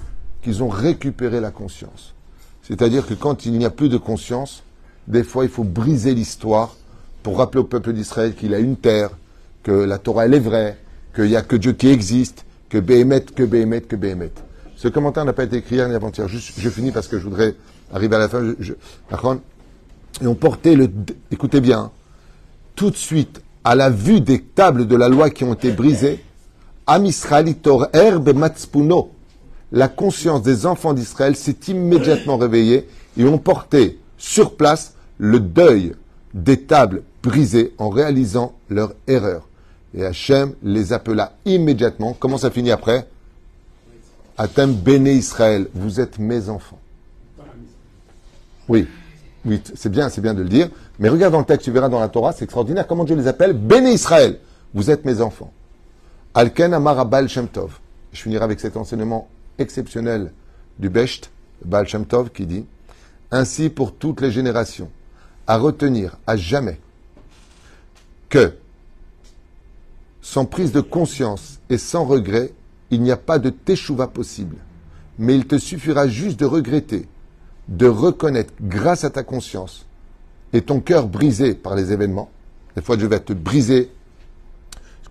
qu'ils 0.43 0.63
ont 0.63 0.69
récupéré 0.69 1.41
la 1.41 1.51
conscience. 1.51 2.15
C'est-à-dire 2.63 3.07
que 3.07 3.15
quand 3.15 3.47
il 3.47 3.53
n'y 3.53 3.65
a 3.65 3.71
plus 3.71 3.89
de 3.89 3.97
conscience, 3.97 4.63
des 5.07 5.25
fois 5.25 5.45
il 5.45 5.51
faut 5.51 5.65
briser 5.65 6.15
l'histoire 6.15 6.77
pour 7.23 7.39
rappeler 7.39 7.61
au 7.61 7.65
peuple 7.65 7.93
d'Israël 7.93 8.35
qu'il 8.35 8.55
a 8.55 8.59
une 8.59 8.77
terre, 8.77 9.11
que 9.63 9.73
la 9.73 9.99
Torah 9.99 10.27
elle 10.27 10.35
est 10.35 10.41
vraie, 10.41 10.79
qu'il 11.15 11.27
n'y 11.27 11.37
a 11.37 11.43
que 11.43 11.57
Dieu 11.57 11.73
qui 11.73 11.89
existe, 11.89 12.45
que 12.69 12.79
Béhémet, 12.79 13.23
que 13.23 13.43
Béhémet, 13.43 13.83
que 13.83 13.97
Béhémet. 13.97 14.33
Ce 14.77 14.89
commentaire 14.89 15.25
n'a 15.25 15.33
pas 15.33 15.45
été 15.45 15.57
écrit 15.57 15.77
hier 15.77 15.89
ni 15.89 15.95
avant-hier. 15.95 16.27
je 16.29 16.69
finis 16.69 16.91
parce 16.91 17.09
que 17.09 17.19
je 17.19 17.25
voudrais 17.25 17.55
arriver 17.93 18.17
à 18.17 18.19
la 18.19 18.29
fin. 18.29 18.43
et 20.21 20.27
on 20.27 20.37
le, 20.65 20.91
écoutez 21.31 21.61
bien, 21.61 21.91
tout 22.75 22.91
de 22.91 22.97
suite, 22.97 23.43
à 23.63 23.75
la 23.75 23.91
vue 23.91 24.21
des 24.21 24.41
tables 24.41 24.87
de 24.87 24.97
la 24.97 25.09
loi 25.09 25.31
qui 25.31 25.45
ont 25.45 25.55
été 25.55 25.71
brisées, 25.71 26.23
Am 26.87 27.07
Herbe 27.93 28.35
Matspuno. 28.35 29.11
La 29.73 29.89
conscience 29.89 30.43
des 30.43 30.67
enfants 30.67 30.93
d'Israël 30.93 31.35
s'est 31.35 31.57
immédiatement 31.69 32.37
réveillée 32.37 32.87
et 33.17 33.25
ont 33.25 33.39
porté 33.39 33.99
sur 34.19 34.57
place 34.57 34.95
le 35.19 35.41
deuil 35.41 35.95
des 36.35 36.61
tables 36.61 37.03
brisées 37.23 37.73
en 37.79 37.89
réalisant 37.89 38.55
leur 38.69 38.95
erreur. 39.07 39.49
Et 39.95 40.05
Hachem 40.05 40.55
les 40.63 40.93
appela 40.93 41.33
immédiatement. 41.45 42.15
Comment 42.19 42.39
ça 42.39 42.51
finit 42.51 42.71
après? 42.71 43.09
Atem 44.37 44.75
Béné 44.75 45.15
Israël, 45.15 45.69
vous 45.75 46.01
êtes 46.01 46.19
mes 46.19 46.49
enfants. 46.49 46.79
Oui, 48.69 48.87
oui, 49.45 49.63
c'est 49.75 49.91
bien, 49.91 50.09
c'est 50.09 50.21
bien 50.21 50.35
de 50.35 50.43
le 50.43 50.49
dire. 50.49 50.69
Mais 50.99 51.09
regarde 51.09 51.33
dans 51.33 51.39
le 51.39 51.45
texte, 51.45 51.65
tu 51.65 51.71
verras 51.71 51.89
dans 51.89 52.01
la 52.01 52.09
Torah, 52.09 52.33
c'est 52.33 52.45
extraordinaire 52.45 52.87
comment 52.87 53.05
Dieu 53.05 53.17
les 53.17 53.29
appelle 53.29 53.53
Béné 53.55 53.93
Israël. 53.93 54.39
Vous 54.75 54.91
êtes 54.91 55.05
mes 55.05 55.21
enfants. 55.21 55.53
Alken 56.37 56.75
Amar 56.75 57.07
Baal 57.07 57.29
Shem 57.29 57.47
Tov. 57.47 57.79
Je 58.13 58.21
finirai 58.21 58.43
avec 58.43 58.59
cet 58.59 58.77
enseignement 58.77 59.29
exceptionnel 59.59 60.33
du 60.81 60.91
Besht, 60.91 61.31
Baal 61.65 61.87
Shem 61.87 62.07
Tov, 62.07 62.31
qui 62.31 62.45
dit 62.47 62.67
Ainsi 63.31 63.71
pour 63.71 63.95
toutes 63.95 64.21
les 64.21 64.33
générations, 64.33 64.91
à 65.47 65.59
retenir 65.59 66.17
à 66.27 66.37
jamais 66.37 66.81
que, 68.29 68.55
sans 70.23 70.45
prise 70.45 70.73
de 70.73 70.81
conscience 70.81 71.61
et 71.71 71.79
sans 71.79 72.05
regret, 72.05 72.53
il 72.91 73.03
n'y 73.03 73.13
a 73.13 73.17
pas 73.17 73.39
de 73.39 73.51
teshuva 73.51 74.09
possible. 74.09 74.57
Mais 75.21 75.37
il 75.37 75.47
te 75.47 75.57
suffira 75.57 76.09
juste 76.09 76.41
de 76.41 76.47
regretter, 76.47 77.07
de 77.69 77.87
reconnaître 77.87 78.53
grâce 78.61 79.05
à 79.05 79.11
ta 79.11 79.23
conscience 79.23 79.87
et 80.53 80.63
ton 80.63 80.81
cœur 80.81 81.07
brisé 81.07 81.55
par 81.55 81.77
les 81.77 81.93
événements. 81.93 82.31
Des 82.75 82.83
fois, 82.83 82.99
je 82.99 83.07
vais 83.07 83.21
te 83.21 83.33
briser 83.33 83.93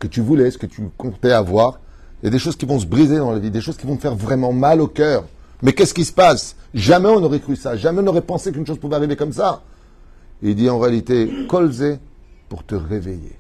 que 0.04 0.08
tu 0.08 0.20
voulais, 0.20 0.52
ce 0.52 0.58
que 0.58 0.66
tu 0.66 0.82
comptais 0.98 1.32
avoir. 1.32 1.80
Il 2.22 2.26
y 2.26 2.28
a 2.28 2.32
des 2.32 2.40
choses 2.40 2.58
qui 2.58 2.66
vont 2.66 2.78
se 2.78 2.86
briser 2.86 3.18
dans 3.18 3.32
la 3.32 3.40
vie, 3.40 3.50
des 3.50 3.62
choses 3.62 3.78
qui 3.78 3.88
vont 3.88 3.96
te 3.96 4.02
faire 4.02 4.16
vraiment 4.16 4.52
mal 4.52 4.82
au 4.82 4.88
cœur. 4.88 5.24
Mais 5.62 5.72
qu'est-ce 5.72 5.94
qui 5.94 6.04
se 6.04 6.12
passe? 6.12 6.58
Jamais 6.74 7.08
on 7.08 7.22
n'aurait 7.22 7.40
cru 7.40 7.56
ça, 7.56 7.78
jamais 7.78 8.00
on 8.00 8.04
n'aurait 8.04 8.22
pensé 8.22 8.52
qu'une 8.52 8.68
chose 8.68 8.80
pouvait 8.80 8.98
arriver 8.98 9.16
comme 9.16 9.32
ça. 9.32 9.62
il 10.42 10.56
dit 10.56 10.70
en 10.70 10.78
réalité, 10.78 11.48
colzé 11.48 12.00
pour 12.50 12.66
te 12.66 12.76
réveiller. 12.76 13.38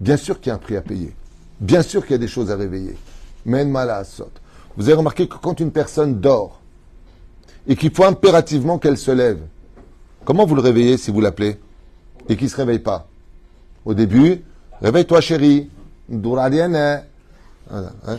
Bien 0.00 0.16
sûr 0.16 0.40
qu'il 0.40 0.50
y 0.50 0.52
a 0.52 0.56
un 0.56 0.58
prix 0.58 0.76
à 0.76 0.80
payer. 0.80 1.14
Bien 1.60 1.82
sûr 1.82 2.02
qu'il 2.02 2.12
y 2.12 2.14
a 2.14 2.18
des 2.18 2.28
choses 2.28 2.50
à 2.50 2.56
réveiller. 2.56 2.96
Men 3.46 3.72
sot. 4.04 4.30
Vous 4.76 4.88
avez 4.88 4.94
remarqué 4.94 5.28
que 5.28 5.36
quand 5.36 5.60
une 5.60 5.70
personne 5.70 6.20
dort 6.20 6.60
et 7.68 7.76
qu'il 7.76 7.92
faut 7.94 8.04
impérativement 8.04 8.78
qu'elle 8.78 8.98
se 8.98 9.10
lève, 9.12 9.40
comment 10.24 10.44
vous 10.44 10.56
le 10.56 10.62
réveillez 10.62 10.96
si 10.96 11.12
vous 11.12 11.20
l'appelez 11.20 11.58
et 12.28 12.36
qu'il 12.36 12.46
ne 12.46 12.50
se 12.50 12.56
réveille 12.56 12.80
pas? 12.80 13.06
Au 13.84 13.94
début, 13.94 14.42
réveille-toi 14.80 15.20
chérie. 15.20 15.70
Hein. 17.70 18.18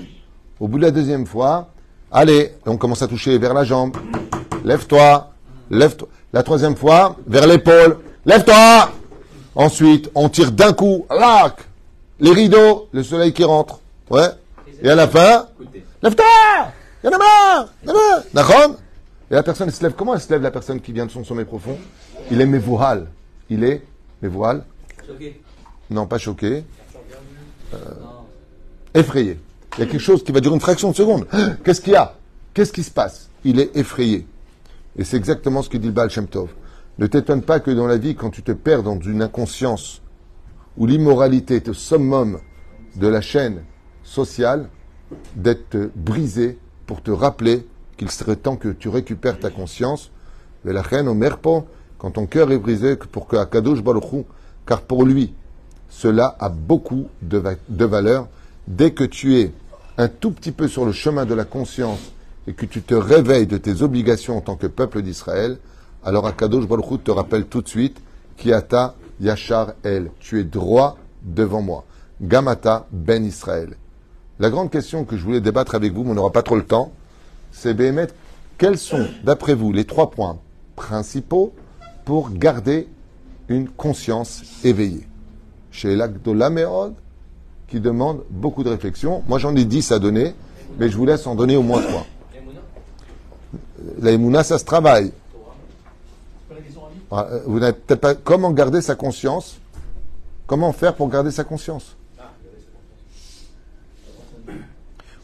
Au 0.60 0.68
bout 0.68 0.78
de 0.78 0.84
la 0.84 0.92
deuxième 0.92 1.26
fois, 1.26 1.70
allez, 2.12 2.54
on 2.66 2.78
commence 2.78 3.02
à 3.02 3.08
toucher 3.08 3.38
vers 3.38 3.54
la 3.54 3.64
jambe. 3.64 3.98
Lève-toi, 4.64 5.32
lève-toi. 5.70 6.08
La 6.34 6.44
troisième 6.44 6.76
fois, 6.76 7.18
vers 7.28 7.46
l'épaule. 7.48 7.98
Lève-toi 8.26 8.92
Ensuite, 9.54 10.10
on 10.16 10.30
tire 10.30 10.52
d'un 10.54 10.72
coup, 10.72 11.06
l'arc, 11.10 11.60
les 12.22 12.32
rideaux, 12.32 12.88
le 12.94 13.04
soleil 13.04 13.34
qui 13.34 13.44
rentre. 13.44 13.82
Ouais. 14.10 14.30
Et 14.82 14.90
à 14.90 14.96
la 14.96 15.08
fin, 15.08 15.48
lève-toi 16.02 16.26
Il 17.04 17.08
y 17.08 17.10
en 17.10 17.16
a 17.16 17.18
marre 17.18 17.70
D'accord 18.34 18.76
Et 19.30 19.34
la 19.34 19.44
personne 19.44 19.70
se 19.70 19.84
lève. 19.84 19.94
Comment 19.98 20.14
elle 20.14 20.22
se 20.22 20.32
lève, 20.32 20.42
la 20.42 20.52
personne 20.52 20.80
qui 20.80 20.94
vient 20.94 21.06
de 21.06 21.12
son 21.12 21.26
sommet 21.26 21.44
profond? 21.44 21.78
Il 22.30 22.40
est 22.40 22.46
mévouhal. 22.46 23.08
Il 23.50 23.64
est 23.66 23.84
mévouhal. 24.22 24.64
Choqué. 25.06 25.42
Non, 25.90 26.06
pas 26.06 26.18
choqué. 26.18 26.64
Euh, 27.74 27.78
effrayé. 28.94 29.40
Il 29.78 29.80
y 29.80 29.84
a 29.84 29.86
quelque 29.86 30.02
chose 30.02 30.24
qui 30.24 30.32
va 30.32 30.42
durer 30.42 30.56
une 30.56 30.62
fraction 30.62 30.92
de 30.92 30.96
seconde. 30.96 31.26
Qu'est-ce 31.64 31.82
qu'il 31.82 31.94
y 31.94 31.96
a? 31.96 32.16
Qu'est-ce 32.54 32.74
qui 32.74 32.84
se 32.84 32.92
passe? 32.92 33.30
Il 33.46 33.60
est 33.60 33.76
effrayé. 33.76 34.28
Et 34.98 35.04
c'est 35.04 35.18
exactement 35.18 35.62
ce 35.62 35.70
que 35.70 35.78
dit 35.78 35.88
le 35.88 35.94
Baal. 35.94 36.10
Ne 36.98 37.08
t'étonne 37.08 37.42
pas 37.42 37.60
que 37.60 37.72
dans 37.72 37.88
la 37.88 37.98
vie, 37.98 38.16
quand 38.16 38.30
tu 38.30 38.44
te 38.44 38.52
perds 38.52 38.84
dans 38.84 39.00
une 39.00 39.22
inconscience 39.22 40.02
où 40.78 40.86
l'immoralité 40.86 41.56
est 41.56 41.70
au 41.70 41.74
summum 41.74 42.40
de 42.96 43.08
la 43.08 43.22
chaîne 43.22 43.64
sociale, 44.04 44.68
d'être 45.36 45.92
brisé 45.96 46.58
pour 46.86 47.02
te 47.02 47.12
rappeler 47.12 47.66
qu'il 47.98 48.12
serait 48.12 48.36
temps 48.36 48.56
que 48.56 48.70
tu 48.70 48.90
récupères 48.90 49.40
ta 49.40 49.50
conscience. 49.50 50.12
Mais 50.66 50.74
la 50.74 50.82
reine 50.82 51.08
au 51.08 51.14
merpon, 51.14 51.66
quand 51.98 52.12
ton 52.12 52.26
cœur 52.26 52.52
est 52.52 52.58
brisé, 52.58 52.96
pour 52.96 53.28
que 53.28 53.38
Akadosh 53.38 53.82
Baruchou, 53.82 54.26
car 54.66 54.82
pour 54.82 55.06
lui, 55.06 55.34
cela 55.92 56.36
a 56.40 56.50
beaucoup 56.50 57.10
de, 57.22 57.86
valeur. 57.86 58.28
Dès 58.68 58.92
que 58.92 59.04
tu 59.04 59.36
es 59.36 59.52
un 59.98 60.08
tout 60.08 60.32
petit 60.32 60.52
peu 60.52 60.68
sur 60.68 60.86
le 60.86 60.94
chemin 60.94 61.26
de 61.26 61.36
la 61.36 61.44
conscience 61.44 62.00
et 62.48 62.54
que 62.54 62.66
tu 62.66 62.82
te 62.82 62.96
réveilles 62.96 63.46
de 63.46 63.58
tes 63.58 63.84
obligations 63.84 64.38
en 64.38 64.42
tant 64.42 64.56
que 64.56 64.68
peuple 64.68 65.04
d'Israël, 65.04 65.58
alors 66.04 66.26
Akadosh 66.26 66.68
Baruch 66.68 67.04
te 67.04 67.12
rappelle 67.12 67.46
tout 67.46 67.62
de 67.62 67.68
suite 67.68 67.98
Kiata 68.38 68.96
Yachar 69.20 69.74
El, 69.84 70.10
tu 70.20 70.40
es 70.40 70.44
droit 70.44 70.98
devant 71.22 71.62
moi. 71.62 71.86
Gamata 72.22 72.88
Ben 72.92 73.24
Israël. 73.26 73.76
La 74.40 74.50
grande 74.50 74.72
question 74.72 75.04
que 75.04 75.18
je 75.18 75.24
voulais 75.24 75.42
débattre 75.42 75.76
avec 75.76 75.94
vous, 75.94 76.04
mais 76.04 76.12
on 76.12 76.16
n'aura 76.16 76.32
pas 76.32 76.42
trop 76.42 76.56
le 76.56 76.66
temps, 76.66 76.94
c'est 77.52 77.74
Béhémet, 77.74 78.08
quels 78.58 78.78
sont, 78.78 79.08
d'après 79.24 79.56
vous, 79.56 79.74
les 79.74 79.86
trois 79.86 80.10
points 80.10 80.40
principaux 80.76 81.54
pour 82.06 82.32
garder 82.32 82.88
une 83.50 83.68
conscience 83.68 84.44
éveillée? 84.64 85.06
Chez 85.72 85.96
l'Agdolaméod, 85.96 86.94
qui 87.68 87.80
demande 87.80 88.24
beaucoup 88.30 88.64
de 88.64 88.70
réflexion. 88.70 89.24
Moi, 89.28 89.40
j'en 89.40 89.56
ai 89.56 89.66
dix 89.66 89.92
à 89.92 90.00
donner, 90.00 90.36
mais 90.78 90.90
je 90.90 90.98
vous 90.98 91.06
laisse 91.06 91.26
en 91.26 91.36
donner 91.36 91.56
au 91.56 91.64
moins 91.64 91.82
trois. 91.82 92.06
La 94.02 94.44
ça 94.44 94.60
se 94.60 94.66
travaille. 94.66 95.12
Ah, 97.12 97.28
euh, 97.30 97.42
vous 97.46 97.60
n'avez 97.60 97.74
pas. 97.74 98.16
Comment 98.16 98.52
garder 98.52 98.82
sa 98.82 98.96
conscience? 98.96 99.58
Comment 100.48 100.72
faire 100.72 100.96
pour 100.96 101.10
garder 101.10 101.32
sa 101.32 101.44
conscience? 101.44 101.96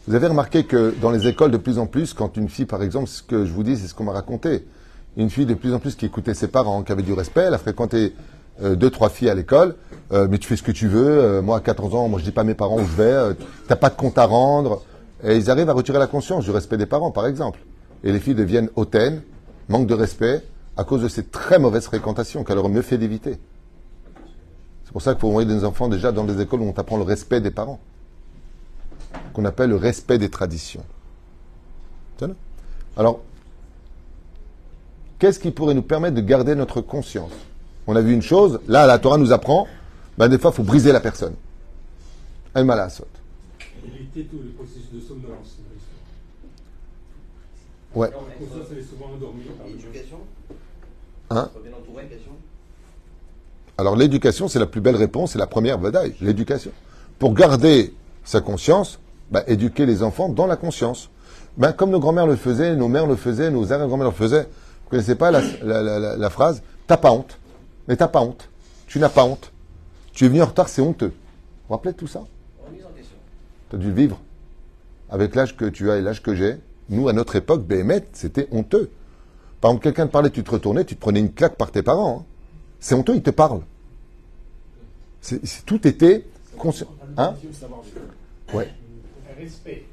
Vous 0.06 0.14
avez 0.14 0.26
remarqué 0.26 0.64
que 0.64 0.94
dans 1.02 1.10
les 1.10 1.26
écoles, 1.26 1.50
de 1.50 1.58
plus 1.58 1.78
en 1.78 1.86
plus, 1.86 2.14
quand 2.14 2.36
une 2.38 2.48
fille, 2.48 2.64
par 2.64 2.82
exemple, 2.82 3.08
ce 3.08 3.22
que 3.22 3.44
je 3.44 3.52
vous 3.52 3.62
dis, 3.62 3.76
c'est 3.76 3.88
ce 3.88 3.94
qu'on 3.94 4.04
m'a 4.04 4.12
raconté, 4.12 4.66
une 5.18 5.28
fille 5.28 5.44
de 5.44 5.54
plus 5.54 5.74
en 5.74 5.78
plus 5.78 5.96
qui 5.96 6.06
écoutait 6.06 6.32
ses 6.32 6.48
parents, 6.48 6.82
qui 6.82 6.92
avait 6.92 7.02
du 7.02 7.12
respect, 7.12 7.42
elle 7.42 7.54
a 7.54 7.58
fréquenté 7.58 8.14
euh, 8.62 8.74
deux, 8.74 8.90
trois 8.90 9.08
filles 9.08 9.30
à 9.30 9.34
l'école, 9.34 9.74
euh, 10.12 10.26
mais 10.30 10.38
tu 10.38 10.48
fais 10.48 10.56
ce 10.56 10.62
que 10.62 10.72
tu 10.72 10.88
veux, 10.88 11.40
moi 11.40 11.58
à 11.58 11.60
14 11.60 11.94
ans, 11.94 12.08
moi 12.08 12.18
je 12.18 12.24
dis 12.24 12.32
pas 12.32 12.40
à 12.40 12.44
mes 12.44 12.54
parents 12.54 12.76
où 12.78 12.86
je 12.86 13.02
vais, 13.02 13.36
t'as 13.66 13.76
pas 13.76 13.90
de 13.90 13.96
compte 13.96 14.18
à 14.18 14.24
rendre, 14.24 14.82
et 15.24 15.36
ils 15.36 15.50
arrivent 15.50 15.70
à 15.70 15.72
retirer 15.72 15.98
la 15.98 16.06
conscience 16.06 16.44
du 16.44 16.50
respect 16.50 16.76
des 16.76 16.86
parents, 16.86 17.10
par 17.10 17.26
exemple. 17.26 17.60
Et 18.04 18.12
les 18.12 18.20
filles 18.20 18.34
deviennent 18.34 18.70
hautaines, 18.76 19.22
manque 19.68 19.86
de 19.86 19.94
respect, 19.94 20.42
à 20.76 20.84
cause 20.84 21.02
de 21.02 21.08
ces 21.08 21.24
très 21.24 21.58
mauvaises 21.58 21.86
fréquentations 21.86 22.44
qu'elle 22.44 22.58
aurait 22.58 22.68
mieux 22.68 22.82
fait 22.82 22.98
d'éviter. 22.98 23.38
C'est 24.84 24.92
pour 24.92 25.02
ça 25.02 25.12
qu'il 25.12 25.20
faut 25.20 25.28
envoyer 25.28 25.48
des 25.48 25.64
enfants 25.64 25.88
déjà 25.88 26.12
dans 26.12 26.24
des 26.24 26.40
écoles 26.40 26.60
où 26.60 26.72
on 26.74 26.80
apprend 26.80 26.96
le 26.96 27.02
respect 27.02 27.40
des 27.40 27.50
parents, 27.50 27.80
qu'on 29.32 29.44
appelle 29.44 29.70
le 29.70 29.76
respect 29.76 30.18
des 30.18 30.30
traditions. 30.30 30.84
Alors, 32.96 33.20
qu'est-ce 35.18 35.38
qui 35.38 35.50
pourrait 35.50 35.74
nous 35.74 35.82
permettre 35.82 36.16
de 36.16 36.20
garder 36.20 36.54
notre 36.54 36.80
conscience? 36.80 37.32
On 37.88 37.96
a 37.96 38.02
vu 38.02 38.12
une 38.12 38.22
chose, 38.22 38.60
là 38.68 38.86
la 38.86 38.98
Torah 38.98 39.16
nous 39.16 39.32
apprend, 39.32 39.66
ben, 40.18 40.28
des 40.28 40.38
fois 40.38 40.50
il 40.52 40.56
faut 40.56 40.62
briser 40.62 40.92
la 40.92 41.00
personne. 41.00 41.34
Elle 42.52 42.66
m'a 42.66 42.76
la 42.76 42.90
saute. 42.90 43.08
Éviter 43.82 44.24
tous 44.24 44.42
les 44.42 44.50
processus 44.50 44.92
de 44.92 45.00
somnolence. 45.00 45.56
Ouais. 47.94 48.10
L'éducation 49.66 50.18
Hein 51.30 51.48
Alors 53.78 53.96
l'éducation, 53.96 54.48
c'est 54.48 54.58
la 54.58 54.66
plus 54.66 54.82
belle 54.82 54.96
réponse, 54.96 55.32
c'est 55.32 55.38
la 55.38 55.46
première 55.46 55.78
badaille, 55.78 56.14
l'éducation. 56.20 56.72
Pour 57.18 57.32
garder 57.32 57.94
sa 58.22 58.42
conscience, 58.42 58.98
bah, 59.30 59.44
éduquer 59.46 59.86
les 59.86 60.02
enfants 60.02 60.28
dans 60.28 60.46
la 60.46 60.56
conscience. 60.56 61.08
Ben, 61.56 61.72
comme 61.72 61.90
nos 61.90 62.00
grands-mères 62.00 62.26
le 62.26 62.36
faisaient, 62.36 62.76
nos 62.76 62.88
mères 62.88 63.06
le 63.06 63.16
faisaient, 63.16 63.50
nos 63.50 63.72
arrière-grand-mères 63.72 64.08
le 64.08 64.14
faisaient. 64.14 64.46
Vous 64.84 64.90
connaissez 64.90 65.14
pas 65.14 65.30
la, 65.30 65.40
la, 66.16 66.30
phrase 66.30 66.62
T'as 66.86 66.98
pas 66.98 67.12
honte. 67.12 67.37
Mais 67.88 67.96
t'as 67.96 68.08
pas 68.08 68.20
honte. 68.20 68.48
Tu 68.86 68.98
n'as 68.98 69.08
pas 69.08 69.24
honte. 69.24 69.50
Tu 70.12 70.26
es 70.26 70.28
venu 70.28 70.42
en 70.42 70.46
retard, 70.46 70.68
c'est 70.68 70.82
honteux. 70.82 71.08
Vous 71.08 71.68
vous 71.68 71.74
rappelez 71.74 71.92
de 71.92 71.96
tout 71.96 72.06
ça 72.06 72.24
Tu 73.70 73.76
as 73.76 73.78
dû 73.78 73.90
vivre. 73.92 74.20
Avec 75.10 75.34
l'âge 75.34 75.56
que 75.56 75.64
tu 75.64 75.90
as 75.90 75.96
et 75.96 76.02
l'âge 76.02 76.22
que 76.22 76.34
j'ai, 76.34 76.56
nous, 76.90 77.08
à 77.08 77.12
notre 77.12 77.36
époque, 77.36 77.64
Béhémet, 77.64 78.04
c'était 78.12 78.46
honteux. 78.52 78.90
Par 79.60 79.70
exemple, 79.70 79.84
quelqu'un 79.84 80.06
te 80.06 80.12
parlait, 80.12 80.30
tu 80.30 80.44
te 80.44 80.50
retournais, 80.50 80.84
tu 80.84 80.94
te 80.94 81.00
prenais 81.00 81.20
une 81.20 81.32
claque 81.32 81.56
par 81.56 81.70
tes 81.70 81.82
parents. 81.82 82.20
Hein. 82.20 82.24
C'est 82.78 82.94
honteux, 82.94 83.16
ils 83.16 83.22
te 83.22 83.30
parlent. 83.30 83.62
tout 85.66 85.86
était 85.88 86.24
conscient. 86.58 86.88
Hein 87.16 87.34
Ouais. 88.54 88.68
Respect. 89.38 89.84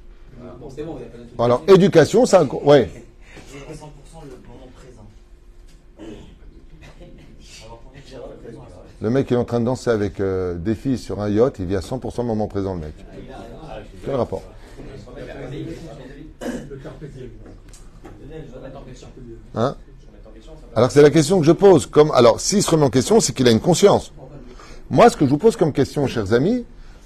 Alors, 1.40 1.64
éducation, 1.68 2.26
ça. 2.26 2.44
Ouais. 2.44 2.90
Le 9.02 9.10
mec 9.10 9.32
est 9.32 9.36
en 9.36 9.44
train 9.44 9.60
de 9.60 9.66
danser 9.66 9.90
avec 9.90 10.20
euh, 10.20 10.56
des 10.56 10.76
filles 10.76 10.98
sur 10.98 11.22
un 11.22 11.30
yacht, 11.30 11.60
il 11.60 11.66
vit 11.66 11.76
à 11.76 11.82
100% 11.82 12.22
le 12.22 12.24
moment 12.24 12.48
présent, 12.48 12.74
le 12.76 12.82
mec. 12.82 12.94
Quel 14.06 14.16
rapport? 14.16 14.42
Hein? 19.56 19.76
Alors 20.76 20.92
c'est 20.92 21.02
la 21.02 21.10
question 21.10 21.40
que 21.40 21.46
je 21.46 21.52
pose. 21.52 21.86
Comme, 21.86 22.12
alors 22.12 22.40
s'il 22.40 22.62
se 22.62 22.70
remet 22.72 22.86
en 22.86 22.90
question, 22.90 23.20
c'est 23.20 23.34
qu'il 23.34 23.48
a 23.48 23.52
une 23.52 23.60
conscience. 23.60 24.12
Moi, 24.90 25.10
ce 25.10 25.18
que 25.18 25.26
je 25.26 25.30
vous 25.30 25.38
pose 25.38 25.56
comme 25.56 25.74
question, 25.74 26.06
chers 26.08 26.34
amis, 26.34 26.64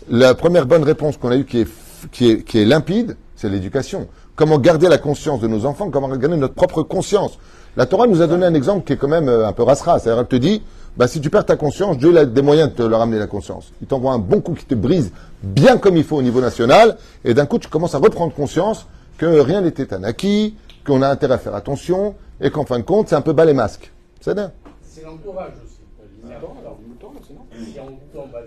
la 0.10 0.36
première 0.36 0.66
bonne 0.66 0.84
réponse 0.84 1.18
qu'on 1.18 1.32
a 1.32 1.38
eue 1.38 1.46
qui 1.46 1.62
est, 1.62 1.68
qui 2.12 2.32
est, 2.32 2.44
qui 2.44 2.60
est 2.60 2.66
limpide, 2.66 3.16
c'est 3.36 3.48
l'éducation. 3.48 4.08
Comment 4.36 4.58
garder 4.58 4.88
la 4.90 4.98
conscience 4.98 5.40
de 5.40 5.48
nos 5.48 5.66
enfants, 5.66 5.90
comment 5.90 6.10
garder 6.10 6.38
notre 6.38 6.56
propre 6.56 6.84
conscience? 6.84 7.40
La 7.78 7.86
Torah 7.86 8.08
nous 8.08 8.22
a 8.22 8.28
donné 8.28 8.46
un 8.46 8.54
exemple 8.54 8.86
qui 8.86 8.94
est 8.94 8.98
quand 8.98 9.08
même 9.08 9.30
euh, 9.30 9.48
un 9.48 9.54
peu 9.54 9.64
rasera. 9.64 10.00
C'est-à-dire, 10.00 10.22
elle 10.22 10.28
te 10.28 10.36
dit, 10.36 10.62
bah, 10.98 11.08
si 11.08 11.22
tu 11.22 11.30
perds 11.30 11.46
ta 11.46 11.56
conscience, 11.56 11.98
Dieu 11.98 12.16
a 12.18 12.26
des 12.26 12.42
moyens 12.42 12.70
de 12.72 12.76
te 12.76 12.82
leur 12.82 13.00
ramener 13.00 13.20
la 13.20 13.28
conscience. 13.28 13.72
Il 13.82 13.88
t'envoie 13.88 14.14
un 14.14 14.20
bon 14.20 14.42
coup 14.42 14.54
qui 14.54 14.66
te 14.66 14.76
brise 14.76 15.12
bien 15.42 15.78
comme 15.78 15.98
il 15.98 16.04
faut 16.04 16.18
au 16.18 16.22
niveau 16.22 16.42
national, 16.42 16.98
et 17.24 17.34
d'un 17.34 17.46
coup, 17.46 17.60
tu 17.60 17.70
commences 17.70 17.96
à 17.96 18.00
reprendre 18.00 18.34
conscience 18.34 18.88
que 19.18 19.26
rien 19.26 19.62
n'était 19.62 19.94
un 19.94 20.04
acquis, 20.04 20.56
qu'on 20.86 21.02
a 21.02 21.10
intérêt 21.10 21.36
à 21.36 21.38
faire 21.38 21.56
attention, 21.56 22.16
et 22.42 22.52
qu'en 22.52 22.66
fin 22.66 22.80
de 22.80 22.84
compte, 22.84 23.10
c'est 23.10 23.16
un 23.16 23.22
peu 23.22 23.34
bas 23.34 23.46
les 23.46 23.54
masques. 23.54 23.92
C'est 24.22 24.34
bien. 24.34 24.52
C'est 24.82 25.04
l'entourage 25.04 25.54
aussi. 25.64 25.70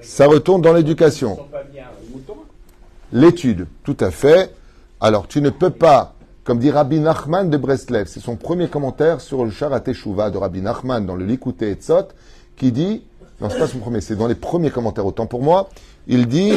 Ça 0.02 0.26
retourne 0.26 0.62
dans 0.62 0.72
l'éducation. 0.72 1.38
L'étude, 3.12 3.66
tout 3.84 3.96
à 4.00 4.10
fait. 4.10 4.54
Alors, 5.00 5.26
tu 5.28 5.42
ne 5.42 5.50
peux 5.50 5.70
pas, 5.70 6.14
comme 6.44 6.58
dit 6.58 6.70
Rabbi 6.70 6.98
Nachman 6.98 7.50
de 7.50 7.56
Breslev, 7.56 8.06
c'est 8.06 8.20
son 8.20 8.36
premier 8.36 8.68
commentaire 8.68 9.20
sur 9.20 9.44
le 9.44 9.50
Sharat 9.50 9.80
Teshuva 9.80 10.30
de 10.30 10.38
Rabbi 10.38 10.60
Nachman 10.60 11.06
dans 11.06 11.14
le 11.14 11.24
Likute 11.24 11.62
Etzot, 11.62 12.08
qui 12.56 12.72
dit, 12.72 13.02
non, 13.40 13.48
c'est 13.48 13.58
pas 13.58 13.68
son 13.68 13.78
premier, 13.78 14.00
c'est 14.00 14.16
dans 14.16 14.26
les 14.26 14.34
premiers 14.34 14.70
commentaires, 14.70 15.06
autant 15.06 15.26
pour 15.26 15.42
moi, 15.42 15.68
il 16.08 16.26
dit 16.26 16.52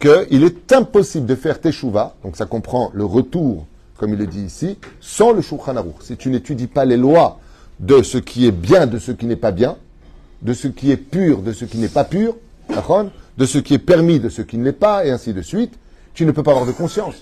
qu'il 0.00 0.42
est 0.42 0.72
impossible 0.72 1.26
de 1.26 1.34
faire 1.34 1.60
Teshuva, 1.60 2.14
donc 2.24 2.36
ça 2.36 2.46
comprend 2.46 2.90
le 2.94 3.04
retour 3.04 3.66
comme 3.98 4.14
il 4.14 4.18
le 4.18 4.26
dit 4.26 4.40
ici, 4.40 4.78
sans 4.98 5.32
le 5.32 5.42
Shulchan 5.42 5.76
Aruch. 5.76 5.96
Si 6.00 6.16
tu 6.16 6.30
n'étudies 6.30 6.68
pas 6.68 6.86
les 6.86 6.96
lois 6.96 7.38
de 7.80 8.02
ce 8.02 8.16
qui 8.16 8.46
est 8.46 8.50
bien, 8.50 8.86
de 8.86 8.98
ce 8.98 9.12
qui 9.12 9.26
n'est 9.26 9.36
pas 9.36 9.50
bien, 9.50 9.76
de 10.40 10.54
ce 10.54 10.68
qui 10.68 10.90
est 10.90 10.96
pur, 10.96 11.42
de 11.42 11.52
ce 11.52 11.66
qui 11.66 11.76
n'est 11.76 11.88
pas 11.88 12.04
pur, 12.04 12.34
de 12.70 13.44
ce 13.44 13.58
qui 13.58 13.74
est 13.74 13.78
permis, 13.78 14.18
de 14.18 14.30
ce 14.30 14.40
qui 14.40 14.56
ne 14.56 14.64
l'est 14.64 14.72
pas, 14.72 15.04
et 15.04 15.10
ainsi 15.10 15.34
de 15.34 15.42
suite, 15.42 15.74
tu 16.14 16.24
ne 16.24 16.32
peux 16.32 16.42
pas 16.42 16.52
avoir 16.52 16.66
de 16.66 16.72
conscience. 16.72 17.16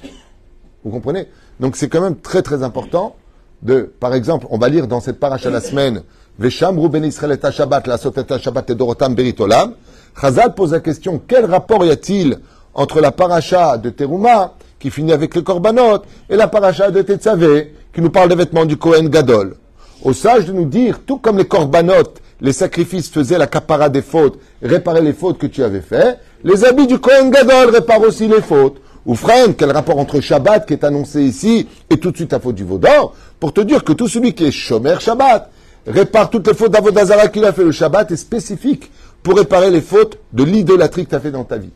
Vous 0.84 0.90
comprenez? 0.90 1.26
Donc 1.60 1.76
c'est 1.76 1.88
quand 1.88 2.00
même 2.00 2.16
très 2.16 2.42
très 2.42 2.62
important 2.62 3.16
de, 3.62 3.90
par 3.98 4.14
exemple, 4.14 4.46
on 4.50 4.58
va 4.58 4.68
lire 4.68 4.86
dans 4.86 5.00
cette 5.00 5.18
paracha 5.18 5.50
la 5.50 5.60
semaine, 5.60 6.02
Veshamru 6.38 6.88
ben 6.88 7.04
Israël 7.04 7.36
et 7.42 7.50
Shabbat, 7.50 7.86
la 7.88 7.98
soteta 7.98 8.38
Shabbat 8.38 8.70
et 8.70 8.74
Dorotam 8.76 9.14
Beritolam. 9.14 9.74
Chazal 10.20 10.54
pose 10.54 10.72
la 10.72 10.80
question, 10.80 11.20
quel 11.26 11.44
rapport 11.44 11.84
y 11.84 11.90
a-t-il 11.90 12.38
entre 12.74 13.00
la 13.00 13.10
paracha 13.10 13.76
de 13.76 13.90
Teruma, 13.90 14.54
qui 14.78 14.90
finit 14.90 15.12
avec 15.12 15.34
le 15.34 15.42
korbanot, 15.42 16.02
et 16.30 16.36
la 16.36 16.46
paracha 16.46 16.92
de 16.92 17.02
Tetzavé, 17.02 17.74
qui 17.92 18.00
nous 18.00 18.10
parle 18.10 18.28
des 18.28 18.36
vêtements 18.36 18.64
du 18.64 18.76
Kohen 18.76 19.08
Gadol? 19.08 19.56
Au 20.04 20.12
sage 20.12 20.46
de 20.46 20.52
nous 20.52 20.66
dire, 20.66 21.00
tout 21.04 21.18
comme 21.18 21.38
les 21.38 21.48
korbanot, 21.48 22.14
les 22.40 22.52
sacrifices 22.52 23.10
faisaient 23.10 23.38
la 23.38 23.48
capara 23.48 23.88
des 23.88 24.02
fautes, 24.02 24.38
réparaient 24.62 25.02
les 25.02 25.12
fautes 25.12 25.38
que 25.38 25.48
tu 25.48 25.64
avais 25.64 25.80
faites, 25.80 26.20
les 26.44 26.64
habits 26.64 26.86
du 26.86 27.00
Kohen 27.00 27.30
Gadol 27.30 27.74
réparent 27.74 28.02
aussi 28.02 28.28
les 28.28 28.40
fautes. 28.40 28.80
Ou 29.08 29.16
quel 29.56 29.72
rapport 29.72 29.98
entre 29.98 30.20
Shabbat 30.20 30.66
qui 30.66 30.74
est 30.74 30.84
annoncé 30.84 31.22
ici 31.22 31.66
et 31.88 31.96
tout 31.96 32.10
de 32.10 32.16
suite 32.16 32.30
la 32.30 32.40
faute 32.40 32.56
du 32.56 32.64
Vaudor 32.64 33.14
Pour 33.40 33.54
te 33.54 33.62
dire 33.62 33.82
que 33.82 33.94
tout 33.94 34.06
celui 34.06 34.34
qui 34.34 34.44
est 34.44 34.50
Shomer 34.50 34.96
Shabbat 35.00 35.50
répare 35.86 36.28
toutes 36.28 36.46
les 36.46 36.52
fautes 36.52 36.72
d'Avodazara 36.72 37.28
qu'il 37.28 37.46
a 37.46 37.54
fait 37.54 37.64
le 37.64 37.72
Shabbat 37.72 38.10
est 38.10 38.16
spécifique 38.16 38.90
pour 39.22 39.38
réparer 39.38 39.70
les 39.70 39.80
fautes 39.80 40.18
de 40.34 40.44
l'idolâtrie 40.44 41.06
que 41.06 41.10
tu 41.10 41.16
as 41.16 41.20
fait 41.20 41.30
dans 41.30 41.44
ta 41.44 41.56
vie. 41.56 41.70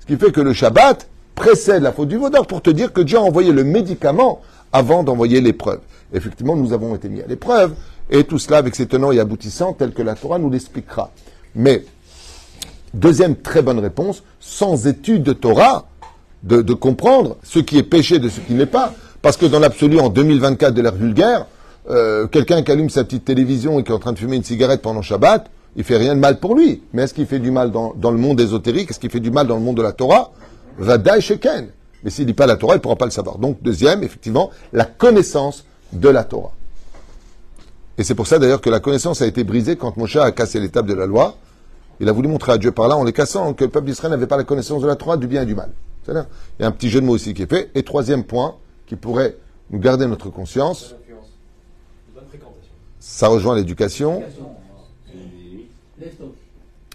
Ce 0.00 0.06
qui 0.06 0.16
fait 0.16 0.30
que 0.30 0.42
le 0.42 0.52
Shabbat 0.52 1.08
précède 1.34 1.82
la 1.82 1.90
faute 1.90 2.08
du 2.08 2.18
Vaudor 2.18 2.46
pour 2.46 2.60
te 2.60 2.68
dire 2.68 2.92
que 2.92 3.00
Dieu 3.00 3.16
a 3.16 3.22
envoyé 3.22 3.50
le 3.50 3.64
médicament 3.64 4.42
avant 4.70 5.04
d'envoyer 5.04 5.40
l'épreuve. 5.40 5.80
Effectivement, 6.12 6.54
nous 6.54 6.74
avons 6.74 6.94
été 6.94 7.08
mis 7.08 7.22
à 7.22 7.26
l'épreuve 7.26 7.72
et 8.10 8.24
tout 8.24 8.38
cela 8.38 8.58
avec 8.58 8.74
ses 8.74 8.84
tenants 8.84 9.10
et 9.10 9.20
aboutissants 9.20 9.72
tels 9.72 9.94
que 9.94 10.02
la 10.02 10.16
Torah 10.16 10.38
nous 10.38 10.50
l'expliquera. 10.50 11.10
Mais, 11.54 11.86
deuxième 12.92 13.36
très 13.36 13.62
bonne 13.62 13.78
réponse, 13.78 14.22
sans 14.38 14.86
étude 14.86 15.22
de 15.22 15.32
Torah, 15.32 15.86
de, 16.44 16.74
comprendre 16.74 17.36
ce 17.42 17.58
qui 17.58 17.78
est 17.78 17.82
péché 17.82 18.18
de 18.18 18.28
ce 18.28 18.40
qui 18.40 18.54
n'est 18.54 18.66
pas. 18.66 18.92
Parce 19.22 19.36
que 19.36 19.46
dans 19.46 19.58
l'absolu, 19.58 19.98
en 19.98 20.10
2024 20.10 20.74
de 20.74 20.82
l'ère 20.82 20.94
vulgaire, 20.94 21.46
euh, 21.90 22.26
quelqu'un 22.26 22.62
qui 22.62 22.70
allume 22.70 22.90
sa 22.90 23.04
petite 23.04 23.24
télévision 23.24 23.80
et 23.80 23.84
qui 23.84 23.90
est 23.90 23.94
en 23.94 23.98
train 23.98 24.12
de 24.12 24.18
fumer 24.18 24.36
une 24.36 24.44
cigarette 24.44 24.82
pendant 24.82 25.02
Shabbat, 25.02 25.50
il 25.76 25.84
fait 25.84 25.96
rien 25.96 26.14
de 26.14 26.20
mal 26.20 26.38
pour 26.38 26.54
lui. 26.54 26.82
Mais 26.92 27.02
est-ce 27.02 27.14
qu'il 27.14 27.26
fait 27.26 27.38
du 27.38 27.50
mal 27.50 27.70
dans, 27.70 27.94
le 28.10 28.18
monde 28.18 28.40
ésotérique? 28.40 28.90
Est-ce 28.90 29.00
qu'il 29.00 29.10
fait 29.10 29.20
du 29.20 29.30
mal 29.30 29.46
dans 29.46 29.56
le 29.56 29.62
monde 29.62 29.76
de 29.76 29.82
la 29.82 29.92
Torah? 29.92 30.32
Vadaï 30.78 31.20
Sheken. 31.20 31.68
Mais 32.02 32.10
s'il 32.10 32.26
dit 32.26 32.34
pas 32.34 32.46
la 32.46 32.56
Torah, 32.56 32.74
il 32.74 32.78
ne 32.78 32.82
pourra 32.82 32.96
pas 32.96 33.06
le 33.06 33.10
savoir. 33.10 33.38
Donc, 33.38 33.62
deuxième, 33.62 34.02
effectivement, 34.02 34.50
la 34.72 34.84
connaissance 34.84 35.64
de 35.92 36.08
la 36.08 36.24
Torah. 36.24 36.52
Et 37.96 38.04
c'est 38.04 38.14
pour 38.14 38.26
ça 38.26 38.38
d'ailleurs 38.38 38.60
que 38.60 38.70
la 38.70 38.80
connaissance 38.80 39.22
a 39.22 39.26
été 39.26 39.44
brisée 39.44 39.76
quand 39.76 39.96
Moshe 39.96 40.16
a 40.16 40.30
cassé 40.32 40.60
l'étape 40.60 40.86
de 40.86 40.94
la 40.94 41.06
loi. 41.06 41.36
Il 42.00 42.08
a 42.08 42.12
voulu 42.12 42.28
montrer 42.28 42.52
à 42.52 42.58
Dieu 42.58 42.72
par 42.72 42.88
là, 42.88 42.96
en 42.96 43.04
les 43.04 43.12
cassant, 43.12 43.54
que 43.54 43.64
le 43.64 43.70
peuple 43.70 43.86
d'Israël 43.86 44.10
n'avait 44.10 44.26
pas 44.26 44.36
la 44.36 44.44
connaissance 44.44 44.82
de 44.82 44.86
la 44.86 44.96
Torah, 44.96 45.16
du 45.16 45.28
bien 45.28 45.42
et 45.42 45.46
du 45.46 45.54
mal. 45.54 45.70
Il 46.08 46.24
y 46.60 46.64
a 46.64 46.66
un 46.66 46.72
petit 46.72 46.88
jeu 46.88 47.00
de 47.00 47.06
mots 47.06 47.14
aussi 47.14 47.34
qui 47.34 47.42
est 47.42 47.50
fait. 47.50 47.70
Et 47.74 47.82
troisième 47.82 48.24
point, 48.24 48.56
qui 48.86 48.96
pourrait 48.96 49.36
nous 49.70 49.78
garder 49.78 50.06
notre 50.06 50.30
conscience, 50.30 50.94
ça 53.00 53.28
rejoint 53.28 53.56
l'éducation. 53.56 54.22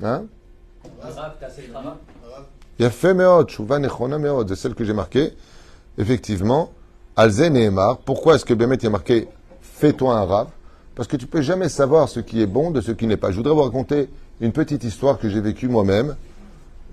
Hein 0.03 0.23
Il 2.79 2.83
y 2.83 2.85
a 2.85 2.89
fait 2.89 3.13
c'est 4.47 4.55
celle 4.55 4.75
que 4.75 4.83
j'ai 4.83 4.93
marquée. 4.93 5.33
Effectivement, 5.97 6.71
Alzen 7.15 7.55
et 7.57 7.65
Emar. 7.65 7.97
Pourquoi 7.99 8.35
est-ce 8.35 8.45
que 8.45 8.53
Bémet 8.53 8.83
a 8.85 8.89
marqué 8.89 9.27
Fais-toi 9.61 10.15
un 10.15 10.25
rave 10.25 10.47
Parce 10.95 11.07
que 11.07 11.17
tu 11.17 11.27
peux 11.27 11.41
jamais 11.41 11.69
savoir 11.69 12.07
ce 12.09 12.19
qui 12.19 12.41
est 12.41 12.47
bon 12.47 12.71
de 12.71 12.81
ce 12.81 12.91
qui 12.91 13.07
n'est 13.07 13.17
pas. 13.17 13.31
Je 13.31 13.37
voudrais 13.37 13.53
vous 13.53 13.63
raconter 13.63 14.09
une 14.39 14.51
petite 14.51 14.83
histoire 14.83 15.19
que 15.19 15.29
j'ai 15.29 15.41
vécue 15.41 15.67
moi-même 15.67 16.15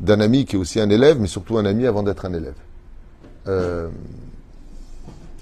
d'un 0.01 0.21
ami 0.21 0.45
qui 0.45 0.57
est 0.57 0.59
aussi 0.59 0.81
un 0.81 0.91
élève, 0.91 1.19
mais 1.21 1.27
surtout 1.27 1.59
un 1.59 1.65
ami 1.65 1.87
avant 1.87 2.03
d'être 2.03 2.25
un 2.25 2.35
élève. 2.35 2.55
Euh, 3.49 3.89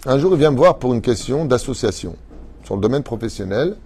un 0.07 0.19
jour, 0.19 0.33
il 0.33 0.39
vient 0.39 0.51
me 0.51 0.57
voir 0.57 0.79
pour 0.79 0.95
une 0.95 1.01
question 1.01 1.45
d'association 1.45 2.17
sur 2.65 2.77
le 2.77 2.81
domaine 2.81 3.03
professionnel, 3.03 3.77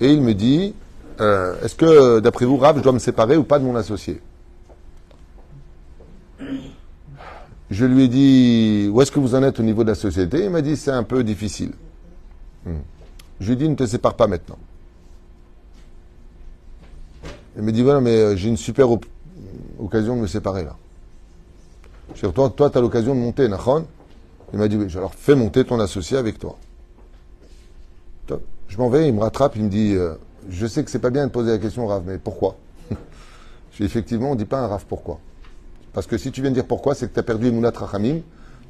et 0.00 0.12
il 0.12 0.20
me 0.20 0.34
dit 0.34 0.74
euh, 1.20 1.54
Est-ce 1.62 1.74
que, 1.74 2.20
d'après 2.20 2.44
vous, 2.44 2.56
Rav, 2.56 2.76
je 2.78 2.82
dois 2.82 2.92
me 2.92 2.98
séparer 2.98 3.36
ou 3.36 3.44
pas 3.44 3.58
de 3.58 3.64
mon 3.64 3.76
associé? 3.76 4.20
Je 7.70 7.84
lui 7.84 8.04
ai 8.04 8.08
dit 8.08 8.88
Où 8.92 9.00
est-ce 9.00 9.10
que 9.10 9.18
vous 9.18 9.34
en 9.34 9.42
êtes 9.42 9.58
au 9.58 9.62
niveau 9.62 9.82
de 9.84 9.88
la 9.88 9.94
société? 9.94 10.44
Il 10.44 10.50
m'a 10.50 10.62
dit 10.62 10.76
C'est 10.76 10.90
un 10.90 11.02
peu 11.02 11.24
difficile. 11.24 11.72
Hmm. 12.64 12.78
Je 13.40 13.46
lui 13.46 13.52
ai 13.54 13.56
dit 13.56 13.68
Ne 13.68 13.74
te 13.74 13.86
sépare 13.86 14.14
pas 14.14 14.26
maintenant. 14.26 14.58
Il 17.56 17.62
me 17.62 17.72
dit 17.72 17.82
Voilà, 17.82 18.00
mais 18.00 18.16
euh, 18.16 18.36
j'ai 18.36 18.48
une 18.48 18.56
super 18.56 18.88
occasion 19.78 20.16
de 20.16 20.22
me 20.22 20.26
séparer 20.26 20.64
là. 20.64 20.76
Je 22.14 22.26
dis, 22.26 22.32
toi, 22.32 22.50
toi, 22.50 22.70
tu 22.70 22.78
as 22.78 22.80
l'occasion 22.80 23.14
de 23.14 23.20
monter, 23.20 23.48
Nachon 23.48 23.86
Il 24.52 24.58
m'a 24.58 24.68
dit, 24.68 24.76
oui, 24.76 24.86
alors 24.96 25.14
fais 25.14 25.34
monter 25.34 25.64
ton 25.64 25.80
associé 25.80 26.16
avec 26.16 26.38
toi. 26.38 26.56
Je 28.68 28.78
m'en 28.78 28.88
vais, 28.88 29.06
il 29.06 29.14
me 29.14 29.20
rattrape, 29.20 29.54
il 29.56 29.64
me 29.64 29.68
dit, 29.68 29.94
euh, 29.94 30.14
je 30.48 30.66
sais 30.66 30.82
que 30.82 30.90
c'est 30.90 30.98
pas 30.98 31.10
bien 31.10 31.26
de 31.26 31.30
poser 31.30 31.52
la 31.52 31.58
question, 31.58 31.86
Rav, 31.86 32.02
mais 32.06 32.18
pourquoi? 32.18 32.56
Je 33.72 33.76
dis, 33.78 33.84
effectivement, 33.84 34.32
on 34.32 34.34
dit 34.34 34.46
pas 34.46 34.58
un 34.58 34.66
Rav 34.66 34.84
pourquoi. 34.88 35.20
Parce 35.92 36.08
que 36.08 36.18
si 36.18 36.32
tu 36.32 36.40
viens 36.40 36.50
de 36.50 36.56
dire 36.56 36.66
pourquoi, 36.66 36.96
c'est 36.96 37.06
que 37.06 37.14
tu 37.14 37.20
as 37.20 37.22
perdu 37.22 37.46
Emunat 37.46 37.70
Rachamim, 37.70 38.20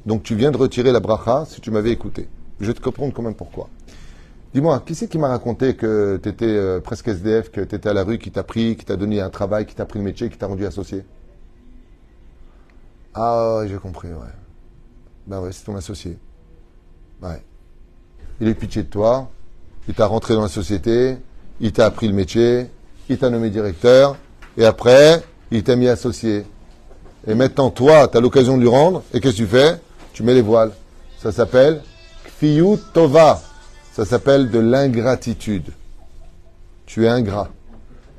donc 0.05 0.21
tu 0.21 0.35
viens 0.35 0.51
de 0.51 0.57
retirer 0.57 0.91
la 0.91 0.99
bracha 0.99 1.45
si 1.47 1.59
tu 1.59 1.71
m'avais 1.71 1.91
écouté. 1.91 2.27
Je 2.59 2.67
vais 2.67 2.73
te 2.73 2.81
comprendre 2.81 3.13
quand 3.13 3.23
même 3.23 3.33
pourquoi. 3.33 3.67
Dis-moi, 4.55 4.81
qui 4.85 4.95
c'est 4.95 5.09
qui 5.09 5.17
m'a 5.17 5.27
raconté 5.27 5.75
que 5.75 6.17
tu 6.23 6.29
étais 6.29 6.45
euh, 6.45 6.79
presque 6.79 7.09
SDF, 7.09 7.51
que 7.51 7.59
tu 7.59 7.75
étais 7.75 7.89
à 7.89 7.93
la 7.93 8.05
rue, 8.05 8.17
qui 8.17 8.31
t'a 8.31 8.41
pris, 8.41 8.77
qui 8.77 8.85
t'a 8.85 8.95
donné 8.95 9.19
un 9.19 9.29
travail, 9.29 9.65
qui 9.65 9.75
t'a 9.75 9.85
pris 9.85 9.99
le 9.99 10.05
métier, 10.05 10.29
qui 10.29 10.37
t'a 10.37 10.47
rendu 10.47 10.65
associé? 10.65 11.03
Ah, 13.13 13.63
j'ai 13.67 13.75
compris, 13.75 14.07
ouais. 14.07 14.33
Ben 15.27 15.41
ouais, 15.41 15.51
c'est 15.51 15.65
ton 15.65 15.75
associé. 15.75 16.17
Ouais. 17.21 17.43
Il 18.39 18.47
est 18.47 18.53
pitié 18.53 18.83
de 18.83 18.87
toi, 18.87 19.29
il 19.89 19.93
t'a 19.93 20.05
rentré 20.05 20.35
dans 20.35 20.43
la 20.43 20.47
société, 20.47 21.17
il 21.59 21.73
t'a 21.73 21.87
appris 21.87 22.07
le 22.07 22.13
métier, 22.13 22.67
il 23.09 23.17
t'a 23.17 23.29
nommé 23.29 23.49
directeur, 23.49 24.15
et 24.57 24.63
après, 24.63 25.21
il 25.51 25.63
t'a 25.65 25.75
mis 25.75 25.89
associé. 25.89 26.45
Et 27.27 27.35
maintenant, 27.35 27.71
toi, 27.71 28.07
tu 28.07 28.17
as 28.17 28.21
l'occasion 28.21 28.55
de 28.55 28.61
lui 28.61 28.69
rendre, 28.69 29.03
et 29.13 29.19
qu'est-ce 29.19 29.33
que 29.33 29.41
tu 29.41 29.47
fais? 29.47 29.81
Tu 30.13 30.23
mets 30.23 30.33
les 30.33 30.41
voiles. 30.41 30.71
Ça 31.17 31.33
s'appelle 31.33 31.81
Kfiyut 32.23 32.79
Tova. 32.93 33.41
Ça 33.95 34.03
s'appelle 34.03 34.51
de 34.51 34.59
l'ingratitude. 34.59 35.71
Tu 36.85 37.05
es 37.05 37.07
ingrat. 37.07 37.47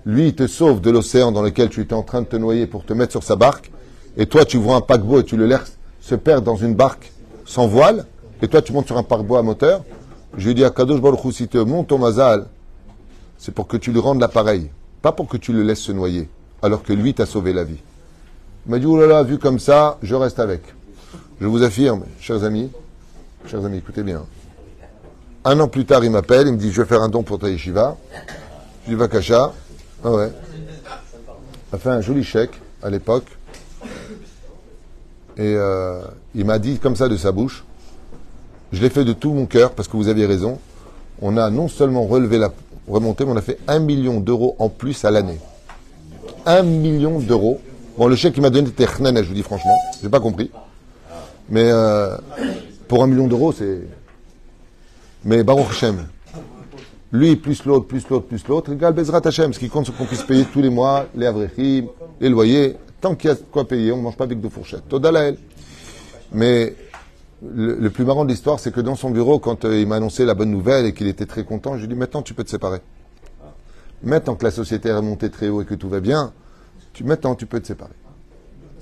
Lui, 0.07 0.29
il 0.29 0.35
te 0.35 0.47
sauve 0.47 0.81
de 0.81 0.91
l'océan 0.91 1.33
dans 1.33 1.43
lequel 1.43 1.69
tu 1.69 1.83
étais 1.83 1.93
en 1.93 2.03
train 2.03 2.23
de 2.23 2.27
te 2.27 2.37
noyer 2.37 2.67
pour 2.67 2.87
te 2.87 2.95
mettre 2.95 3.13
sur 3.13 3.23
sa 3.23 3.37
barque. 3.37 3.71
Et 4.17 4.25
toi, 4.25 4.47
tu 4.47 4.57
vois 4.57 4.77
un 4.77 4.81
paquebot 4.81 5.21
et 5.21 5.25
tu 5.25 5.37
le 5.37 5.45
laisses 5.45 5.77
se 6.01 6.15
perdre 6.15 6.47
dans 6.47 6.57
une 6.57 6.75
barque 6.75 7.13
sans 7.45 7.67
voile. 7.67 8.07
Et 8.41 8.49
toi, 8.49 8.63
tu 8.63 8.73
montes 8.73 8.87
sur 8.87 8.97
un 8.97 9.03
paquebot 9.03 9.37
à 9.37 9.43
moteur. 9.43 9.85
Je 10.39 10.49
lui 10.49 10.55
dis 10.55 10.65
à 10.65 10.71
Kadosh 10.71 11.03
Baruch 11.03 11.31
si 11.35 11.47
tu 11.47 11.59
montes 11.59 11.89
ton 11.89 11.99
mazal, 11.99 12.47
c'est 13.37 13.53
pour 13.53 13.67
que 13.67 13.77
tu 13.77 13.93
lui 13.93 14.01
rendes 14.01 14.21
l'appareil. 14.21 14.71
Pas 15.03 15.13
pour 15.13 15.29
que 15.29 15.37
tu 15.37 15.53
le 15.53 15.63
laisses 15.63 15.81
se 15.81 15.93
noyer. 15.93 16.31
Alors 16.63 16.85
que 16.85 16.95
lui 16.95 17.13
t'a 17.13 17.27
sauvé 17.27 17.53
la 17.53 17.65
vie. 17.65 17.83
Il 18.65 18.71
m'a 18.71 18.79
dit, 18.79 18.87
oh 18.87 19.25
vu 19.25 19.37
comme 19.37 19.59
ça, 19.59 19.99
je 20.03 20.15
reste 20.15 20.39
avec. 20.39 20.63
Je 21.39 21.47
vous 21.47 21.63
affirme, 21.63 22.05
chers 22.19 22.45
amis, 22.45 22.71
chers 23.47 23.63
amis, 23.63 23.77
écoutez 23.77 24.03
bien. 24.03 24.23
Un 25.49 25.61
an 25.61 25.69
plus 25.69 25.85
tard, 25.85 26.05
il 26.05 26.11
m'appelle, 26.11 26.49
il 26.49 26.55
me 26.55 26.59
dit 26.59 26.73
Je 26.73 26.83
vais 26.83 26.89
faire 26.89 27.03
un 27.03 27.09
don 27.09 27.23
pour 27.23 27.39
ta 27.39 27.49
yeshiva. 27.49 27.97
Je 28.89 28.97
dis. 28.97 29.33
Ah 30.03 30.11
ouais. 30.11 30.33
Il 31.71 31.77
a 31.77 31.79
fait 31.79 31.89
un 31.89 32.01
joli 32.01 32.25
chèque 32.25 32.61
à 32.83 32.91
l'époque. 32.91 33.27
Et 35.37 35.55
euh, 35.55 36.03
il 36.35 36.45
m'a 36.47 36.59
dit 36.59 36.81
comme 36.81 36.97
ça 36.97 37.09
de 37.09 37.17
sa 37.17 37.31
bouche 37.31 37.65
Je 38.73 38.83
l'ai 38.83 38.91
fait 38.91 39.05
de 39.05 39.13
tout 39.13 39.33
mon 39.35 39.47
cœur 39.47 39.71
parce 39.71 39.87
que 39.87 39.97
vous 39.97 40.09
aviez 40.09 40.27
raison. 40.27 40.59
On 41.23 41.37
a 41.37 41.49
non 41.49 41.69
seulement 41.69 42.07
relevé 42.07 42.39
la 42.39 42.51
remontée, 42.89 43.25
mais 43.25 43.31
on 43.31 43.37
a 43.37 43.43
fait 43.43 43.59
un 43.69 43.79
million 43.79 44.19
d'euros 44.19 44.57
en 44.59 44.69
plus 44.69 45.05
à 45.05 45.13
l'année. 45.13 45.39
Un 46.45 46.65
million 46.65 47.21
d'euros. 47.21 47.61
Bon, 47.97 48.09
le 48.09 48.17
chèque 48.17 48.35
qu'il 48.35 48.43
m'a 48.43 48.51
donné 48.51 48.69
était 48.69 48.87
je 48.87 49.29
vous 49.29 49.35
dis 49.35 49.45
franchement. 49.45 49.79
J'ai 50.03 50.09
pas 50.09 50.19
compris. 50.19 50.51
Mais 51.49 51.71
euh, 51.71 52.17
pour 52.89 53.05
un 53.05 53.07
million 53.07 53.29
d'euros, 53.29 53.53
c'est 53.53 53.83
mais 55.27 55.43
Baruch 55.43 55.71
Hashem, 55.71 56.07
lui 57.13 57.35
plus 57.35 57.65
l'autre, 57.65 57.87
plus 57.87 58.09
l'autre, 58.09 58.27
plus 58.27 58.47
l'autre, 58.47 58.73
égale 58.73 58.95
Bezrat 58.95 59.21
Hashem. 59.25 59.53
Ce 59.53 59.59
qui 59.59 59.69
compte, 59.69 59.87
c'est 59.87 59.97
qu'on 59.97 60.05
puisse 60.05 60.23
payer 60.23 60.45
tous 60.45 60.63
les 60.63 60.71
mois 60.71 61.07
les 61.17 61.27
avrechim, 61.27 61.89
les 62.21 62.29
loyers. 62.29 62.77
Tant 63.01 63.17
qu'il 63.17 63.31
y 63.31 63.33
a 63.33 63.37
quoi 63.51 63.67
payer, 63.67 63.91
on 63.93 63.99
ne 63.99 64.03
mange 64.03 64.17
pas 64.17 64.25
avec 64.25 64.41
de 64.41 64.49
fourchettes. 64.49 64.89
Todalael. 64.89 65.37
Mais 66.33 66.75
le, 67.45 67.89
plus 67.89 68.05
marrant 68.05 68.25
de 68.25 68.31
l'histoire, 68.31 68.61
c'est 68.61 68.73
que 68.73 68.81
dans 68.81 68.95
son 68.95 69.11
bureau, 69.11 69.41
quand 69.41 69.65
euh, 69.65 69.81
il 69.81 69.87
m'a 69.87 69.97
annoncé 69.97 70.25
la 70.25 70.35
bonne 70.35 70.51
nouvelle 70.51 70.87
et 70.87 70.95
qu'il 70.95 71.09
était 71.09 71.27
très 71.27 71.45
content, 71.45 71.75
je 71.75 71.79
lui 71.81 71.85
ai 71.87 71.89
dit 71.89 71.95
maintenant 71.95 72.23
tu 72.23 72.33
peux 72.33 72.45
te 72.45 72.51
séparer. 72.51 72.79
Maintenant 74.05 74.37
que 74.37 74.45
la 74.45 74.53
société 74.53 74.91
est 74.91 74.95
remontée 74.95 75.31
très 75.31 75.49
haut 75.49 75.61
et 75.61 75.65
que 75.65 75.75
tout 75.75 75.89
va 75.89 76.01
bien, 76.01 76.33
tu, 76.93 77.03
maintenant 77.03 77.35
tu 77.35 77.47
peux 77.47 77.61
te 77.61 77.67
séparer. 77.67 77.93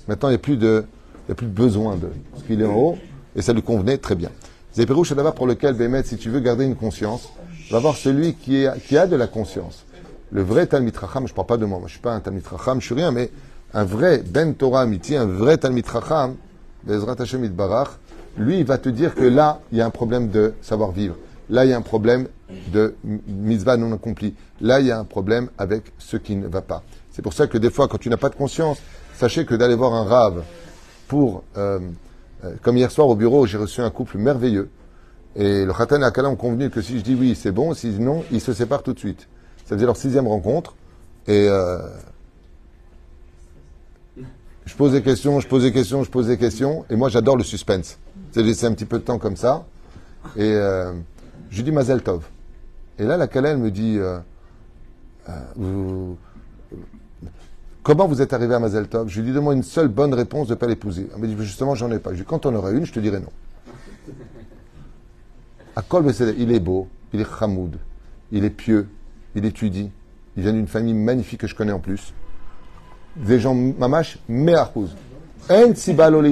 Maintenant 0.08 0.28
il 0.28 0.32
n'y 0.32 0.36
a 0.36 0.38
plus 0.38 0.56
de, 0.58 0.84
il 1.26 1.32
a 1.32 1.34
plus 1.34 1.46
de 1.46 1.52
besoin 1.52 1.96
de 1.96 2.08
ce 2.36 2.44
qu'il 2.44 2.60
est 2.60 2.66
en 2.66 2.74
haut 2.74 2.98
et 3.34 3.40
ça 3.40 3.54
lui 3.54 3.62
convenait 3.62 3.96
très 3.98 4.14
bien. 4.14 4.30
Zépirouche 4.74 5.12
d'abord 5.12 5.34
pour 5.34 5.46
lequel, 5.46 5.74
Bémet, 5.74 6.02
si 6.02 6.16
tu 6.16 6.30
veux 6.30 6.40
garder 6.40 6.64
une 6.64 6.74
conscience, 6.74 7.28
va 7.70 7.78
voir 7.78 7.94
celui 7.94 8.34
qui, 8.34 8.66
a 8.66 9.06
de 9.06 9.14
la 9.14 9.28
conscience. 9.28 9.84
Le 10.32 10.42
vrai 10.42 10.66
Talmid 10.66 10.98
Chacham, 10.98 11.28
je 11.28 11.32
ne 11.32 11.36
parle 11.36 11.46
pas 11.46 11.56
de 11.56 11.64
moi, 11.64 11.78
je 11.82 11.84
ne 11.84 11.88
suis 11.90 12.00
pas 12.00 12.12
un 12.12 12.18
Talmid 12.18 12.42
Chacham, 12.44 12.80
je 12.80 12.86
suis 12.86 12.94
rien, 12.94 13.12
mais 13.12 13.30
un 13.72 13.84
vrai 13.84 14.24
Ben 14.26 14.52
Torah 14.54 14.82
un 14.82 15.26
vrai 15.26 15.58
Talmid 15.58 15.86
Chacham, 15.86 16.34
Bezrat 16.82 17.14
Hashem 17.20 17.46
Barach, 17.50 17.90
lui, 18.36 18.58
il 18.58 18.64
va 18.64 18.78
te 18.78 18.88
dire 18.88 19.14
que 19.14 19.22
là, 19.22 19.60
il 19.70 19.78
y 19.78 19.80
a 19.80 19.86
un 19.86 19.90
problème 19.90 20.30
de 20.30 20.54
savoir-vivre. 20.60 21.14
Là, 21.50 21.64
il 21.64 21.70
y 21.70 21.72
a 21.72 21.76
un 21.76 21.82
problème 21.82 22.26
de 22.72 22.96
mitzvah 23.28 23.76
non 23.76 23.92
accompli. 23.92 24.34
Là, 24.60 24.80
il 24.80 24.86
y 24.86 24.90
a 24.90 24.98
un 24.98 25.04
problème 25.04 25.50
avec 25.56 25.92
ce 25.98 26.16
qui 26.16 26.34
ne 26.34 26.48
va 26.48 26.62
pas. 26.62 26.82
C'est 27.12 27.22
pour 27.22 27.32
ça 27.32 27.46
que 27.46 27.58
des 27.58 27.70
fois, 27.70 27.86
quand 27.86 27.98
tu 27.98 28.08
n'as 28.08 28.16
pas 28.16 28.28
de 28.28 28.34
conscience, 28.34 28.78
sachez 29.16 29.44
que 29.44 29.54
d'aller 29.54 29.76
voir 29.76 29.94
un 29.94 30.04
rave 30.04 30.42
pour, 31.06 31.44
euh, 31.56 31.78
comme 32.62 32.76
hier 32.76 32.90
soir 32.90 33.08
au 33.08 33.14
bureau, 33.14 33.46
j'ai 33.46 33.58
reçu 33.58 33.80
un 33.80 33.90
couple 33.90 34.18
merveilleux. 34.18 34.68
Et 35.36 35.64
le 35.64 35.72
Khatan 35.72 36.00
et 36.00 36.04
Akala 36.04 36.28
ont 36.28 36.36
convenu 36.36 36.70
que 36.70 36.80
si 36.80 36.98
je 36.98 37.04
dis 37.04 37.14
oui, 37.14 37.34
c'est 37.34 37.52
bon, 37.52 37.74
si 37.74 37.88
non, 37.98 38.24
ils 38.30 38.40
se 38.40 38.52
séparent 38.52 38.82
tout 38.82 38.92
de 38.92 38.98
suite. 38.98 39.28
Ça 39.64 39.74
faisait 39.74 39.86
leur 39.86 39.96
sixième 39.96 40.28
rencontre. 40.28 40.74
Et 41.26 41.48
euh, 41.48 41.78
je 44.66 44.74
pose 44.76 44.92
des 44.92 45.02
questions, 45.02 45.40
je 45.40 45.48
pose 45.48 45.62
des 45.62 45.72
questions, 45.72 46.04
je 46.04 46.10
pose 46.10 46.28
des 46.28 46.38
questions. 46.38 46.84
Et 46.90 46.96
moi, 46.96 47.08
j'adore 47.08 47.36
le 47.36 47.44
suspense. 47.44 47.98
C'est 48.30 48.42
laisser 48.42 48.66
un 48.66 48.72
petit 48.72 48.84
peu 48.84 48.98
de 48.98 49.04
temps 49.04 49.18
comme 49.18 49.36
ça. 49.36 49.64
Et 50.36 50.54
je 51.50 51.62
dis 51.62 51.72
Mazel 51.72 52.02
Tov. 52.02 52.24
Et 52.98 53.04
là, 53.04 53.16
la 53.16 53.26
Kala, 53.26 53.56
me 53.56 53.70
dit 53.70 53.98
vous, 55.56 56.16
Comment 57.84 58.08
vous 58.08 58.22
êtes 58.22 58.32
arrivé 58.32 58.54
à 58.54 58.58
Mazel 58.58 58.88
Tov? 58.88 59.08
Je 59.10 59.20
lui 59.20 59.28
dis, 59.28 59.34
donne-moi 59.34 59.52
une 59.52 59.62
seule 59.62 59.88
bonne 59.88 60.14
réponse 60.14 60.48
de 60.48 60.54
ne 60.54 60.58
pas 60.58 60.66
l'épouser. 60.66 61.06
Elle 61.14 61.20
me 61.20 61.28
dit, 61.28 61.36
justement, 61.40 61.74
j'en 61.74 61.90
ai 61.90 61.98
pas. 61.98 62.10
Je 62.10 62.14
lui 62.14 62.22
dis, 62.22 62.26
quand 62.26 62.46
on 62.46 62.54
aurait 62.54 62.72
une, 62.72 62.86
je 62.86 62.92
te 62.94 62.98
dirai 62.98 63.20
non. 63.20 63.28
Akol 65.76 66.10
il 66.38 66.50
est 66.50 66.60
beau, 66.60 66.88
il 67.12 67.20
est 67.20 67.38
chamoud, 67.38 67.76
il 68.32 68.44
est 68.44 68.50
pieux, 68.50 68.88
il 69.34 69.44
étudie, 69.44 69.90
il 70.34 70.42
vient 70.42 70.52
d'une 70.52 70.66
famille 70.66 70.94
magnifique 70.94 71.40
que 71.40 71.46
je 71.46 71.54
connais 71.54 71.72
en 71.72 71.78
plus. 71.78 72.14
Des 73.16 73.38
gens 73.38 73.54
mamash, 73.54 74.18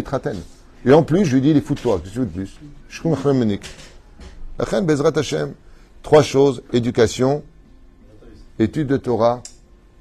traten. 0.05 0.37
Et 0.87 0.93
en 0.93 1.03
plus, 1.03 1.27
je 1.27 1.35
lui 1.35 1.43
dis, 1.43 1.51
il 1.51 1.57
est 1.59 1.61
fou 1.61 1.75
de 1.75 1.81
toi, 1.81 1.99
qu'est-ce 1.99 2.11
que 2.11 2.15
tu 2.15 2.21
veux 2.21 2.27
de 2.27 2.31
plus? 2.31 2.61
Trois 6.03 6.23
choses, 6.23 6.63
éducation, 6.73 7.43
étude 8.59 8.87
de 8.87 8.97
Torah, 8.97 9.43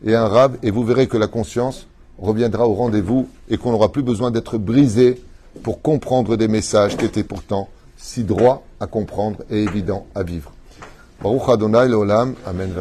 et 0.05 0.15
un 0.15 0.27
rab, 0.27 0.57
et 0.63 0.71
vous 0.71 0.83
verrez 0.83 1.07
que 1.07 1.17
la 1.17 1.27
conscience 1.27 1.87
reviendra 2.17 2.67
au 2.67 2.73
rendez-vous 2.73 3.27
et 3.49 3.57
qu'on 3.57 3.71
n'aura 3.71 3.91
plus 3.91 4.03
besoin 4.03 4.31
d'être 4.31 4.57
brisé 4.57 5.21
pour 5.63 5.81
comprendre 5.81 6.37
des 6.37 6.47
messages 6.47 6.97
qui 6.97 7.05
étaient 7.05 7.23
pourtant 7.23 7.69
si 7.97 8.23
droits 8.23 8.63
à 8.79 8.87
comprendre 8.87 9.39
et 9.49 9.63
évidents 9.63 10.05
à 10.15 10.23
vivre. 10.23 10.51
Baruch 11.21 11.49
Adonai 11.49 11.77
Amen. 11.77 12.35
Amen. 12.45 12.71